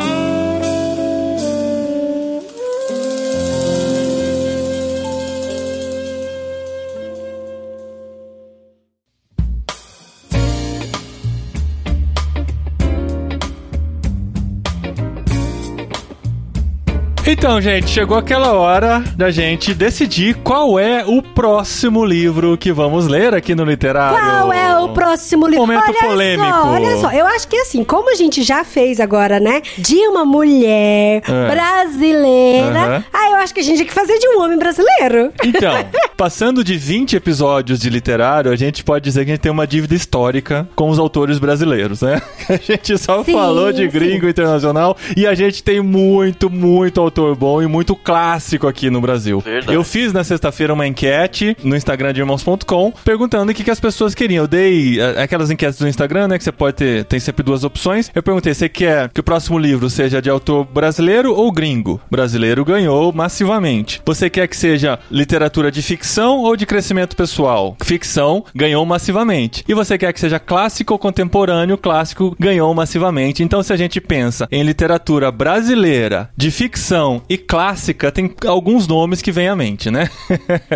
Então, 17.34 17.58
gente, 17.62 17.88
chegou 17.88 18.18
aquela 18.18 18.52
hora 18.52 19.02
da 19.16 19.30
gente 19.30 19.72
decidir 19.72 20.34
qual 20.44 20.78
é 20.78 21.02
o 21.06 21.22
próximo 21.22 22.04
livro 22.04 22.58
que 22.58 22.70
vamos 22.70 23.06
ler 23.08 23.34
aqui 23.34 23.54
no 23.54 23.64
Literário. 23.64 24.18
Qual 24.18 24.52
é 24.52 24.78
o 24.78 24.90
próximo 24.90 25.46
livro? 25.46 25.66
Momento 25.66 25.82
olha 25.88 25.98
polêmico. 25.98 26.44
Só, 26.50 26.66
olha 26.70 26.96
só, 26.98 27.10
eu 27.10 27.26
acho 27.26 27.48
que 27.48 27.56
assim, 27.56 27.82
como 27.84 28.10
a 28.10 28.14
gente 28.14 28.42
já 28.42 28.64
fez 28.64 29.00
agora, 29.00 29.40
né? 29.40 29.62
De 29.78 29.96
uma 30.08 30.26
mulher 30.26 31.22
É. 31.26 31.48
brasileira. 31.50 32.68
Aham. 32.78 33.04
Ah, 33.10 33.30
eu 33.30 33.36
acho 33.36 33.54
que 33.54 33.60
a 33.60 33.62
gente 33.62 33.76
tinha 33.76 33.86
que 33.88 33.94
fazer 33.94 34.18
de 34.18 34.28
um 34.28 34.42
homem 34.42 34.58
brasileiro. 34.58 35.32
Então, 35.42 35.72
passando 36.18 36.62
de 36.62 36.76
20 36.76 37.16
episódios 37.16 37.80
de 37.80 37.88
literário, 37.88 38.52
a 38.52 38.56
gente 38.56 38.84
pode 38.84 39.04
dizer 39.04 39.24
que 39.24 39.30
a 39.30 39.34
gente 39.34 39.42
tem 39.42 39.50
uma 39.52 39.66
dívida 39.66 39.94
histórica 39.94 40.68
com 40.76 40.90
os 40.90 40.98
autores 40.98 41.38
brasileiros, 41.38 42.02
né? 42.02 42.20
A 42.48 42.56
gente 42.56 42.98
só 42.98 43.24
Sim, 43.24 43.32
falou 43.32 43.72
de 43.72 43.84
sim. 43.84 43.88
gringo 43.88 44.28
internacional 44.28 44.96
e 45.16 45.26
a 45.26 45.34
gente 45.34 45.62
tem 45.62 45.80
muito, 45.80 46.50
muito 46.50 47.00
autor 47.00 47.21
bom 47.34 47.62
e 47.62 47.66
muito 47.66 47.94
clássico 47.94 48.66
aqui 48.66 48.90
no 48.90 49.00
Brasil. 49.00 49.40
Verdade. 49.40 49.74
Eu 49.74 49.84
fiz 49.84 50.12
na 50.12 50.24
sexta-feira 50.24 50.72
uma 50.72 50.86
enquete 50.86 51.56
no 51.62 51.76
Instagram 51.76 52.12
de 52.12 52.20
irmãos.com 52.20 52.92
perguntando 53.04 53.52
o 53.52 53.54
que, 53.54 53.64
que 53.64 53.70
as 53.70 53.80
pessoas 53.80 54.14
queriam. 54.14 54.42
Eu 54.42 54.48
dei 54.48 55.00
eh, 55.00 55.22
aquelas 55.22 55.50
enquetes 55.50 55.78
do 55.78 55.88
Instagram, 55.88 56.28
né? 56.28 56.38
Que 56.38 56.44
você 56.44 56.52
pode 56.52 56.76
ter, 56.76 57.04
tem 57.04 57.20
sempre 57.20 57.42
duas 57.42 57.64
opções. 57.64 58.10
Eu 58.14 58.22
perguntei, 58.22 58.54
você 58.54 58.68
quer 58.68 59.08
que 59.10 59.20
o 59.20 59.22
próximo 59.22 59.58
livro 59.58 59.88
seja 59.88 60.20
de 60.20 60.30
autor 60.30 60.64
brasileiro 60.64 61.34
ou 61.34 61.52
gringo? 61.52 62.00
Brasileiro 62.10 62.64
ganhou 62.64 63.12
massivamente. 63.12 64.00
Você 64.04 64.28
quer 64.28 64.46
que 64.48 64.56
seja 64.56 64.98
literatura 65.10 65.70
de 65.70 65.82
ficção 65.82 66.40
ou 66.40 66.56
de 66.56 66.66
crescimento 66.66 67.16
pessoal? 67.16 67.76
Ficção 67.82 68.44
ganhou 68.54 68.84
massivamente. 68.84 69.64
E 69.68 69.74
você 69.74 69.98
quer 69.98 70.12
que 70.12 70.20
seja 70.20 70.38
clássico 70.38 70.92
ou 70.92 70.98
contemporâneo? 70.98 71.78
Clássico 71.78 72.36
ganhou 72.38 72.72
massivamente. 72.74 73.42
Então, 73.42 73.62
se 73.62 73.72
a 73.72 73.76
gente 73.76 74.00
pensa 74.00 74.48
em 74.50 74.62
literatura 74.62 75.30
brasileira, 75.30 76.30
de 76.36 76.50
ficção 76.50 77.11
e 77.28 77.36
clássica, 77.36 78.10
tem 78.12 78.32
alguns 78.46 78.86
nomes 78.86 79.20
que 79.20 79.32
vêm 79.32 79.48
à 79.48 79.56
mente, 79.56 79.90
né? 79.90 80.08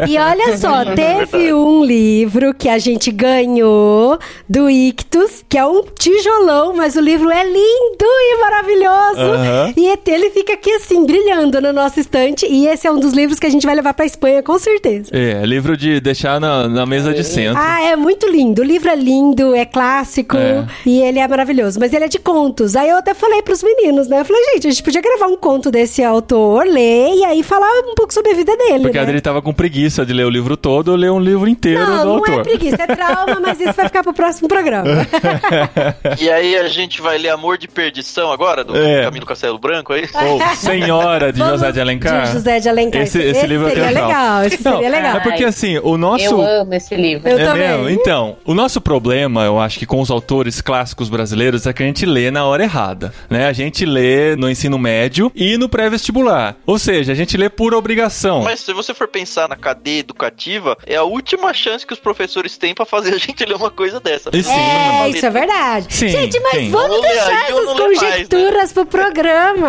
E 0.09 0.19
olha 0.19 0.57
só, 0.59 0.85
teve 0.95 1.53
um 1.53 1.85
livro 1.85 2.53
que 2.55 2.69
a 2.69 2.79
gente 2.79 3.11
ganhou 3.11 4.19
do 4.49 4.69
Ictus, 4.69 5.45
que 5.49 5.57
é 5.59 5.65
um 5.67 5.83
tijolão, 5.99 6.75
mas 6.75 6.97
o 6.97 7.01
livro 7.01 7.31
é 7.31 7.45
lindo 7.45 8.05
e 8.05 8.41
maravilhoso. 8.41 9.21
Aham. 9.21 9.75
E 9.77 9.87
ele 10.11 10.31
fica 10.31 10.55
aqui 10.55 10.71
assim, 10.73 11.05
brilhando 11.05 11.61
no 11.61 11.73
nosso 11.73 12.01
estante. 12.01 12.47
E 12.47 12.67
esse 12.67 12.87
é 12.87 12.91
um 12.93 12.99
dos 12.99 13.13
livros 13.13 13.39
que 13.39 13.47
a 13.47 13.51
gente 13.51 13.67
vai 13.67 13.75
levar 13.75 13.95
pra 13.95 14.05
Espanha, 14.07 14.43
com 14.43 14.59
certeza. 14.59 15.11
É, 15.13 15.45
livro 15.45 15.77
de 15.77 16.01
deixar 16.01 16.41
na, 16.41 16.69
na 16.69 16.87
mesa 16.87 17.13
de 17.13 17.25
centro. 17.25 17.61
Ah, 17.61 17.83
é 17.83 17.97
muito 17.97 18.29
lindo. 18.29 18.63
O 18.63 18.65
livro 18.65 18.89
é 18.89 18.97
lindo, 18.97 19.55
é 19.55 19.65
clássico 19.65 20.37
É. 20.37 20.67
e 20.85 21.01
ele 21.01 21.19
é 21.19 21.27
maravilhoso. 21.29 21.79
Mas 21.81 21.93
ele 21.93 22.05
é 22.05 22.09
de 22.09 22.19
contos. 22.19 22.77
Aí 22.77 22.89
eu 22.89 22.97
até 22.97 23.15
falei 23.15 23.43
pros 23.43 23.63
meninos, 23.63 24.09
né? 24.09 24.21
Eu 24.21 24.25
falei, 24.25 24.43
gente, 24.55 24.67
a 24.67 24.71
gente 24.71 24.83
podia 24.83 25.01
gravar 25.01 25.27
um 25.27 25.37
conto 25.37 25.71
desse 25.71 26.03
autor, 26.03 26.26
ler 26.35 27.15
e 27.15 27.25
aí 27.25 27.43
falar 27.43 27.69
um 27.89 27.95
pouco 27.95 28.13
sobre 28.13 28.33
a 28.33 28.35
vida 28.35 28.57
dele. 28.57 28.81
Porque 28.81 28.99
a 28.99 29.03
né? 29.03 29.09
Adri 29.09 29.21
tava 29.21 29.41
com 29.43 29.53
preguiça 29.53 30.05
de 30.05 30.13
ler 30.13 30.25
o 30.25 30.31
livro 30.31 30.57
todo, 30.57 30.93
eu 30.93 30.97
ler 30.97 31.11
um 31.11 31.21
livro 31.21 31.49
inteiro 31.49 31.81
Não, 31.81 31.99
do 31.99 32.05
não 32.05 32.15
autor. 32.17 32.41
é 32.41 32.43
preguiça, 32.43 32.83
é 32.83 32.87
trauma, 32.87 33.41
mas 33.41 33.61
isso 33.61 33.73
vai 33.73 33.87
ficar 33.87 34.03
pro 34.03 34.13
próximo 34.13 34.49
programa. 34.49 34.87
E 36.21 36.31
aí 36.31 36.57
a 36.57 36.69
gente 36.69 37.01
vai 37.03 37.19
ler 37.19 37.29
Amor 37.31 37.59
de 37.59 37.69
Perdição 37.69 38.33
agora, 38.33 38.65
do 38.65 38.77
É. 38.77 39.03
Camilo 39.05 39.27
Castelo 39.27 39.59
Branco, 39.59 39.93
é 39.93 40.03
isso? 40.03 40.15
Ou 40.19 40.41
Senhora 40.57 41.33
de 41.33 41.39
Vamos- 41.39 41.55
José 41.61 41.73
de 41.73 41.81
Alencar. 41.81 42.27
De 42.27 42.33
José 42.33 42.61
de 42.61 42.69
Alencar. 42.69 43.03
Esse, 43.03 43.21
esse 43.21 43.47
livro 43.47 43.67
eu 43.67 43.71
seria 43.71 43.85
tenho 43.85 43.95
trauma. 43.97 44.09
legal, 44.17 44.45
esse 44.45 44.65
Não, 44.65 44.73
seria 44.75 44.89
legal. 44.91 45.17
É 45.17 45.21
porque 45.21 45.45
assim, 45.45 45.79
o 45.83 45.97
nosso. 45.97 46.25
Eu 46.25 46.41
amo 46.43 46.75
esse 46.75 46.95
livro. 46.95 47.29
Eu 47.29 47.39
é 47.39 47.45
também. 47.45 47.69
mesmo? 47.69 47.91
Então, 47.91 48.37
o 48.45 48.55
nosso 48.55 48.81
problema, 48.81 49.45
eu 49.45 49.59
acho 49.61 49.79
que 49.79 49.87
com 49.87 50.01
os 50.01 50.11
autores 50.11 50.61
clássicos 50.61 51.09
brasileiros 51.09 51.67
é 51.67 51.73
que 51.73 51.83
a 51.83 51.87
gente 51.87 52.07
lê 52.07 52.31
na 52.31 52.45
hora 52.45 52.63
errada, 52.63 53.13
né? 53.29 53.47
A 53.47 53.53
gente 53.53 53.85
lê 53.85 54.37
no 54.37 54.49
ensino 54.51 54.79
médio 54.79 55.31
e 55.35 55.57
no 55.57 55.69
pré-vestibular. 55.69 56.06
Ou 56.67 56.79
seja, 56.79 57.13
a 57.13 57.15
gente 57.15 57.37
lê 57.37 57.49
por 57.49 57.75
obrigação. 57.75 58.43
Mas 58.43 58.61
se 58.61 58.73
você 58.73 58.93
for 58.95 59.09
pensar 59.09 59.49
na 59.49 59.57
cadeia 59.57 60.01
educativa, 60.01 60.77
é 60.87 60.97
a 60.97 61.03
última 61.03 61.53
chance 61.53 61.87
que 61.87 61.93
os 61.93 61.99
professores 61.99 62.57
têm 62.57 62.75
pra 62.75 62.85
fazer 62.85 63.15
a 63.15 63.19
gente 63.19 63.43
ler 63.47 63.57
uma 63.57 63.71
coisa 63.71 64.01
dessa. 64.01 64.31
E 64.33 64.43
sim. 64.43 64.51
É, 64.51 65.09
isso 65.09 65.27
é 65.27 65.31
verdade. 65.31 65.87
Sim, 65.89 66.09
Gente, 66.09 66.41
mas 66.41 66.53
sim. 66.53 66.71
vamos 66.71 67.01
deixar 67.01 67.45
essas 67.45 67.51
lê 67.51 67.65
mais, 67.65 67.77
né? 67.79 67.85
conjecturas 67.85 68.73
pro 68.73 68.87
programa. 68.87 69.69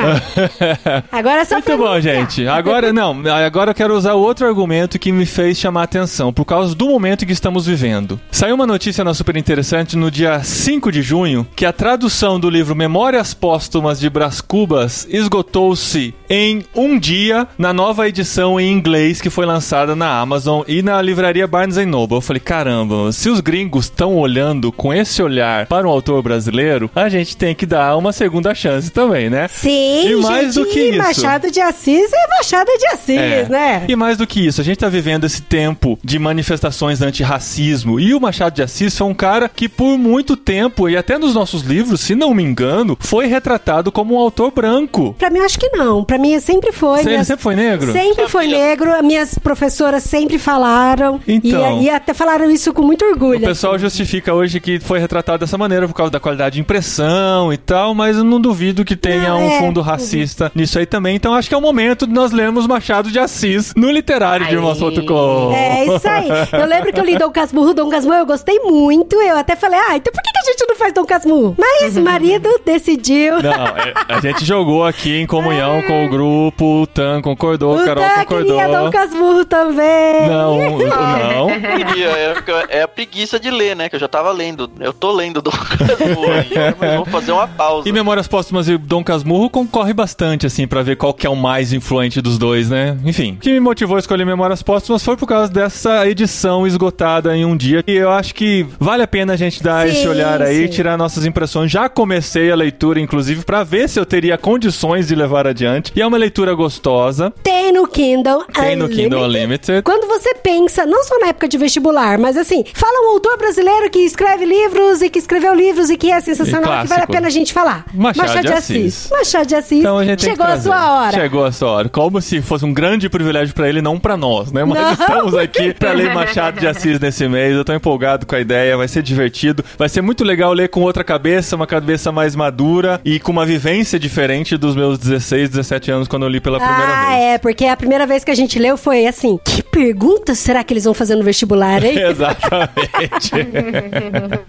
Agora 1.11 1.41
é 1.41 1.45
só 1.45 1.55
Muito 1.55 1.77
bom, 1.77 1.99
gente. 1.99 2.47
Agora, 2.47 2.91
não, 2.93 3.23
agora 3.45 3.71
eu 3.71 3.75
quero 3.75 3.95
usar 3.95 4.13
outro 4.13 4.45
argumento 4.47 4.99
que 4.99 5.11
me 5.11 5.25
fez 5.25 5.57
chamar 5.57 5.81
a 5.81 5.83
atenção, 5.83 6.31
por 6.33 6.45
causa 6.45 6.73
do 6.75 6.87
momento 6.87 7.25
que 7.25 7.31
estamos 7.31 7.65
vivendo. 7.65 8.19
Saiu 8.31 8.55
uma 8.55 8.67
notícia 8.67 9.03
na 9.03 9.13
super 9.13 9.35
interessante 9.35 9.95
no 9.95 10.09
dia 10.11 10.41
5 10.43 10.91
de 10.91 11.01
junho 11.01 11.47
que 11.55 11.65
a 11.65 11.73
tradução 11.73 12.39
do 12.39 12.49
livro 12.49 12.75
Memórias 12.75 13.33
Póstumas 13.33 13.99
de 13.99 14.09
Brás 14.09 14.41
Cubas 14.41 15.07
esgotou-se 15.09 16.13
em 16.29 16.63
um 16.75 16.97
dia 16.99 17.47
na 17.57 17.71
nova 17.73 18.07
edição 18.07 18.59
em 18.59 18.71
inglês 18.71 19.21
que 19.21 19.29
foi 19.29 19.45
lançada 19.45 19.95
na 19.95 20.19
Amazon 20.19 20.61
e 20.67 20.81
na 20.81 21.01
livraria 21.01 21.47
Barnes 21.47 21.77
Noble. 21.85 22.17
Eu 22.17 22.21
falei, 22.21 22.39
caramba, 22.39 23.11
se 23.11 23.29
os 23.29 23.39
gringos 23.39 23.85
estão 23.85 24.15
olhando 24.15 24.71
com 24.71 24.93
esse 24.93 25.21
olhar 25.21 25.65
para 25.67 25.87
um 25.87 25.89
autor 25.91 26.21
brasileiro, 26.21 26.89
a 26.95 27.07
gente 27.09 27.37
tem 27.37 27.55
que 27.55 27.65
dar 27.65 27.95
uma 27.97 28.11
segunda 28.11 28.53
chance 28.53 28.89
também, 28.89 29.29
né? 29.29 29.47
Sim, 29.47 30.09
E 30.09 30.15
mais 30.17 30.53
gente, 30.55 30.65
do 30.65 30.71
que 30.71 30.79
isso. 30.89 30.97
Machado 30.97 31.51
de 31.51 31.61
Assis 31.61 32.11
é 32.13 32.27
Machado 32.37 32.69
de 32.77 32.87
Assis, 32.87 33.17
É. 33.17 33.47
né? 33.49 33.85
E 33.87 33.95
mais 33.95 34.17
do 34.17 34.27
que 34.27 34.45
isso, 34.45 34.59
a 34.61 34.63
gente 34.63 34.77
tá 34.79 34.89
vivendo 34.89 35.23
esse 35.25 35.41
tempo 35.41 35.97
de 36.03 36.19
manifestações 36.19 37.01
antirracismo. 37.01 37.99
E 37.99 38.13
o 38.13 38.19
Machado 38.19 38.53
de 38.55 38.61
Assis 38.63 38.97
foi 38.97 39.07
um 39.07 39.13
cara 39.13 39.49
que, 39.53 39.69
por 39.69 39.97
muito 39.97 40.35
tempo, 40.35 40.89
e 40.89 40.97
até 40.97 41.17
nos 41.17 41.33
nossos 41.35 41.61
livros, 41.61 42.01
se 42.01 42.15
não 42.15 42.33
me 42.33 42.43
engano, 42.43 42.97
foi 42.99 43.27
retratado 43.27 43.91
como 43.91 44.15
um 44.15 44.19
autor 44.19 44.51
branco. 44.51 45.15
Pra 45.17 45.29
mim, 45.29 45.39
acho 45.39 45.59
que 45.59 45.69
não. 45.69 46.03
Pra 46.03 46.16
mim, 46.17 46.39
sempre 46.39 46.71
foi. 46.71 47.03
Minhas- 47.03 47.27
sempre 47.27 47.43
foi 47.43 47.55
negro? 47.55 47.91
Sempre 47.91 48.27
foi 48.27 48.47
negro. 48.47 48.91
Minhas 49.03 49.37
professoras 49.37 50.03
sempre 50.03 50.37
falaram. 50.37 51.19
Então. 51.27 51.81
E, 51.81 51.85
e 51.85 51.89
até 51.89 52.13
falaram 52.13 52.49
isso 52.49 52.73
com 52.73 52.81
muito 52.81 53.05
orgulho. 53.05 53.39
O 53.39 53.47
pessoal 53.47 53.77
justifica 53.77 54.33
hoje 54.33 54.59
que 54.59 54.79
foi 54.79 54.99
retratado 54.99 55.39
dessa 55.39 55.57
maneira 55.57 55.87
por 55.87 55.93
causa 55.93 56.11
da 56.11 56.19
qualidade 56.19 56.55
de 56.55 56.61
impressão 56.61 57.51
e 57.51 57.57
tal, 57.57 57.93
mas 57.93 58.17
eu 58.17 58.23
não 58.23 58.39
duvido 58.39 58.83
que 58.85 58.95
tenha 58.95 59.29
Não, 59.29 59.39
um 59.39 59.49
é. 59.49 59.59
fundo 59.59 59.81
racista 59.81 60.51
nisso 60.55 60.79
aí 60.79 60.85
também. 60.85 61.15
Então 61.15 61.33
acho 61.33 61.47
que 61.49 61.55
é 61.55 61.57
o 61.57 61.61
momento 61.61 62.07
de 62.07 62.13
nós 62.13 62.31
lermos 62.31 62.65
Machado 62.67 63.11
de 63.11 63.19
Assis 63.19 63.73
no 63.75 63.89
literário 63.91 64.45
de 64.45 64.51
Aí. 64.51 64.57
irmãos.com. 64.57 65.53
É 65.53 65.85
isso 65.85 66.07
aí. 66.07 66.27
Eu 66.53 66.65
lembro 66.65 66.91
que 66.93 66.99
eu 66.99 67.05
li 67.05 67.17
Dom 67.17 67.29
Casmurro. 67.31 67.73
Dom 67.73 67.89
Casmurro 67.89 68.17
eu 68.19 68.25
gostei 68.25 68.59
muito. 68.59 69.15
Eu 69.21 69.37
até 69.37 69.55
falei, 69.55 69.79
ah, 69.79 69.95
então 69.97 70.11
por 70.13 70.21
que 70.21 70.31
que 70.31 70.39
a 70.39 70.51
gente 70.51 70.65
não 70.67 70.75
faz 70.75 70.93
Dom 70.93 71.05
Casmurro? 71.05 71.55
Mas 71.57 71.95
o 71.97 72.01
marido 72.01 72.49
decidiu. 72.65 73.41
Não, 73.41 73.51
é- 73.51 73.93
a 74.07 74.19
gente 74.19 74.45
jogou 74.45 74.85
aqui 74.85 75.17
em 75.19 75.25
comunhão 75.25 75.81
com 75.87 76.05
o 76.05 76.06
grupo, 76.09 76.81
o 76.81 76.87
Tan 76.87 77.21
concordou, 77.21 77.77
o 77.79 77.83
Carol 77.85 78.03
Dan 78.03 78.15
concordou. 78.21 78.57
queria 78.57 78.67
Dom 78.79 78.91
Casmurro 78.91 79.45
também. 79.45 80.27
Não, 80.27 80.77
não. 80.79 81.47
Queria, 81.87 82.07
é, 82.07 82.35
é 82.69 82.81
a 82.83 82.87
preguiça 82.87 83.39
de 83.39 83.49
ler, 83.49 83.75
né? 83.75 83.89
Que 83.89 83.95
eu 83.95 83.99
já 83.99 84.07
tava 84.07 84.31
lendo. 84.31 84.69
Eu 84.79 84.93
tô 84.93 85.11
lendo 85.11 85.41
do 85.41 85.51
aí, 85.51 86.75
mas 86.79 86.95
vou 86.95 87.05
fazer 87.05 87.31
uma 87.31 87.47
pausa. 87.47 87.87
E 87.87 87.91
Memórias 87.91 88.27
Póstumas 88.27 88.67
e 88.67 88.77
Dom 88.77 89.03
Casmurro 89.03 89.49
concorre 89.49 89.93
bastante, 89.93 90.45
assim, 90.45 90.67
pra 90.67 90.81
ver 90.81 90.95
qual 90.97 91.13
que 91.13 91.25
é 91.25 91.29
o 91.29 91.35
mais 91.35 91.73
influente 91.73 92.21
dos 92.21 92.37
dois, 92.37 92.69
né? 92.69 92.97
Enfim, 93.03 93.33
o 93.33 93.37
que 93.37 93.51
me 93.51 93.59
motivou 93.59 93.95
a 93.95 93.99
escolher 93.99 94.25
Memórias 94.25 94.61
Póstumas 94.61 95.03
foi 95.03 95.15
por 95.17 95.27
causa 95.27 95.51
dessa 95.51 96.07
edição 96.07 96.65
esgotada 96.67 97.35
em 97.35 97.45
um 97.45 97.55
dia. 97.55 97.83
E 97.87 97.93
eu 97.93 98.11
acho 98.11 98.33
que 98.33 98.65
vale 98.79 99.03
a 99.03 99.07
pena 99.07 99.33
a 99.33 99.37
gente 99.37 99.61
dar 99.61 99.87
Sim, 99.87 99.93
esse 99.93 100.07
olhar 100.07 100.41
aí, 100.41 100.63
sim. 100.63 100.69
tirar 100.73 100.97
nossas 100.97 101.25
impressões. 101.25 101.71
Já 101.71 101.89
comecei 101.89 102.51
a 102.51 102.55
leitura, 102.55 102.99
inclusive, 102.99 103.43
pra 103.43 103.63
ver 103.63 103.87
se 103.89 103.99
eu 103.99 104.05
teria 104.05 104.37
condições 104.37 105.07
de 105.07 105.15
levar 105.15 105.47
adiante. 105.47 105.91
E 105.97 106.01
é 106.01 106.05
uma 106.05 106.15
leitura 106.15 106.53
gostosa. 106.53 107.33
Tem 107.41 107.73
no 107.73 107.87
Kindle. 107.87 108.45
Tem 108.53 108.75
no 108.75 108.87
Kindle 108.87 109.23
Unlimited. 109.23 109.81
Quando 109.81 110.07
você 110.07 110.35
pensa, 110.35 110.85
não 110.85 111.03
só 111.03 111.17
na 111.17 111.29
época 111.29 111.47
de 111.47 111.57
vestibular, 111.57 112.19
mas 112.19 112.37
assim, 112.37 112.63
fala 112.71 113.07
um 113.07 113.13
autor 113.13 113.35
brasileiro 113.35 113.89
que 113.89 113.97
escreve 114.01 114.45
livros 114.45 115.01
e 115.01 115.09
que 115.09 115.17
escreveu 115.17 115.55
livros 115.55 115.89
e 115.89 115.97
que 115.97 116.11
é 116.11 116.21
sensacional, 116.21 116.83
que 116.83 116.87
vale 116.87 117.01
a 117.01 117.07
pena 117.07 117.25
a 117.25 117.31
gente 117.31 117.51
falar. 117.51 117.83
Machado 117.95 118.41
de 118.41 118.53
Assis. 118.53 119.09
Machado 119.09 119.47
de 119.47 119.55
Assis. 119.55 119.79
Então 119.79 119.97
a 119.97 120.05
gente 120.05 120.23
Chegou 120.23 120.45
a 120.45 120.61
sua 120.61 120.99
hora. 120.99 121.19
Chegou 121.19 121.45
a 121.45 121.51
sua 121.51 121.71
hora. 121.71 121.89
Como 121.89 122.21
se 122.21 122.43
fosse 122.43 122.63
um 122.63 122.71
grande 122.75 123.09
privilégio 123.09 123.55
pra 123.55 123.67
ele, 123.67 123.81
não 123.81 123.99
pra 123.99 124.15
nós, 124.15 124.51
né? 124.51 124.63
Mas 124.63 124.79
Não. 124.79 124.91
estamos 124.91 125.33
aqui 125.33 125.73
pra 125.73 125.93
ler 125.93 126.13
Machado 126.13 126.59
de 126.59 126.67
Assis 126.67 126.99
nesse 126.99 127.27
mês. 127.27 127.55
Eu 127.55 127.65
tô 127.65 127.73
empolgado 127.73 128.27
com 128.27 128.35
a 128.35 128.39
ideia, 128.39 128.77
vai 128.77 128.87
ser 128.87 129.01
divertido. 129.01 129.65
Vai 129.79 129.89
ser 129.89 130.01
muito 130.01 130.23
legal 130.23 130.53
ler 130.53 130.69
com 130.69 130.81
outra 130.81 131.03
cabeça, 131.03 131.55
uma 131.55 131.65
cabeça 131.65 132.11
mais 132.11 132.35
madura 132.35 133.01
e 133.03 133.19
com 133.19 133.31
uma 133.31 133.47
vivência 133.47 133.97
diferente 133.97 134.55
dos 134.57 134.75
meus 134.75 134.99
16, 134.99 135.49
17 135.49 135.86
anos 135.91 136.07
quando 136.07 136.23
eu 136.23 136.29
li 136.29 136.39
pela 136.39 136.59
primeira 136.59 136.83
Ah, 136.93 137.05
vez. 137.09 137.21
é, 137.23 137.37
porque 137.37 137.65
a 137.65 137.75
primeira 137.77 138.05
vez 138.05 138.23
que 138.23 138.31
a 138.31 138.35
gente 138.35 138.57
leu 138.59 138.77
foi 138.77 139.05
assim: 139.07 139.39
que 139.43 139.61
pergunta 139.63 140.33
será 140.35 140.63
que 140.63 140.73
eles 140.73 140.83
vão 140.83 140.93
fazer 140.93 141.15
no 141.15 141.23
vestibular, 141.23 141.83
hein? 141.83 141.97
Exatamente. 142.09 143.31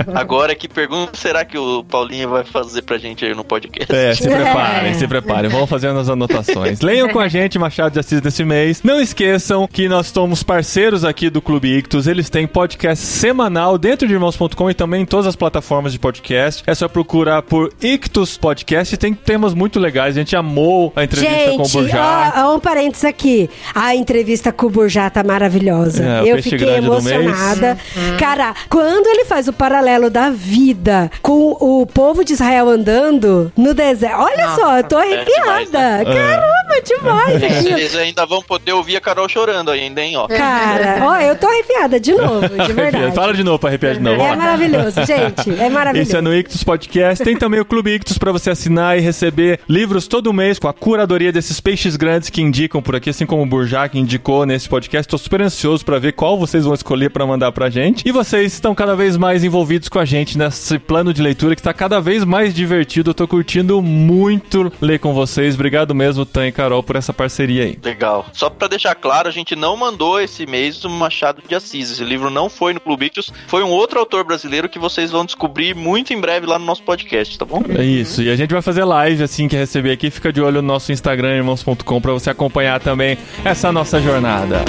Agora, 0.15 0.55
que 0.55 0.69
pergunta 0.69 1.13
será 1.15 1.45
que 1.45 1.57
o 1.59 1.85
Paulinho 1.85 2.29
vai 2.29 2.45
fazer 2.45 2.83
pra 2.83 2.99
gente 2.99 3.25
aí 3.25 3.35
no 3.35 3.45
podcast? 3.45 3.95
É, 3.95 4.15
se 4.15 4.23
preparem, 4.29 4.95
se 4.95 5.07
preparem. 5.07 5.51
Vamos 5.51 5.69
fazendo 5.69 5.99
as 5.99 6.09
anotações. 6.09 6.81
Leiam 6.81 7.09
com 7.09 7.21
a 7.21 7.29
gente 7.29 7.59
Machado 7.59 7.93
de 7.93 7.99
Assis 8.01 8.21
desse 8.21 8.45
mês. 8.45 8.83
Não 8.83 9.01
esqueçam 9.01 9.67
que 9.71 9.89
nós 9.89 10.09
somos 10.09 10.43
parceiros 10.43 11.05
aqui 11.05 11.31
do 11.31 11.41
Clube 11.41 11.69
Ictus. 11.77 12.07
Eles 12.07 12.29
têm 12.31 12.47
podcast 12.47 13.05
semanal 13.05 13.79
dentro 13.79 14.07
de 14.07 14.15
irmãos.com 14.15 14.71
e 14.71 14.75
também 14.75 15.03
em 15.03 15.07
todas 15.07 15.27
as 15.27 15.37
plataformas 15.37 15.93
de 15.93 15.99
podcast. 15.99 16.63
É 16.67 16.75
só 16.75 16.89
procurar 16.89 17.43
por 17.43 17.73
Ictus 17.83 18.37
Podcast. 18.37 18.97
Tem 18.97 19.15
temas 19.15 19.55
muito 19.55 19.79
legais. 19.79 20.17
A 20.17 20.21
gente 20.21 20.35
amou 20.37 20.93
a 20.97 21.05
entrevista 21.05 21.28
com 21.57 21.63
o 21.63 21.65
Gente, 21.65 21.73
Burjá. 21.73 22.33
ó, 22.37 22.41
ó, 22.53 22.57
um 22.57 22.61
parênteses 22.61 23.05
aqui. 23.05 23.49
A 23.75 23.95
entrevista 23.95 24.53
com 24.53 24.67
o 24.67 24.71
Burjá 24.71 25.09
tá 25.11 25.23
maravilhosa. 25.23 26.05
É, 26.05 26.33
Eu 26.33 26.43
fiquei 26.43 26.77
emocionada. 26.77 27.79
Cara, 28.19 28.55
quando 28.69 29.07
ele 29.07 29.25
faz 29.25 29.49
o 29.49 29.53
paralelo 29.53 30.11
da 30.11 30.31
vida 30.31 31.11
com 31.23 31.57
o 31.61 31.87
povo 31.87 32.25
de 32.25 32.33
Israel 32.33 32.69
andando 32.69 33.53
no 33.57 33.75
deserto. 33.75 34.17
Olha 34.21 34.49
só, 34.55 34.79
eu 34.79 34.85
tô 34.85 35.01
demais, 35.01 35.29
arrepiada. 35.29 35.79
né? 35.99 36.05
Caramba, 36.05 36.83
demais 36.85 37.43
aqui. 37.43 37.73
Vocês 37.75 37.97
ainda 37.97 38.27
vão 38.27 38.43
poder 38.43 38.73
ouvir 38.73 38.97
a 38.97 39.01
Carol 39.01 39.29
chorando 39.29 39.71
ainda, 39.71 40.01
hein, 40.03 40.17
ó. 40.17 40.27
Cara, 40.29 40.99
ó, 41.03 41.17
eu 41.21 41.37
tô 41.37 41.47
arrepiada 41.47 41.99
de 42.01 42.13
novo, 42.13 42.49
de 42.49 42.73
verdade. 42.73 43.15
Fala 43.15 43.33
de 43.35 43.43
novo 43.45 43.59
pra 43.59 43.71
arrepiar 43.71 43.95
de 43.95 44.01
novo. 44.01 44.21
É 44.23 44.37
maravilhoso, 44.37 45.01
gente. 45.05 45.61
É 45.61 45.69
maravilhoso. 45.71 46.09
Isso 46.09 46.17
é 46.17 46.21
no 46.21 46.35
Ictus 46.35 46.63
Podcast. 46.65 47.25
Tem 47.25 47.37
também 47.37 47.61
o 47.61 47.65
Clube 47.65 47.95
Ictus 47.95 48.19
pra 48.19 48.33
você 48.33 48.51
assinar 48.51 48.97
e 48.99 49.01
receber 49.01 49.61
livros 49.69 50.07
todo 50.07 50.33
mês 50.33 50.59
com 50.59 50.69
a 50.69 50.73
curadoria 50.73 51.18
desses 51.19 51.61
peixes 51.61 51.97
grandes 51.97 52.31
que 52.31 52.41
indicam 52.41 52.81
por 52.81 52.95
aqui, 52.95 53.11
assim 53.11 53.27
como 53.27 53.43
o 53.43 53.47
Burjá 53.47 53.89
que 53.89 53.99
indicou 53.99 54.47
nesse 54.47 54.69
podcast. 54.69 55.09
Tô 55.09 55.19
super 55.19 55.43
ansioso 55.43 55.85
pra 55.85 55.99
ver 55.99 56.13
qual 56.13 56.39
vocês 56.39 56.65
vão 56.65 56.75
escolher 56.75 57.11
pra 57.11 57.27
mandar 57.27 57.51
pra 57.53 57.69
gente. 57.69 58.09
E 58.09 58.13
vocês 58.13 58.53
estão 58.53 58.75
cada 58.75 58.95
vez 58.95 59.17
mais 59.17 59.43
envolvidos 59.43 59.89
com 59.89 59.99
a 59.99 60.05
gente 60.05 60.39
nesse 60.39 60.79
plano 60.79 61.13
de 61.13 61.21
leitura 61.21 61.57
que 61.57 61.63
tá 61.63 61.75
cada 61.75 62.01
vez 62.01 62.25
mais 62.25 62.55
divertido. 62.55 63.11
Eu 63.11 63.15
tô 63.15 63.27
curtindo 63.27 63.83
muito 63.83 64.73
ler 64.81 64.99
com 64.99 65.13
vocês. 65.13 65.55
Obrigado 65.55 65.95
mesmo, 65.95 66.25
Tan 66.25 66.47
e 66.47 66.53
Carol, 66.53 66.83
por 66.83 66.97
essa 66.97 67.13
parceria 67.13 67.65
aí. 67.65 67.79
Legal. 67.83 68.27
Só 68.33 68.49
pra 68.49 68.69
deixar 68.69 68.95
claro, 68.95 69.29
a 69.29 69.33
gente 69.33 69.57
não 69.57 69.77
mandou 69.77 70.21
esse 70.21 70.47
mês 70.47 70.85
o 70.85 70.89
Machado 70.89 71.43
de 71.47 71.55
Assis. 71.55 71.91
Esse 71.91 72.05
livro 72.05 72.31
não 72.31 72.49
foi 72.49 72.73
no 72.73 72.81
Clube 72.81 73.07
Ictus, 73.07 73.33
foi 73.47 73.63
um 73.63 73.71
outro 73.71 73.99
autor 73.99 74.25
brasileiro 74.25 74.69
que 74.69 74.79
vocês 74.79 75.11
vão 75.11 75.25
descobrir 75.25 75.75
muito 75.75 76.13
em 76.13 76.21
breve 76.21 76.47
lá 76.47 76.59
no 76.59 76.65
nosso 76.65 76.83
podcast, 76.83 77.39
tá 77.39 77.45
bom? 77.45 77.63
É 77.69 77.85
isso. 77.85 78.23
E 78.23 78.31
a 78.31 78.37
gente 78.37 78.53
vai 78.53 78.63
fazer 78.63 78.85
live 78.85 79.23
assim 79.23 79.49
que 79.49 79.57
receber 79.57 79.93
aqui. 79.93 80.11
Fica 80.11 80.33
de 80.33 80.41
olho 80.41 80.63
no 80.63 80.69
nosso 80.69 80.93
Instagram, 80.93 80.98
irmãos.com, 81.37 82.01
pra 82.01 82.13
você 82.13 82.31
acompanhar 82.31 82.81
também 82.81 83.19
essa 83.45 83.71
nossa 83.73 84.01
jornada. 84.01 84.65